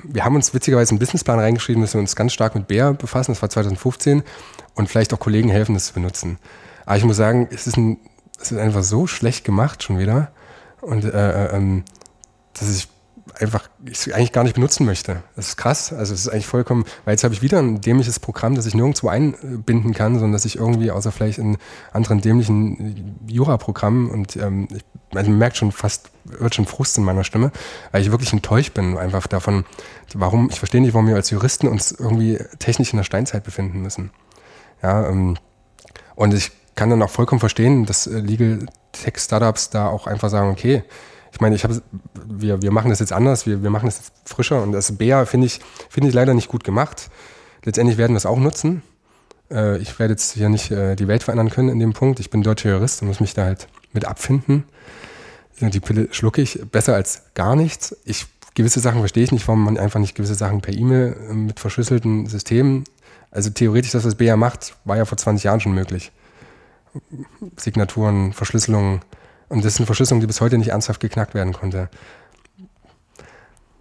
wir 0.03 0.25
haben 0.25 0.35
uns 0.35 0.53
witzigerweise 0.53 0.91
einen 0.91 0.99
Businessplan 0.99 1.39
reingeschrieben, 1.39 1.81
dass 1.81 1.93
wir 1.93 2.01
uns 2.01 2.15
ganz 2.15 2.33
stark 2.33 2.55
mit 2.55 2.67
Bär 2.67 2.93
befassen. 2.93 3.31
Das 3.31 3.41
war 3.41 3.49
2015 3.49 4.23
und 4.73 4.89
vielleicht 4.89 5.13
auch 5.13 5.19
Kollegen 5.19 5.49
helfen, 5.49 5.73
das 5.73 5.87
zu 5.87 5.93
benutzen. 5.93 6.37
Aber 6.85 6.97
ich 6.97 7.03
muss 7.03 7.17
sagen, 7.17 7.47
es 7.51 7.67
ist, 7.67 7.77
ein, 7.77 7.97
es 8.39 8.51
ist 8.51 8.57
einfach 8.57 8.83
so 8.83 9.07
schlecht 9.07 9.45
gemacht 9.45 9.83
schon 9.83 9.97
wieder. 9.97 10.31
Und 10.81 11.05
äh, 11.05 11.09
äh 11.09 11.55
ähm, 11.55 11.83
dass 12.59 12.69
ich 12.69 12.87
einfach 13.39 13.69
ich 13.83 14.13
eigentlich 14.13 14.31
gar 14.31 14.43
nicht 14.43 14.53
benutzen 14.53 14.85
möchte. 14.85 15.23
Das 15.35 15.49
ist 15.49 15.57
krass. 15.57 15.91
Also 15.91 16.13
es 16.13 16.21
ist 16.21 16.29
eigentlich 16.29 16.47
vollkommen, 16.47 16.85
weil 17.03 17.13
jetzt 17.13 17.23
habe 17.23 17.33
ich 17.33 17.41
wieder 17.41 17.59
ein 17.59 17.81
dämliches 17.81 18.19
Programm, 18.19 18.55
das 18.55 18.65
ich 18.65 18.75
nirgendwo 18.75 19.07
einbinden 19.09 19.93
kann, 19.93 20.13
sondern 20.13 20.31
dass 20.31 20.45
ich 20.45 20.57
irgendwie, 20.57 20.91
außer 20.91 21.11
vielleicht 21.11 21.39
in 21.39 21.57
anderen 21.91 22.21
dämlichen 22.21 23.17
Jura-Programmen 23.27 24.09
und 24.09 24.35
ähm, 24.37 24.67
ich, 24.71 24.83
also 25.13 25.29
man 25.29 25.39
merkt 25.39 25.57
schon 25.57 25.71
fast, 25.71 26.09
wird 26.25 26.55
schon 26.55 26.65
Frust 26.65 26.97
in 26.97 27.03
meiner 27.03 27.23
Stimme, 27.23 27.51
weil 27.91 28.01
ich 28.01 28.11
wirklich 28.11 28.31
enttäuscht 28.31 28.73
bin 28.73 28.97
einfach 28.97 29.27
davon, 29.27 29.65
warum, 30.13 30.49
ich 30.51 30.59
verstehe 30.59 30.81
nicht, 30.81 30.93
warum 30.93 31.07
wir 31.07 31.15
als 31.15 31.29
Juristen 31.29 31.67
uns 31.67 31.91
irgendwie 31.91 32.39
technisch 32.59 32.91
in 32.93 32.97
der 32.97 33.03
Steinzeit 33.03 33.43
befinden 33.43 33.81
müssen. 33.81 34.11
Ja, 34.83 35.07
ähm, 35.07 35.37
und 36.15 36.33
ich 36.33 36.51
kann 36.75 36.89
dann 36.89 37.01
auch 37.01 37.09
vollkommen 37.09 37.39
verstehen, 37.39 37.85
dass 37.85 38.07
äh, 38.07 38.19
Legal 38.19 38.65
Tech 38.91 39.17
Startups 39.17 39.69
da 39.69 39.87
auch 39.87 40.07
einfach 40.07 40.29
sagen, 40.29 40.49
okay, 40.51 40.83
ich 41.35 41.41
meine, 41.41 41.53
ich 41.53 41.65
habe, 41.65 41.81
wir, 42.25 42.61
wir 42.61 42.71
machen 42.71 42.89
das 42.89 42.99
jetzt 42.99 43.11
anders, 43.11 43.45
wir, 43.45 43.61
wir 43.61 43.69
machen 43.69 43.87
das 43.87 43.97
jetzt 43.97 44.13
frischer 44.23 44.63
und 44.63 44.71
das 44.71 44.97
BEA 44.97 45.25
finde 45.25 45.47
ich, 45.47 45.59
finde 45.89 46.07
ich 46.07 46.15
leider 46.15 46.33
nicht 46.33 46.47
gut 46.47 46.63
gemacht. 46.63 47.09
Letztendlich 47.65 47.97
werden 47.97 48.13
wir 48.13 48.17
es 48.17 48.25
auch 48.25 48.39
nutzen. 48.39 48.83
Äh, 49.51 49.77
ich 49.79 49.99
werde 49.99 50.13
jetzt 50.13 50.31
hier 50.31 50.47
nicht 50.47 50.71
äh, 50.71 50.95
die 50.95 51.09
Welt 51.09 51.23
verändern 51.23 51.49
können 51.49 51.67
in 51.67 51.79
dem 51.79 51.91
Punkt. 51.91 52.21
Ich 52.21 52.29
bin 52.29 52.41
deutscher 52.41 52.69
Jurist 52.69 53.01
und 53.01 53.09
muss 53.09 53.19
mich 53.19 53.33
da 53.33 53.43
halt 53.43 53.67
mit 53.91 54.05
abfinden. 54.05 54.63
Die 55.59 55.81
Pille 55.81 56.07
schlucke 56.11 56.41
ich 56.41 56.61
besser 56.71 56.95
als 56.95 57.23
gar 57.33 57.57
nichts. 57.57 57.97
Ich, 58.05 58.27
gewisse 58.53 58.79
Sachen 58.79 58.99
verstehe 58.99 59.25
ich 59.25 59.33
nicht, 59.33 59.45
warum 59.49 59.65
man 59.65 59.77
einfach 59.77 59.99
nicht 59.99 60.15
gewisse 60.15 60.35
Sachen 60.35 60.61
per 60.61 60.73
E-Mail 60.73 61.17
äh, 61.31 61.33
mit 61.33 61.59
verschlüsselten 61.59 62.27
Systemen. 62.27 62.85
Also 63.29 63.49
theoretisch, 63.49 63.91
das, 63.91 64.05
was 64.05 64.15
BEA 64.15 64.37
macht, 64.37 64.77
war 64.85 64.95
ja 64.95 65.03
vor 65.03 65.17
20 65.17 65.43
Jahren 65.43 65.59
schon 65.59 65.73
möglich. 65.73 66.13
Signaturen, 67.57 68.31
Verschlüsselungen, 68.31 69.01
und 69.49 69.63
das 69.63 69.73
ist 69.73 69.79
eine 69.79 69.85
Verschlüsselung, 69.85 70.21
die 70.21 70.27
bis 70.27 70.41
heute 70.41 70.57
nicht 70.57 70.69
ernsthaft 70.69 70.99
geknackt 70.99 71.33
werden 71.33 71.53
konnte. 71.53 71.89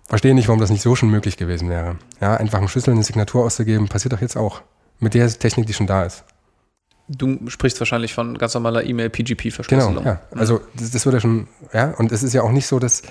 Verstehe 0.06 0.34
nicht, 0.34 0.48
warum 0.48 0.60
das 0.60 0.70
nicht 0.70 0.82
so 0.82 0.94
schon 0.94 1.10
möglich 1.10 1.36
gewesen 1.36 1.70
wäre. 1.70 1.96
Ja, 2.20 2.36
einfach 2.36 2.58
einen 2.58 2.68
Schlüssel, 2.68 2.92
eine 2.92 3.02
Signatur 3.02 3.44
auszugeben, 3.44 3.88
passiert 3.88 4.12
doch 4.12 4.20
jetzt 4.20 4.36
auch. 4.36 4.62
Mit 5.00 5.14
der 5.14 5.28
Technik, 5.28 5.66
die 5.66 5.72
schon 5.72 5.86
da 5.86 6.04
ist. 6.04 6.24
Du 7.08 7.38
sprichst 7.48 7.78
wahrscheinlich 7.80 8.14
von 8.14 8.38
ganz 8.38 8.54
normaler 8.54 8.84
E-Mail-PGP-Verschlüsselung. 8.84 9.96
Genau, 9.96 10.06
ja. 10.06 10.20
Also 10.30 10.60
das, 10.74 10.90
das 10.90 11.04
wird 11.04 11.14
ja 11.14 11.20
schon, 11.20 11.48
ja, 11.72 11.90
und 11.98 12.12
es 12.12 12.22
ist 12.22 12.32
ja 12.32 12.42
auch 12.42 12.52
nicht 12.52 12.66
so, 12.66 12.78
dass 12.78 13.02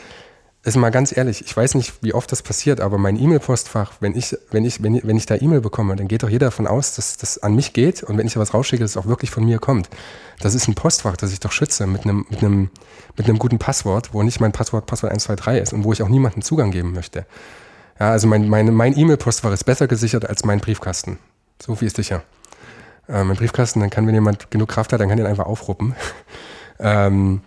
ist 0.63 0.78
mal 0.78 0.91
ganz 0.91 1.15
ehrlich, 1.15 1.43
ich 1.45 1.56
weiß 1.56 1.76
nicht, 1.76 1.93
wie 2.02 2.13
oft 2.13 2.32
das 2.32 2.41
passiert, 2.41 2.80
aber 2.80 2.97
mein 2.97 3.19
E-Mail-Postfach, 3.19 3.93
wenn 3.99 4.15
ich, 4.15 4.38
wenn 4.49 4.63
ich, 4.63 4.82
wenn 4.82 4.95
ich, 4.95 5.06
wenn 5.06 5.17
ich 5.17 5.26
da 5.26 5.36
E-Mail 5.36 5.60
bekomme, 5.60 5.95
dann 5.97 6.08
geht 6.08 6.23
doch 6.23 6.30
jeder 6.30 6.47
davon 6.47 6.67
aus, 6.67 6.95
dass 6.95 7.17
das 7.17 7.38
an 7.38 7.54
mich 7.54 7.73
geht 7.73 8.02
und 8.02 8.17
wenn 8.17 8.26
ich 8.26 8.34
da 8.34 8.39
was 8.39 8.54
rausschicke, 8.54 8.82
dass 8.82 8.91
es 8.91 8.97
auch 8.97 9.06
wirklich 9.06 9.30
von 9.30 9.43
mir 9.43 9.60
kommt. 9.60 9.89
Das 10.39 10.56
ist 10.56 10.69
ein 10.69 10.76
Postfach, 10.76 11.17
das 11.17 11.34
ich 11.34 11.41
doch 11.41 11.52
schütze 11.52 11.86
mit 11.86 12.06
einem, 12.06 12.26
mit 12.30 12.41
einem, 12.41 12.69
mit 13.17 13.28
einem 13.28 13.39
guten 13.39 13.60
Passwort, 13.60 14.13
wo 14.13 14.23
nicht 14.23 14.39
mein 14.39 14.54
Passwort 14.54 14.86
Passwort 14.86 15.12
123 15.12 15.62
ist 15.62 15.73
und 15.73 15.84
wo 15.84 15.91
ich 15.91 16.02
auch 16.02 16.08
niemanden 16.08 16.41
Zugang 16.41 16.71
geben 16.71 16.93
möchte. 16.93 17.26
Ja, 17.99 18.12
also 18.12 18.28
mein, 18.28 18.47
mein, 18.47 18.73
mein 18.73 18.97
E-Mail-Postfach 18.97 19.52
ist 19.52 19.65
besser 19.65 19.88
gesichert 19.88 20.30
als 20.30 20.45
mein 20.45 20.62
Briefkasten. 20.62 21.19
So 21.62 21.76
viel 21.76 21.88
ist 21.88 21.97
sicher. 21.97 22.23
Äh, 23.10 23.26
mein 23.26 23.36
Briefkasten, 23.36 23.82
dann 23.82 23.89
kann, 23.89 24.08
wenn 24.08 24.15
jemand 24.15 24.49
genug 24.49 24.69
Kraft 24.69 24.93
hat, 24.93 25.02
dann 25.02 25.10
kann 25.10 25.17
den 25.17 25.28
einfach 25.28 25.45
aufruppen. 25.45 25.93
ähm, 26.80 27.41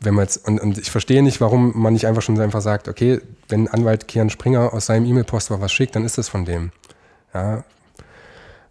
wenn 0.00 0.14
man 0.14 0.24
jetzt, 0.24 0.46
und, 0.46 0.60
und 0.60 0.78
ich 0.78 0.90
verstehe 0.90 1.22
nicht, 1.22 1.40
warum 1.40 1.72
man 1.74 1.92
nicht 1.92 2.06
einfach 2.06 2.22
schon 2.22 2.38
einfach 2.40 2.60
sagt, 2.60 2.88
okay, 2.88 3.20
wenn 3.48 3.68
Anwalt 3.68 4.08
Kian 4.08 4.30
Springer 4.30 4.72
aus 4.72 4.86
seinem 4.86 5.06
E-Mail-Postfach 5.06 5.60
was 5.60 5.72
schickt, 5.72 5.96
dann 5.96 6.04
ist 6.04 6.18
das 6.18 6.28
von 6.28 6.44
dem. 6.44 6.72
Ja. 7.34 7.64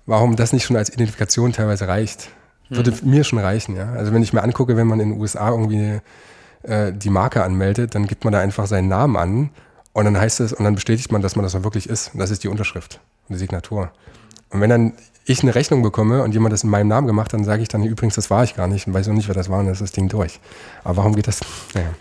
Warum 0.05 0.35
das 0.35 0.53
nicht 0.53 0.65
schon 0.65 0.77
als 0.77 0.89
Identifikation 0.89 1.53
teilweise 1.53 1.87
reicht, 1.87 2.29
würde 2.69 2.91
hm. 2.91 3.09
mir 3.09 3.23
schon 3.23 3.39
reichen, 3.39 3.75
ja. 3.75 3.91
Also 3.93 4.13
wenn 4.13 4.23
ich 4.23 4.33
mir 4.33 4.43
angucke, 4.43 4.77
wenn 4.77 4.87
man 4.87 4.99
in 4.99 5.11
den 5.11 5.19
USA 5.19 5.49
irgendwie 5.49 5.99
äh, 6.63 6.91
die 6.93 7.09
Marke 7.09 7.43
anmeldet, 7.43 7.95
dann 7.95 8.07
gibt 8.07 8.23
man 8.23 8.33
da 8.33 8.39
einfach 8.39 8.67
seinen 8.67 8.87
Namen 8.87 9.15
an 9.15 9.49
und 9.93 10.05
dann 10.05 10.17
heißt 10.17 10.39
es, 10.41 10.53
und 10.53 10.63
dann 10.63 10.75
bestätigt 10.75 11.11
man, 11.11 11.21
dass 11.21 11.35
man 11.35 11.43
das 11.43 11.55
auch 11.55 11.63
wirklich 11.63 11.89
ist. 11.89 12.13
Und 12.13 12.19
das 12.19 12.29
ist 12.29 12.43
die 12.43 12.49
Unterschrift 12.49 12.99
und 13.27 13.33
die 13.33 13.39
Signatur. 13.39 13.91
Und 14.49 14.61
wenn 14.61 14.69
dann 14.69 14.93
ich 15.27 15.43
eine 15.43 15.53
Rechnung 15.53 15.81
bekomme 15.81 16.23
und 16.23 16.33
jemand 16.33 16.53
das 16.53 16.63
in 16.63 16.69
meinem 16.69 16.87
Namen 16.87 17.05
gemacht 17.05 17.27
hat, 17.27 17.39
dann 17.39 17.43
sage 17.43 17.61
ich 17.61 17.67
dann 17.67 17.83
übrigens, 17.83 18.15
das 18.15 18.29
war 18.29 18.43
ich 18.43 18.55
gar 18.55 18.67
nicht 18.67 18.87
und 18.87 18.93
weiß 18.93 19.09
auch 19.09 19.13
nicht, 19.13 19.27
wer 19.27 19.35
das 19.35 19.49
war 19.49 19.59
und 19.59 19.65
dann 19.65 19.73
ist 19.73 19.81
das 19.81 19.91
Ding 19.91 20.07
durch. 20.07 20.39
Aber 20.83 20.97
warum 20.97 21.15
geht 21.15 21.27
das? 21.27 21.41
Naja. 21.73 21.93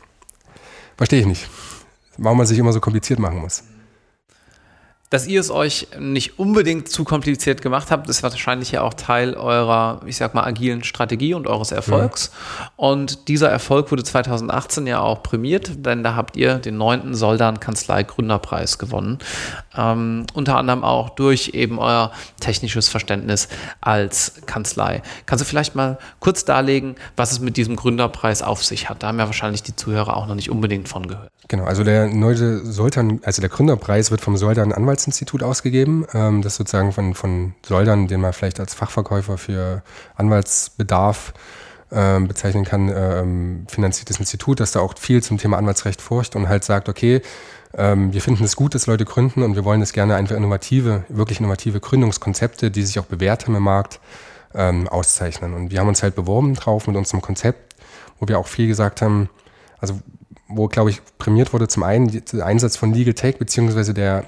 Verstehe 0.97 1.21
ich 1.21 1.27
nicht. 1.27 1.49
Warum 2.17 2.39
man 2.39 2.47
sich 2.47 2.59
immer 2.59 2.73
so 2.73 2.81
kompliziert 2.81 3.19
machen 3.19 3.41
muss. 3.41 3.63
Dass 5.09 5.29
ihr 5.29 5.39
es 5.39 5.53
euch 5.53 5.87
nicht 6.01 6.41
unbedingt 6.41 6.89
zu 6.89 7.05
kompliziert 7.05 7.63
gemacht 7.63 7.93
habt, 7.93 8.09
ist 8.09 8.25
wahrscheinlich 8.25 8.73
ja 8.73 8.83
auch 8.83 8.95
Teil 8.95 9.35
eurer, 9.35 10.01
ich 10.05 10.17
sag 10.17 10.35
mal, 10.35 10.43
agilen 10.43 10.83
Strategie 10.83 11.35
und 11.35 11.47
eures 11.47 11.71
Erfolgs. 11.71 12.33
Ja. 12.59 12.71
Und 12.75 13.29
dieser 13.29 13.49
Erfolg 13.49 13.93
wurde 13.93 14.03
2018 14.03 14.85
ja 14.89 15.01
auch 15.01 15.23
prämiert, 15.23 15.87
denn 15.87 16.03
da 16.03 16.17
habt 16.17 16.37
ihr 16.37 16.57
den 16.57 16.77
neunten 16.77 17.15
Soldan 17.15 17.61
Kanzlei 17.61 18.03
Gründerpreis 18.03 18.79
gewonnen. 18.79 19.19
Ähm, 19.77 20.27
unter 20.35 20.57
anderem 20.57 20.83
auch 20.83 21.11
durch 21.11 21.51
eben 21.55 21.79
euer 21.79 22.11
technisches 22.41 22.89
Verständnis 22.89 23.49
als 23.81 24.43
Kanzlei. 24.47 25.03
Kannst 25.27 25.45
du 25.45 25.49
vielleicht 25.49 25.77
mal 25.77 25.99
kurz 26.19 26.45
darlegen, 26.45 26.97
was 27.15 27.31
es 27.31 27.39
mit 27.39 27.57
diesem 27.57 27.77
Gründerpreis 27.77 28.43
auf 28.43 28.65
sich 28.65 28.89
hat? 28.89 29.05
Da 29.05 29.09
haben 29.09 29.21
ja 29.21 29.27
wahrscheinlich 29.27 29.63
die 29.63 29.77
Zuhörer 29.77 30.17
auch 30.17 30.27
noch 30.27 30.35
nicht 30.35 30.51
unbedingt 30.51 30.89
von 30.89 31.07
gehört. 31.07 31.31
Genau, 31.49 31.65
also 31.65 31.85
der 31.85 32.09
neue 32.09 32.65
Soldan, 32.65 33.21
also 33.23 33.41
der 33.41 33.49
Gründerpreis 33.49 34.11
wird 34.11 34.21
vom 34.21 34.37
Soldan 34.37 34.73
Anwaltsinstitut 34.73 35.45
ausgegeben. 35.45 36.05
Ähm, 36.13 36.43
das 36.43 36.57
sozusagen 36.57 36.93
von, 36.93 37.15
von 37.15 37.55
Soldan, 37.65 38.09
den 38.09 38.21
man 38.21 38.33
vielleicht 38.33 38.59
als 38.59 38.75
Fachverkäufer 38.75 39.39
für 39.39 39.83
Anwaltsbedarf 40.17 41.35
ähm, 41.93 42.27
bezeichnen 42.27 42.65
kann, 42.65 42.93
ähm, 42.93 43.67
finanziertes 43.69 44.19
Institut, 44.19 44.59
das 44.59 44.73
da 44.73 44.81
auch 44.81 44.95
viel 44.99 45.23
zum 45.23 45.39
Thema 45.39 45.57
Anwaltsrecht 45.57 46.03
forscht 46.03 46.35
und 46.35 46.49
halt 46.49 46.65
sagt, 46.65 46.89
okay, 46.89 47.23
ähm, 47.75 48.13
wir 48.13 48.21
finden 48.21 48.43
es 48.43 48.57
gut, 48.57 48.75
dass 48.75 48.89
Leute 48.89 49.05
gründen 49.05 49.45
und 49.45 49.55
wir 49.55 49.65
wollen 49.65 49.83
es 49.83 49.93
gerne 49.93 50.17
einfach 50.17 50.35
innovative, 50.35 51.05
wirklich 51.09 51.39
innovative 51.39 51.79
Gründungskonzepte, 51.79 52.73
die 52.73 52.83
sich 52.83 52.99
auch 52.99 53.05
bewährt 53.05 53.47
haben 53.47 53.55
im 53.55 53.63
Markt, 53.63 54.01
ähm, 54.55 54.89
auszeichnen. 54.89 55.55
Und 55.55 55.71
wir 55.71 55.79
haben 55.79 55.89
uns 55.89 56.03
halt 56.03 56.17
beworben 56.17 56.55
drauf 56.55 56.89
mit 56.89 56.97
unserem 56.97 57.21
Konzept, 57.21 57.77
wo 58.19 58.27
wir 58.27 58.39
auch 58.39 58.49
viel 58.49 58.67
gesagt 58.67 59.01
haben, 59.01 59.29
also 59.79 60.01
wo, 60.49 60.69
glaube 60.69 60.91
ich, 60.91 61.01
prämiert 61.19 61.53
wurde, 61.53 61.69
zum 61.69 61.83
einen 61.83 62.23
der 62.33 62.47
Einsatz 62.47 62.77
von 62.77 62.93
Legal 62.93 63.15
Tech, 63.15 63.39
beziehungsweise 63.39 63.95
der, 63.95 64.25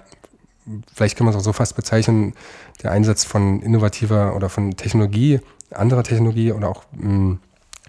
vielleicht 0.95 1.17
kann 1.17 1.25
man 1.25 1.35
es 1.35 1.41
auch 1.41 1.45
so 1.45 1.53
fast 1.53 1.77
bezeichnen, 1.77 2.35
der 2.83 2.93
Einsatz 2.93 3.25
von 3.25 3.61
innovativer 3.63 4.35
oder 4.35 4.49
von 4.49 4.77
Technologie, 4.77 5.41
anderer 5.71 6.03
Technologie 6.03 6.53
oder 6.53 6.69
auch, 6.69 6.85
mm, 6.93 7.35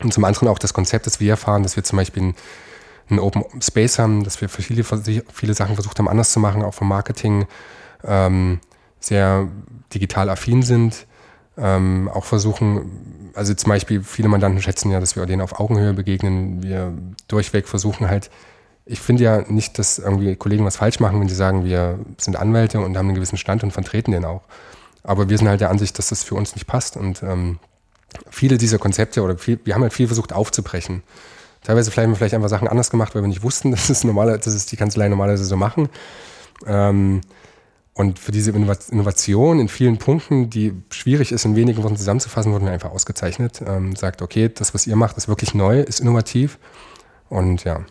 und 0.02 0.13
zum 0.13 0.24
anderen 0.24 0.48
auch 0.48 0.60
das 0.60 0.74
Konzept, 0.74 1.08
das 1.08 1.20
wir 1.20 1.32
erfahren, 1.32 1.63
dass 1.63 1.76
wir 1.76 1.84
zum 1.84 1.98
Beispiel 1.98 2.34
einen 3.10 3.20
Open 3.20 3.44
Space 3.62 4.00
haben, 4.00 4.24
dass 4.24 4.39
wir 4.39 4.50
viele, 4.50 4.84
viele 4.84 5.54
Sachen 5.54 5.76
versucht 5.76 5.98
haben, 6.00 6.08
anders 6.08 6.32
zu 6.32 6.39
machen, 6.39 6.63
auch 6.63 6.74
vom 6.74 6.88
Marketing 6.88 7.48
ähm, 8.04 8.60
sehr 9.00 9.48
digital 9.94 10.30
affin 10.30 10.62
sind, 10.62 11.06
ähm, 11.60 12.10
auch 12.13 12.26
versuchen, 12.26 13.32
also 13.36 13.54
zum 13.54 13.69
Beispiel 13.69 14.04
viele 14.04 14.30
Mandanten 14.30 14.62
schätzen 14.62 14.91
ja, 14.91 15.00
dass 15.00 15.15
wir 15.15 15.26
denen 15.26 15.41
auf 15.41 15.60
Augenhöhe 15.60 15.93
begegnen. 15.93 16.63
Wir 16.63 16.93
durchweg 17.28 17.67
versuchen 17.67 18.10
halt, 18.10 18.30
ich 18.86 19.00
finde 19.00 19.24
ja 19.24 19.43
nicht, 19.48 19.78
dass 19.78 20.00
irgendwie 20.00 20.36
Kollegen 20.36 20.65
was 20.65 20.78
falsch 20.78 21.00
machen, 21.00 21.19
wenn 21.19 21.30
sie 21.30 21.36
sagen, 21.36 21.63
wir 21.63 22.00
sind 22.17 22.38
Anwälte 22.38 22.80
und 22.80 22.98
haben 22.98 23.08
einen 23.08 23.15
gewissen 23.15 23.38
Stand 23.38 23.63
und 23.63 23.72
vertreten 23.72 24.12
den 24.12 24.26
auch. 24.26 24.41
Aber 25.04 25.30
wir 25.30 25.38
sind 25.38 25.48
halt 25.48 25.62
der 25.62 25.69
Ansicht, 25.69 25.98
dass 25.98 26.10
das 26.10 26.24
für 26.24 26.36
uns 26.36 26.56
nicht 26.56 26.65
passt 26.65 26.98
und 26.98 27.22
ähm, 27.24 27.60
viele 28.30 28.58
dieser 28.58 28.80
Konzepte 28.80 29.22
oder 29.22 29.38
viel, 29.38 29.60
wir 29.63 29.76
haben 29.76 29.84
halt 29.84 29.93
viel 29.93 30.08
versucht 30.08 30.34
aufzubrechen. 30.34 31.04
Teilweise 31.63 31.91
vielleicht 31.91 32.06
haben 32.06 32.12
wir 32.13 32.17
vielleicht 32.17 32.34
einfach 32.34 32.50
Sachen 32.50 32.67
anders 32.67 32.89
gemacht, 32.89 33.13
weil 33.13 33.22
wir 33.22 33.28
nicht 33.28 33.43
wussten, 33.43 33.72
dass 33.72 33.89
es 33.89 34.04
normale, 34.04 34.38
dass 34.38 34.48
es 34.48 34.65
die 34.65 34.78
Kanzlei 34.78 35.08
normalerweise 35.08 35.45
so 35.45 35.56
machen. 35.56 35.89
Ähm, 36.65 37.22
und 37.93 38.17
für 38.17 38.32
diese 38.32 38.52
Innovation 38.52 39.60
in 39.60 39.67
vielen 39.67 39.97
Punkten, 39.97 40.49
die 40.49 40.73
schwierig 40.89 41.32
ist, 41.32 41.43
in 41.45 41.56
wenigen 41.56 41.84
Worten 41.84 41.97
zusammenzufassen, 41.97 42.54
wurden 42.54 42.65
wir 42.65 42.71
einfach 42.71 42.91
ausgezeichnet. 42.91 43.62
Ähm, 43.65 43.95
sagt, 43.95 44.21
okay, 44.21 44.49
das, 44.49 44.73
was 44.73 44.88
ihr 44.88 44.95
macht, 44.95 45.17
ist 45.17 45.28
wirklich 45.28 45.54
neu, 45.54 45.82
ist 45.82 45.99
innovativ. 45.99 46.60
Und 47.28 47.65
ja, 47.65 47.86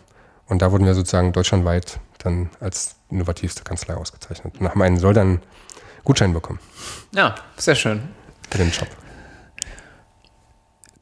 und 0.47 0.61
da 0.61 0.71
wurden 0.71 0.85
wir 0.85 0.95
sozusagen 0.95 1.31
deutschlandweit 1.31 1.99
dann 2.17 2.49
als 2.59 2.95
innovativste 3.09 3.63
Kanzlei 3.63 3.95
ausgezeichnet. 3.95 4.55
Und 4.59 4.67
haben 4.67 4.81
einen 4.81 4.97
soll 4.97 5.13
dann 5.13 5.41
Gutschein 6.03 6.33
bekommen. 6.33 6.59
Ja, 7.13 7.35
sehr 7.57 7.75
schön. 7.75 8.01
Für 8.49 8.57
den 8.57 8.71
Job. 8.71 8.87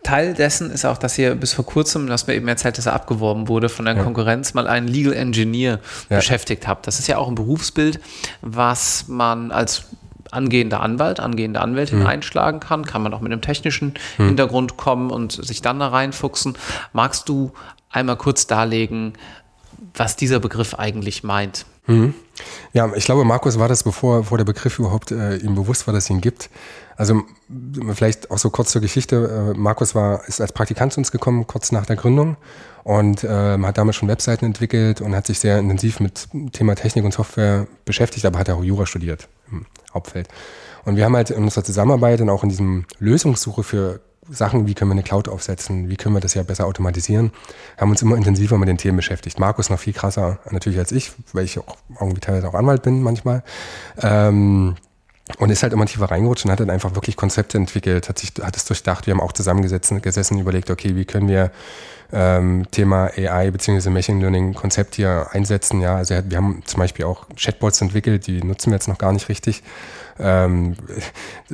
Teil 0.04 0.34
dessen 0.34 0.72
ist 0.72 0.86
auch, 0.86 0.98
dass 0.98 1.18
ihr 1.18 1.36
bis 1.36 1.54
vor 1.54 1.66
kurzem, 1.66 2.08
dass 2.08 2.28
mir 2.28 2.36
eben 2.36 2.48
erzählt, 2.48 2.78
dass 2.78 2.86
er 2.86 2.94
abgeworben 2.94 3.48
wurde 3.48 3.68
von 3.68 3.86
der 3.86 3.96
ja. 3.96 4.04
Konkurrenz, 4.04 4.54
mal 4.54 4.68
einen 4.68 4.88
Legal 4.88 5.14
Engineer 5.14 5.80
ja. 6.10 6.18
beschäftigt 6.18 6.68
habt. 6.68 6.88
Das 6.88 7.00
ist 7.00 7.08
ja 7.08 7.18
auch 7.18 7.28
ein 7.28 7.36
Berufsbild, 7.36 8.00
was 8.42 9.08
man 9.08 9.52
als 9.52 9.86
angehender 10.32 10.82
Anwalt, 10.82 11.20
angehende 11.20 11.62
Anwältin 11.62 12.00
mhm. 12.00 12.08
einschlagen 12.08 12.60
kann. 12.60 12.86
Kann 12.86 13.02
man 13.02 13.14
auch 13.14 13.22
mit 13.22 13.32
einem 13.32 13.42
technischen 13.42 13.96
mhm. 14.18 14.28
Hintergrund 14.28 14.78
kommen 14.78 15.12
und 15.12 15.32
sich 15.32 15.62
dann 15.62 15.80
da 15.80 15.88
reinfuchsen. 15.90 16.58
Magst 16.94 17.28
du 17.30 17.52
einmal 17.90 18.18
kurz 18.18 18.48
darlegen, 18.48 19.14
was 19.94 20.16
dieser 20.16 20.40
Begriff 20.40 20.76
eigentlich 20.76 21.24
meint? 21.24 21.66
Mhm. 21.88 22.14
Ja, 22.74 22.92
ich 22.96 23.06
glaube, 23.06 23.24
Markus 23.24 23.60
war 23.60 23.68
das, 23.68 23.84
bevor, 23.84 24.20
bevor 24.20 24.38
der 24.38 24.46
Begriff 24.46 24.80
überhaupt 24.80 25.12
äh, 25.12 25.38
ihm 25.38 25.56
bewusst 25.56 25.88
war, 25.88 25.94
dass 25.94 26.06
es 26.06 26.10
ihn 26.10 26.22
gibt. 26.22 26.50
Also 26.96 27.24
vielleicht 27.94 28.32
auch 28.32 28.38
so 28.38 28.50
kurz 28.50 28.72
zur 28.72 28.82
Geschichte. 28.82 29.54
Äh, 29.56 29.58
Markus 29.58 29.96
war, 29.96 30.28
ist 30.28 30.42
als 30.42 30.52
Praktikant 30.52 30.94
zu 30.94 31.00
uns 31.00 31.12
gekommen, 31.12 31.48
kurz 31.48 31.72
nach 31.72 31.86
der 31.86 31.96
Gründung 31.96 32.38
und 32.84 33.24
äh, 33.24 33.58
hat 33.58 33.78
damals 33.78 33.96
schon 33.96 34.10
Webseiten 34.10 34.46
entwickelt 34.46 35.02
und 35.02 35.16
hat 35.16 35.28
sich 35.28 35.40
sehr 35.40 35.60
intensiv 35.60 36.00
mit 36.00 36.28
Thema 36.54 36.76
Technik 36.76 37.06
und 37.06 37.14
Software 37.14 37.68
beschäftigt, 37.86 38.26
aber 38.26 38.40
hat 38.40 38.50
auch 38.50 38.64
Jura 38.64 38.86
studiert 38.86 39.28
im 39.52 39.66
Hauptfeld. 39.94 40.28
Und 40.86 40.96
wir 40.96 41.06
haben 41.06 41.16
halt 41.16 41.30
in 41.30 41.44
unserer 41.44 41.64
Zusammenarbeit 41.64 42.22
und 42.22 42.30
auch 42.30 42.44
in 42.44 42.50
diesem 42.50 42.86
Lösungssuche 43.00 43.64
für 43.64 44.00
Sachen, 44.30 44.68
wie 44.68 44.74
können 44.74 44.90
wir 44.90 44.94
eine 44.94 45.04
Cloud 45.04 45.30
aufsetzen, 45.30 45.90
wie 45.90 45.96
können 45.96 46.16
wir 46.16 46.20
das 46.20 46.34
ja 46.34 46.44
besser 46.44 46.66
automatisieren, 46.66 47.32
haben 47.78 47.92
uns 47.92 48.02
immer 48.02 48.16
intensiver 48.16 48.58
mit 48.58 48.68
den 48.68 48.78
Themen 48.78 48.98
beschäftigt. 48.98 49.40
Markus 49.40 49.70
noch 49.70 49.80
viel 49.80 49.94
krasser 49.94 50.40
natürlich 50.50 50.80
als 50.80 50.92
ich, 50.92 51.12
weil 51.34 51.46
ich 51.46 51.60
auch 51.60 51.78
irgendwie 52.00 52.22
teilweise 52.22 52.48
auch 52.48 52.54
Anwalt 52.54 52.84
bin 52.84 53.02
manchmal. 53.02 53.44
Ähm, 54.02 54.76
und 55.38 55.50
ist 55.50 55.64
halt 55.64 55.74
immer 55.74 55.86
tiefer 55.86 56.10
reingerutscht 56.10 56.46
und 56.46 56.52
hat 56.52 56.60
dann 56.60 56.70
einfach 56.70 56.96
wirklich 56.96 57.16
Konzepte 57.16 57.58
entwickelt, 57.58 58.10
hat 58.10 58.20
sich, 58.20 58.32
hat 58.42 58.56
es 58.56 58.66
durchdacht. 58.66 59.08
Wir 59.08 59.14
haben 59.14 59.22
auch 59.22 59.34
zusammengesessen, 59.34 60.02
gesessen, 60.02 60.40
überlegt, 60.40 60.72
okay, 60.72 60.96
wie 60.96 61.06
können 61.06 61.28
wir 61.28 61.52
ähm, 62.14 62.66
Thema 62.72 63.12
AI 63.18 63.52
bzw. 63.52 63.90
Machine 63.90 64.22
Learning 64.22 64.54
Konzept 64.54 64.96
hier 64.96 65.28
einsetzen. 65.32 65.82
Ja, 65.82 65.98
also 65.98 66.16
wir 66.26 66.38
haben 66.38 66.62
zum 66.66 66.80
Beispiel 66.80 67.06
auch 67.06 67.26
Chatbots 67.36 67.82
entwickelt, 67.82 68.28
die 68.28 68.42
nutzen 68.42 68.72
wir 68.72 68.76
jetzt 68.76 68.88
noch 68.88 68.98
gar 68.98 69.12
nicht 69.12 69.28
richtig. 69.28 69.64
Ähm, 70.20 70.76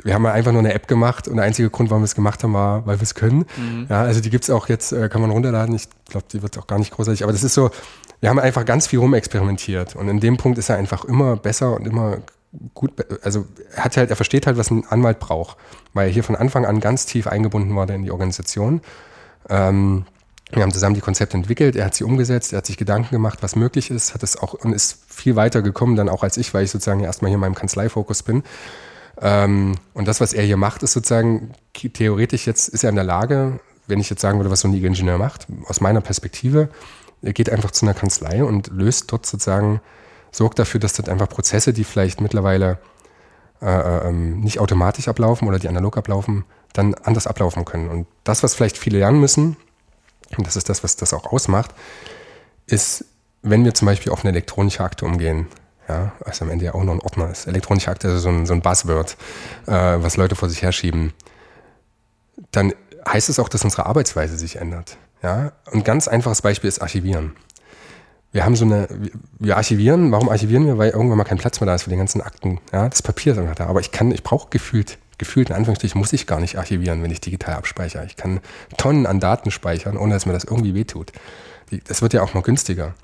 wir 0.02 0.14
haben 0.14 0.24
einfach 0.26 0.52
nur 0.52 0.60
eine 0.60 0.72
App 0.72 0.86
gemacht 0.86 1.28
und 1.28 1.36
der 1.36 1.44
einzige 1.44 1.68
Grund, 1.70 1.90
warum 1.90 2.02
wir 2.02 2.06
es 2.06 2.14
gemacht 2.14 2.42
haben, 2.44 2.54
war, 2.54 2.86
weil 2.86 2.98
wir 2.98 3.02
es 3.02 3.14
können. 3.14 3.44
Mhm. 3.56 3.86
Ja, 3.90 4.02
also 4.02 4.20
die 4.20 4.30
gibt 4.30 4.44
es 4.44 4.50
auch 4.50 4.68
jetzt, 4.68 4.92
äh, 4.92 5.08
kann 5.08 5.20
man 5.20 5.30
runterladen. 5.30 5.74
Ich 5.74 5.88
glaube, 6.08 6.26
die 6.32 6.42
wird 6.42 6.56
auch 6.56 6.66
gar 6.66 6.78
nicht 6.78 6.92
großartig. 6.92 7.24
Aber 7.24 7.32
das 7.32 7.42
ist 7.42 7.54
so, 7.54 7.70
wir 8.20 8.30
haben 8.30 8.38
einfach 8.38 8.64
ganz 8.64 8.86
viel 8.86 9.00
rumexperimentiert. 9.00 9.96
Und 9.96 10.08
in 10.08 10.20
dem 10.20 10.36
Punkt 10.36 10.56
ist 10.56 10.70
er 10.70 10.76
einfach 10.76 11.04
immer 11.04 11.36
besser 11.36 11.74
und 11.74 11.86
immer 11.86 12.18
gut, 12.74 12.92
also 13.22 13.46
er 13.74 13.84
hat 13.84 13.96
halt, 13.96 14.10
er 14.10 14.16
versteht 14.16 14.46
halt, 14.46 14.56
was 14.56 14.70
ein 14.70 14.86
Anwalt 14.86 15.18
braucht, 15.18 15.56
weil 15.92 16.08
er 16.08 16.12
hier 16.12 16.24
von 16.24 16.36
Anfang 16.36 16.64
an 16.66 16.80
ganz 16.80 17.06
tief 17.06 17.26
eingebunden 17.26 17.74
wurde 17.74 17.94
in 17.94 18.02
die 18.02 18.10
Organisation. 18.10 18.80
Ähm, 19.48 20.06
wir 20.50 20.62
haben 20.62 20.72
zusammen 20.72 20.94
die 20.94 21.00
Konzepte 21.00 21.36
entwickelt, 21.36 21.74
er 21.74 21.86
hat 21.86 21.94
sie 21.94 22.04
umgesetzt, 22.04 22.52
er 22.52 22.58
hat 22.58 22.66
sich 22.66 22.76
Gedanken 22.76 23.10
gemacht, 23.10 23.38
was 23.42 23.56
möglich 23.56 23.90
ist, 23.90 24.14
hat 24.14 24.22
es 24.22 24.36
auch 24.36 24.54
und 24.54 24.72
ist 24.72 24.98
viel 25.08 25.36
weiter 25.36 25.62
gekommen 25.62 25.96
dann 25.96 26.08
auch 26.08 26.22
als 26.22 26.36
ich, 26.36 26.54
weil 26.54 26.64
ich 26.64 26.70
sozusagen 26.70 27.00
erstmal 27.00 27.30
hier 27.30 27.36
in 27.36 27.40
meinem 27.40 27.54
Kanzleifokus 27.54 28.22
bin. 28.22 28.42
Ähm, 29.20 29.76
und 29.94 30.06
das, 30.06 30.20
was 30.20 30.32
er 30.32 30.44
hier 30.44 30.56
macht, 30.56 30.82
ist 30.82 30.92
sozusagen 30.92 31.52
theoretisch 31.72 32.46
jetzt 32.46 32.68
ist 32.68 32.84
er 32.84 32.90
in 32.90 32.96
der 32.96 33.04
Lage, 33.04 33.60
wenn 33.86 34.00
ich 34.00 34.10
jetzt 34.10 34.22
sagen 34.22 34.38
würde, 34.38 34.50
was 34.50 34.60
so 34.60 34.68
ein 34.68 34.74
Ingenieur 34.74 35.18
macht, 35.18 35.46
aus 35.66 35.80
meiner 35.80 36.00
Perspektive, 36.00 36.68
er 37.22 37.32
geht 37.32 37.50
einfach 37.50 37.70
zu 37.70 37.86
einer 37.86 37.94
Kanzlei 37.94 38.44
und 38.44 38.68
löst 38.68 39.10
dort 39.12 39.26
sozusagen, 39.26 39.80
sorgt 40.34 40.58
dafür, 40.58 40.80
dass 40.80 40.94
dort 40.94 41.08
einfach 41.08 41.28
Prozesse, 41.28 41.72
die 41.72 41.84
vielleicht 41.84 42.20
mittlerweile 42.20 42.78
äh, 43.62 43.66
äh 43.66 44.08
ähm, 44.08 44.40
nicht 44.40 44.58
automatisch 44.58 45.08
ablaufen 45.08 45.46
oder 45.46 45.58
die 45.58 45.68
analog 45.68 45.96
ablaufen, 45.96 46.44
dann 46.72 46.94
anders 46.94 47.26
ablaufen 47.26 47.64
können. 47.64 47.88
Und 47.88 48.06
das, 48.24 48.42
was 48.42 48.54
vielleicht 48.54 48.76
viele 48.76 48.98
lernen 48.98 49.20
müssen, 49.20 49.56
und 50.36 50.46
das 50.46 50.56
ist 50.56 50.68
das, 50.68 50.82
was 50.82 50.96
das 50.96 51.14
auch 51.14 51.32
ausmacht, 51.32 51.72
ist, 52.66 53.04
wenn 53.42 53.64
wir 53.64 53.74
zum 53.74 53.86
Beispiel 53.86 54.10
auf 54.10 54.24
eine 54.24 54.30
elektronische 54.30 54.82
Akte 54.82 55.04
umgehen, 55.04 55.46
ja, 55.88 56.12
was 56.20 56.42
am 56.42 56.50
Ende 56.50 56.64
ja 56.64 56.74
auch 56.74 56.82
noch 56.82 56.94
ein 56.94 57.00
Ordner 57.00 57.30
ist. 57.30 57.46
Elektronische 57.46 57.90
Akte 57.90 58.08
ist 58.08 58.22
so 58.22 58.30
ein, 58.30 58.46
so 58.46 58.54
ein 58.54 58.62
Buzzword, 58.62 59.16
äh, 59.66 59.72
was 59.72 60.16
Leute 60.16 60.34
vor 60.34 60.48
sich 60.48 60.62
herschieben. 60.62 61.12
Dann 62.50 62.72
heißt 63.06 63.28
es 63.28 63.38
auch, 63.38 63.48
dass 63.48 63.64
unsere 63.64 63.86
Arbeitsweise 63.86 64.36
sich 64.36 64.56
ändert. 64.56 64.96
Ja? 65.22 65.52
Ein 65.70 65.84
ganz 65.84 66.08
einfaches 66.08 66.42
Beispiel 66.42 66.68
ist 66.68 66.80
Archivieren. 66.80 67.36
Wir 68.34 68.44
haben 68.44 68.56
so 68.56 68.64
eine, 68.64 68.88
wir 69.38 69.56
archivieren, 69.56 70.10
warum 70.10 70.28
archivieren 70.28 70.66
wir? 70.66 70.76
Weil 70.76 70.90
irgendwann 70.90 71.18
mal 71.18 71.24
kein 71.24 71.38
Platz 71.38 71.60
mehr 71.60 71.66
da 71.66 71.76
ist 71.76 71.84
für 71.84 71.90
die 71.90 71.96
ganzen 71.96 72.20
Akten. 72.20 72.58
Ja, 72.72 72.88
das 72.88 73.00
Papier 73.00 73.32
ist 73.32 73.38
einfach 73.38 73.54
da. 73.54 73.66
Aber 73.66 73.78
ich 73.78 73.92
kann, 73.92 74.10
ich 74.10 74.24
brauche 74.24 74.50
gefühlt 74.50 74.98
gefühlt 75.18 75.50
in 75.50 75.54
Anführungsstrichen 75.54 76.00
muss 76.00 76.12
ich 76.12 76.26
gar 76.26 76.40
nicht 76.40 76.58
archivieren, 76.58 77.00
wenn 77.04 77.10
ich 77.12 77.20
digital 77.20 77.54
abspeichere. 77.54 78.04
Ich 78.06 78.16
kann 78.16 78.40
Tonnen 78.76 79.06
an 79.06 79.20
Daten 79.20 79.52
speichern, 79.52 79.96
ohne 79.96 80.14
dass 80.14 80.26
mir 80.26 80.32
das 80.32 80.42
irgendwie 80.42 80.74
wehtut. 80.74 81.12
Das 81.86 82.02
wird 82.02 82.12
ja 82.12 82.22
auch 82.22 82.34
noch 82.34 82.42
günstiger. 82.42 82.94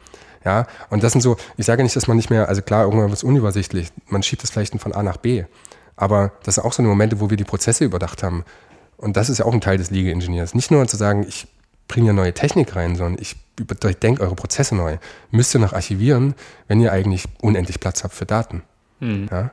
Ja, 0.45 0.67
und 0.89 1.05
das 1.05 1.13
sind 1.13 1.21
so, 1.21 1.37
ich 1.57 1.67
sage 1.67 1.85
nicht, 1.85 1.95
dass 1.95 2.09
man 2.09 2.17
nicht 2.17 2.29
mehr, 2.29 2.49
also 2.49 2.61
klar, 2.61 2.85
irgendwann 2.85 3.09
wird 3.09 3.19
es 3.19 3.25
unübersichtlich. 3.25 3.93
Man 4.09 4.25
schiebt 4.25 4.43
es 4.43 4.51
vielleicht 4.51 4.79
von 4.81 4.93
A 4.93 5.05
nach 5.05 5.19
B. 5.19 5.45
Aber 5.95 6.33
das 6.43 6.57
sind 6.57 6.65
auch 6.65 6.73
so 6.73 6.83
eine 6.83 6.89
Momente, 6.89 7.21
wo 7.21 7.31
wir 7.31 7.37
die 7.37 7.45
Prozesse 7.45 7.85
überdacht 7.85 8.25
haben. 8.25 8.45
Und 8.97 9.17
das 9.17 9.29
ist 9.29 9.39
ja 9.39 9.45
auch 9.45 9.53
ein 9.53 9.61
Teil 9.61 9.79
des 9.79 9.91
Legal-Ingenieurs. 9.91 10.55
Nicht 10.55 10.73
nur 10.73 10.87
zu 10.89 10.97
sagen, 10.97 11.25
ich 11.29 11.47
bringe 11.89 12.09
ja 12.09 12.13
neue 12.13 12.33
Technik 12.33 12.75
rein, 12.75 12.97
sondern 12.97 13.21
ich 13.21 13.37
denke 13.65 14.23
eure 14.23 14.35
Prozesse 14.35 14.75
neu. 14.75 14.99
Müsst 15.31 15.55
ihr 15.55 15.61
noch 15.61 15.73
archivieren, 15.73 16.35
wenn 16.69 16.81
ihr 16.81 16.93
eigentlich 16.93 17.25
unendlich 17.41 17.81
Platz 17.81 18.05
habt 18.05 18.15
für 18.15 18.27
Daten. 18.27 18.63
Mhm. 19.01 19.29
Ja? 19.31 19.51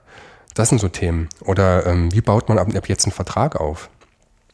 Das 0.53 0.69
sind 0.69 0.79
so 0.79 0.89
Themen. 0.89 1.29
Oder 1.41 1.85
ähm, 1.85 2.11
wie 2.13 2.21
baut 2.21 2.49
man 2.49 2.59
ab, 2.59 2.73
ab, 2.75 2.89
jetzt 2.89 3.05
einen 3.05 3.11
Vertrag 3.11 3.55
auf? 3.55 3.89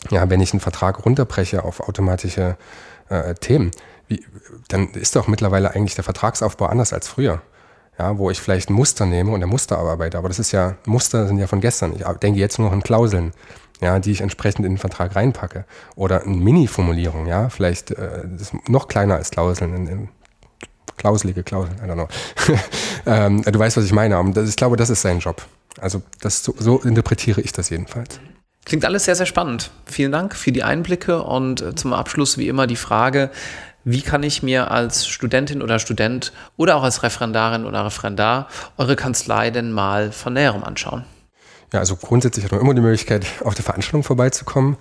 Ja, 0.09 0.29
wenn 0.29 0.41
ich 0.41 0.51
einen 0.51 0.59
Vertrag 0.59 1.05
runterbreche 1.05 1.63
auf 1.63 1.79
automatische 1.79 2.57
äh, 3.09 3.35
Themen, 3.35 3.71
wie, 4.07 4.25
dann 4.67 4.89
ist 4.89 5.15
doch 5.15 5.27
mittlerweile 5.27 5.71
eigentlich 5.71 5.95
der 5.95 6.03
Vertragsaufbau 6.03 6.65
anders 6.65 6.91
als 6.91 7.07
früher. 7.07 7.41
Ja, 7.97 8.17
wo 8.17 8.31
ich 8.31 8.41
vielleicht 8.41 8.69
ein 8.69 8.73
Muster 8.73 9.05
nehme 9.05 9.31
und 9.31 9.39
der 9.39 9.47
Muster 9.47 9.77
arbeite. 9.77 10.17
Aber 10.17 10.27
das 10.27 10.39
ist 10.39 10.51
ja, 10.51 10.75
Muster 10.85 11.27
sind 11.27 11.37
ja 11.37 11.47
von 11.47 11.61
gestern. 11.61 11.93
Ich 11.95 12.03
denke 12.17 12.39
jetzt 12.39 12.57
nur 12.57 12.67
noch 12.67 12.73
an 12.73 12.81
Klauseln, 12.81 13.33
ja, 13.83 13.99
die 13.99 14.11
ich 14.11 14.21
entsprechend 14.21 14.65
in 14.65 14.73
den 14.73 14.77
Vertrag 14.77 15.15
reinpacke. 15.15 15.65
Oder 15.95 16.23
eine 16.23 16.35
Mini-Formulierung, 16.35 17.27
ja, 17.27 17.49
vielleicht 17.49 17.91
äh, 17.91 18.23
noch 18.67 18.87
kleiner 18.87 19.15
als 19.15 19.29
Klauseln 19.29 19.75
in, 19.75 19.87
in 19.87 20.09
klauselige 20.97 21.43
Klauseln, 21.43 21.75
I 21.83 21.89
don't 21.89 21.93
know. 21.93 22.07
ähm, 23.05 23.41
du 23.43 23.59
weißt, 23.59 23.77
was 23.77 23.85
ich 23.85 23.93
meine. 23.93 24.23
Das, 24.33 24.49
ich 24.49 24.55
glaube, 24.55 24.77
das 24.77 24.89
ist 24.89 25.01
sein 25.01 25.19
Job. 25.19 25.45
Also 25.79 26.01
das, 26.21 26.43
so, 26.43 26.55
so 26.57 26.79
interpretiere 26.79 27.41
ich 27.41 27.51
das 27.51 27.69
jedenfalls. 27.69 28.19
Klingt 28.65 28.85
alles 28.85 29.05
sehr, 29.05 29.15
sehr 29.15 29.25
spannend. 29.25 29.71
Vielen 29.85 30.11
Dank 30.11 30.35
für 30.35 30.51
die 30.51 30.63
Einblicke 30.63 31.21
und 31.23 31.61
äh, 31.61 31.75
zum 31.75 31.93
Abschluss 31.93 32.37
wie 32.37 32.47
immer 32.47 32.67
die 32.67 32.77
Frage, 32.77 33.29
wie 33.83 34.01
kann 34.01 34.23
ich 34.23 34.43
mir 34.43 34.71
als 34.71 35.07
Studentin 35.07 35.61
oder 35.61 35.77
Student 35.79 36.31
oder 36.55 36.77
auch 36.77 36.83
als 36.83 37.03
Referendarin 37.03 37.65
oder 37.65 37.85
Referendar 37.85 38.47
eure 38.77 38.95
Kanzlei 38.95 39.51
denn 39.51 39.73
mal 39.73 40.13
von 40.13 40.33
näherem 40.33 40.63
anschauen? 40.63 41.03
Ja, 41.73 41.79
also 41.79 41.97
grundsätzlich 41.97 42.45
hat 42.45 42.53
man 42.53 42.61
immer 42.61 42.73
die 42.73 42.81
Möglichkeit, 42.81 43.25
auf 43.43 43.55
der 43.55 43.65
Veranstaltung 43.65 44.03
vorbeizukommen. 44.03 44.77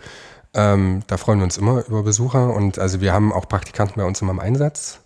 Ähm, 0.55 1.03
da 1.09 1.17
freuen 1.17 1.41
wir 1.41 1.45
uns 1.45 1.59
immer 1.59 1.85
über 1.89 2.05
Besucher 2.05 2.55
und 2.55 2.79
also 2.79 3.01
wir 3.01 3.13
haben 3.13 3.33
auch 3.33 3.49
Praktikanten 3.49 3.97
bei 3.97 4.05
uns 4.07 4.21
immer 4.21 4.33
im 4.33 4.41
Einsatz 4.41 5.01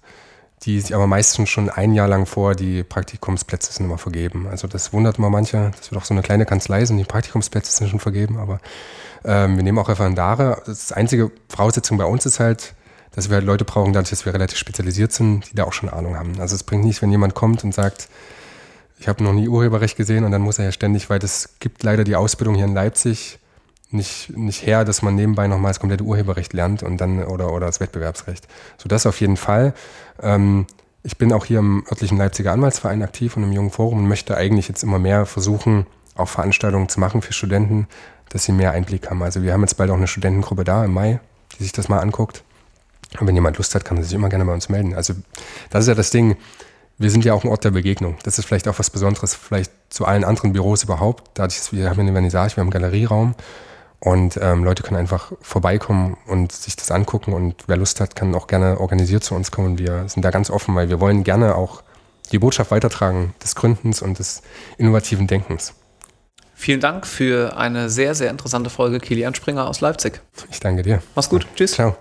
die 0.63 0.81
sich 0.81 0.95
aber 0.95 1.07
meistens 1.07 1.49
schon 1.49 1.69
ein 1.69 1.93
Jahr 1.93 2.09
lang 2.09 2.27
vor 2.27 2.55
die 2.55 2.83
Praktikumsplätze 2.83 3.73
sind 3.73 3.87
immer 3.87 3.99
vergeben. 3.99 4.47
Also 4.49 4.67
das 4.67 4.93
wundert 4.93 5.19
mal 5.19 5.31
manche, 5.31 5.71
dass 5.77 5.91
wir 5.91 5.99
doch 5.99 6.05
so 6.05 6.15
eine 6.15 6.23
kleine 6.23 6.47
Kanzlei 6.47 6.85
sind, 6.85 6.97
die 6.97 7.05
Praktikumsplätze 7.05 7.71
sind 7.71 7.89
schon 7.89 8.01
vergeben, 8.01 8.39
aber 8.39 8.61
ähm, 9.25 9.57
wir 9.57 9.63
nehmen 9.63 9.79
auch 9.79 9.89
Referendare. 9.89 10.63
Das 10.67 10.93
einzige 10.93 11.31
Voraussetzung 11.49 11.99
bei 11.99 12.05
uns 12.05 12.25
ist 12.27 12.41
halt, 12.41 12.75
dass 13.13 13.29
wir 13.29 13.37
halt 13.37 13.47
Leute 13.47 13.65
brauchen, 13.65 13.93
dadurch, 13.93 14.11
dass 14.11 14.25
wir 14.25 14.35
relativ 14.35 14.59
spezialisiert 14.59 15.13
sind, 15.13 15.51
die 15.51 15.55
da 15.55 15.65
auch 15.65 15.73
schon 15.73 15.89
Ahnung 15.89 16.17
haben. 16.17 16.41
Also 16.41 16.55
es 16.55 16.65
bringt 16.65 16.85
nichts, 16.85 17.03
wenn 17.03 17.11
jemand 17.11 17.35
kommt 17.35 17.63
und 17.63 17.73
sagt, 17.73 18.09
ich 18.99 19.09
habe 19.09 19.23
noch 19.23 19.33
nie 19.33 19.49
Urheberrecht 19.49 19.97
gesehen 19.97 20.25
und 20.25 20.31
dann 20.31 20.43
muss 20.43 20.59
er 20.59 20.67
ja 20.67 20.73
ständig, 20.73 21.11
weil 21.11 21.19
es 21.19 21.57
gibt 21.61 21.83
leider 21.83 22.05
die 22.05 22.17
Ausbildung 22.17 22.55
hier 22.55 22.65
in 22.65 22.75
Leipzig, 22.75 23.39
nicht, 23.91 24.37
nicht 24.37 24.67
her, 24.67 24.85
dass 24.85 25.03
man 25.03 25.15
nebenbei 25.15 25.47
nochmal 25.47 25.71
das 25.71 25.81
komplette 25.81 26.05
Urheberrecht 26.05 26.53
lernt 26.53 26.83
und 26.83 27.01
dann 27.01 27.23
oder, 27.25 27.53
oder 27.53 27.67
das 27.67 27.81
Wettbewerbsrecht. 27.81 28.49
So 28.79 28.89
das 28.89 29.07
auf 29.07 29.21
jeden 29.21 29.37
Fall. 29.37 29.75
Ähm, 30.21 30.67
ich 31.03 31.19
bin 31.19 31.33
auch 31.33 31.45
hier 31.45 31.61
im 31.61 31.85
örtlichen 31.89 32.19
Leipziger 32.19 32.53
Anwaltsverein 32.53 33.03
aktiv 33.03 33.37
und 33.37 33.45
im 33.45 33.53
Jungen 33.53 33.71
Forum 33.71 33.99
und 33.99 34.09
möchte 34.09 34.37
eigentlich 34.37 34.69
jetzt 34.69 34.83
immer 34.83 34.99
mehr 34.99 35.25
versuchen, 35.25 35.87
auch 36.17 36.29
Veranstaltungen 36.29 36.89
zu 36.89 36.99
machen 36.99 37.23
für 37.23 37.33
Studenten, 37.33 37.87
dass 38.31 38.45
sie 38.45 38.53
mehr 38.53 38.73
Einblick 38.73 39.09
haben. 39.09 39.23
Also 39.23 39.43
wir 39.43 39.53
haben 39.53 39.61
jetzt 39.61 39.77
bald 39.77 39.91
auch 39.91 39.97
eine 39.97 40.09
Studentengruppe 40.09 40.65
da 40.65 40.85
im 40.85 40.93
Mai, 40.93 41.21
die 41.57 41.63
sich 41.63 41.73
das 41.73 41.89
mal 41.89 42.01
anguckt. 42.01 42.43
Und 43.21 43.27
wenn 43.27 43.35
jemand 43.37 43.57
Lust 43.57 43.75
hat, 43.75 43.85
kann 43.85 43.97
er 43.99 44.03
sich 44.03 44.15
immer 44.15 44.29
gerne 44.29 44.45
bei 44.45 44.53
uns 44.53 44.69
melden. 44.69 44.95
Also 44.95 45.15
das 45.71 45.85
ist 45.85 45.89
ja 45.89 45.95
das 45.95 46.11
Ding. 46.11 46.37
Wir 46.99 47.11
sind 47.11 47.25
ja 47.25 47.35
auch 47.35 47.45
ein 47.45 47.51
Ort 47.51 47.65
der 47.65 47.73
Begegnung. 47.73 48.17
Das 48.23 48.39
ist 48.39 48.47
vielleicht 48.47 48.69
auch 48.69 48.79
was 48.79 48.91
Besonderes, 48.91 49.35
vielleicht 49.35 49.71
zu 49.91 50.07
allen 50.07 50.25
anderen 50.25 50.53
Büros 50.53 50.83
überhaupt. 50.83 51.31
Dadurch, 51.35 51.59
dass 51.59 51.73
wir 51.73 51.91
haben 51.91 52.01
eine 52.01 52.13
Vernissage, 52.13 52.57
wir 52.57 52.63
haben 52.63 52.73
einen 52.73 52.83
Galerieraum 52.83 53.35
und 54.01 54.39
ähm, 54.41 54.65
Leute 54.65 54.83
können 54.83 54.99
einfach 54.99 55.33
vorbeikommen 55.41 56.17
und 56.27 56.53
sich 56.53 56.77
das 56.77 56.91
angucken. 56.91 57.33
Und 57.33 57.65
wer 57.67 57.77
Lust 57.77 58.01
hat, 58.01 58.17
kann 58.17 58.35
auch 58.35 58.47
gerne 58.47 58.81
organisiert 58.81 59.25
zu 59.25 59.35
uns 59.35 59.51
kommen. 59.51 59.79
Wir 59.79 60.09
sind 60.09 60.25
da 60.25 60.31
ganz 60.31 60.49
offen, 60.51 60.75
weil 60.75 60.89
wir 60.89 61.01
wollen 61.01 61.25
gerne 61.25 61.55
auch 61.55 61.83
die 62.33 62.39
Botschaft 62.39 62.71
weitertragen 62.71 63.35
des 63.43 63.55
Gründens 63.55 64.03
und 64.03 64.19
des 64.19 64.43
innovativen 64.79 65.27
Denkens. 65.27 65.75
Vielen 66.55 66.81
Dank 66.81 67.07
für 67.07 67.57
eine 67.57 67.91
sehr, 67.91 68.15
sehr 68.15 68.31
interessante 68.31 68.71
Folge 68.71 68.99
Kilian 68.99 69.35
Springer 69.35 69.69
aus 69.69 69.83
Leipzig. 69.83 70.23
Ich 70.51 70.61
danke 70.61 70.83
dir. 70.83 71.03
Mach's 71.15 71.29
gut. 71.29 71.47
Tschüss. 71.55 71.73
Ciao. 71.73 71.97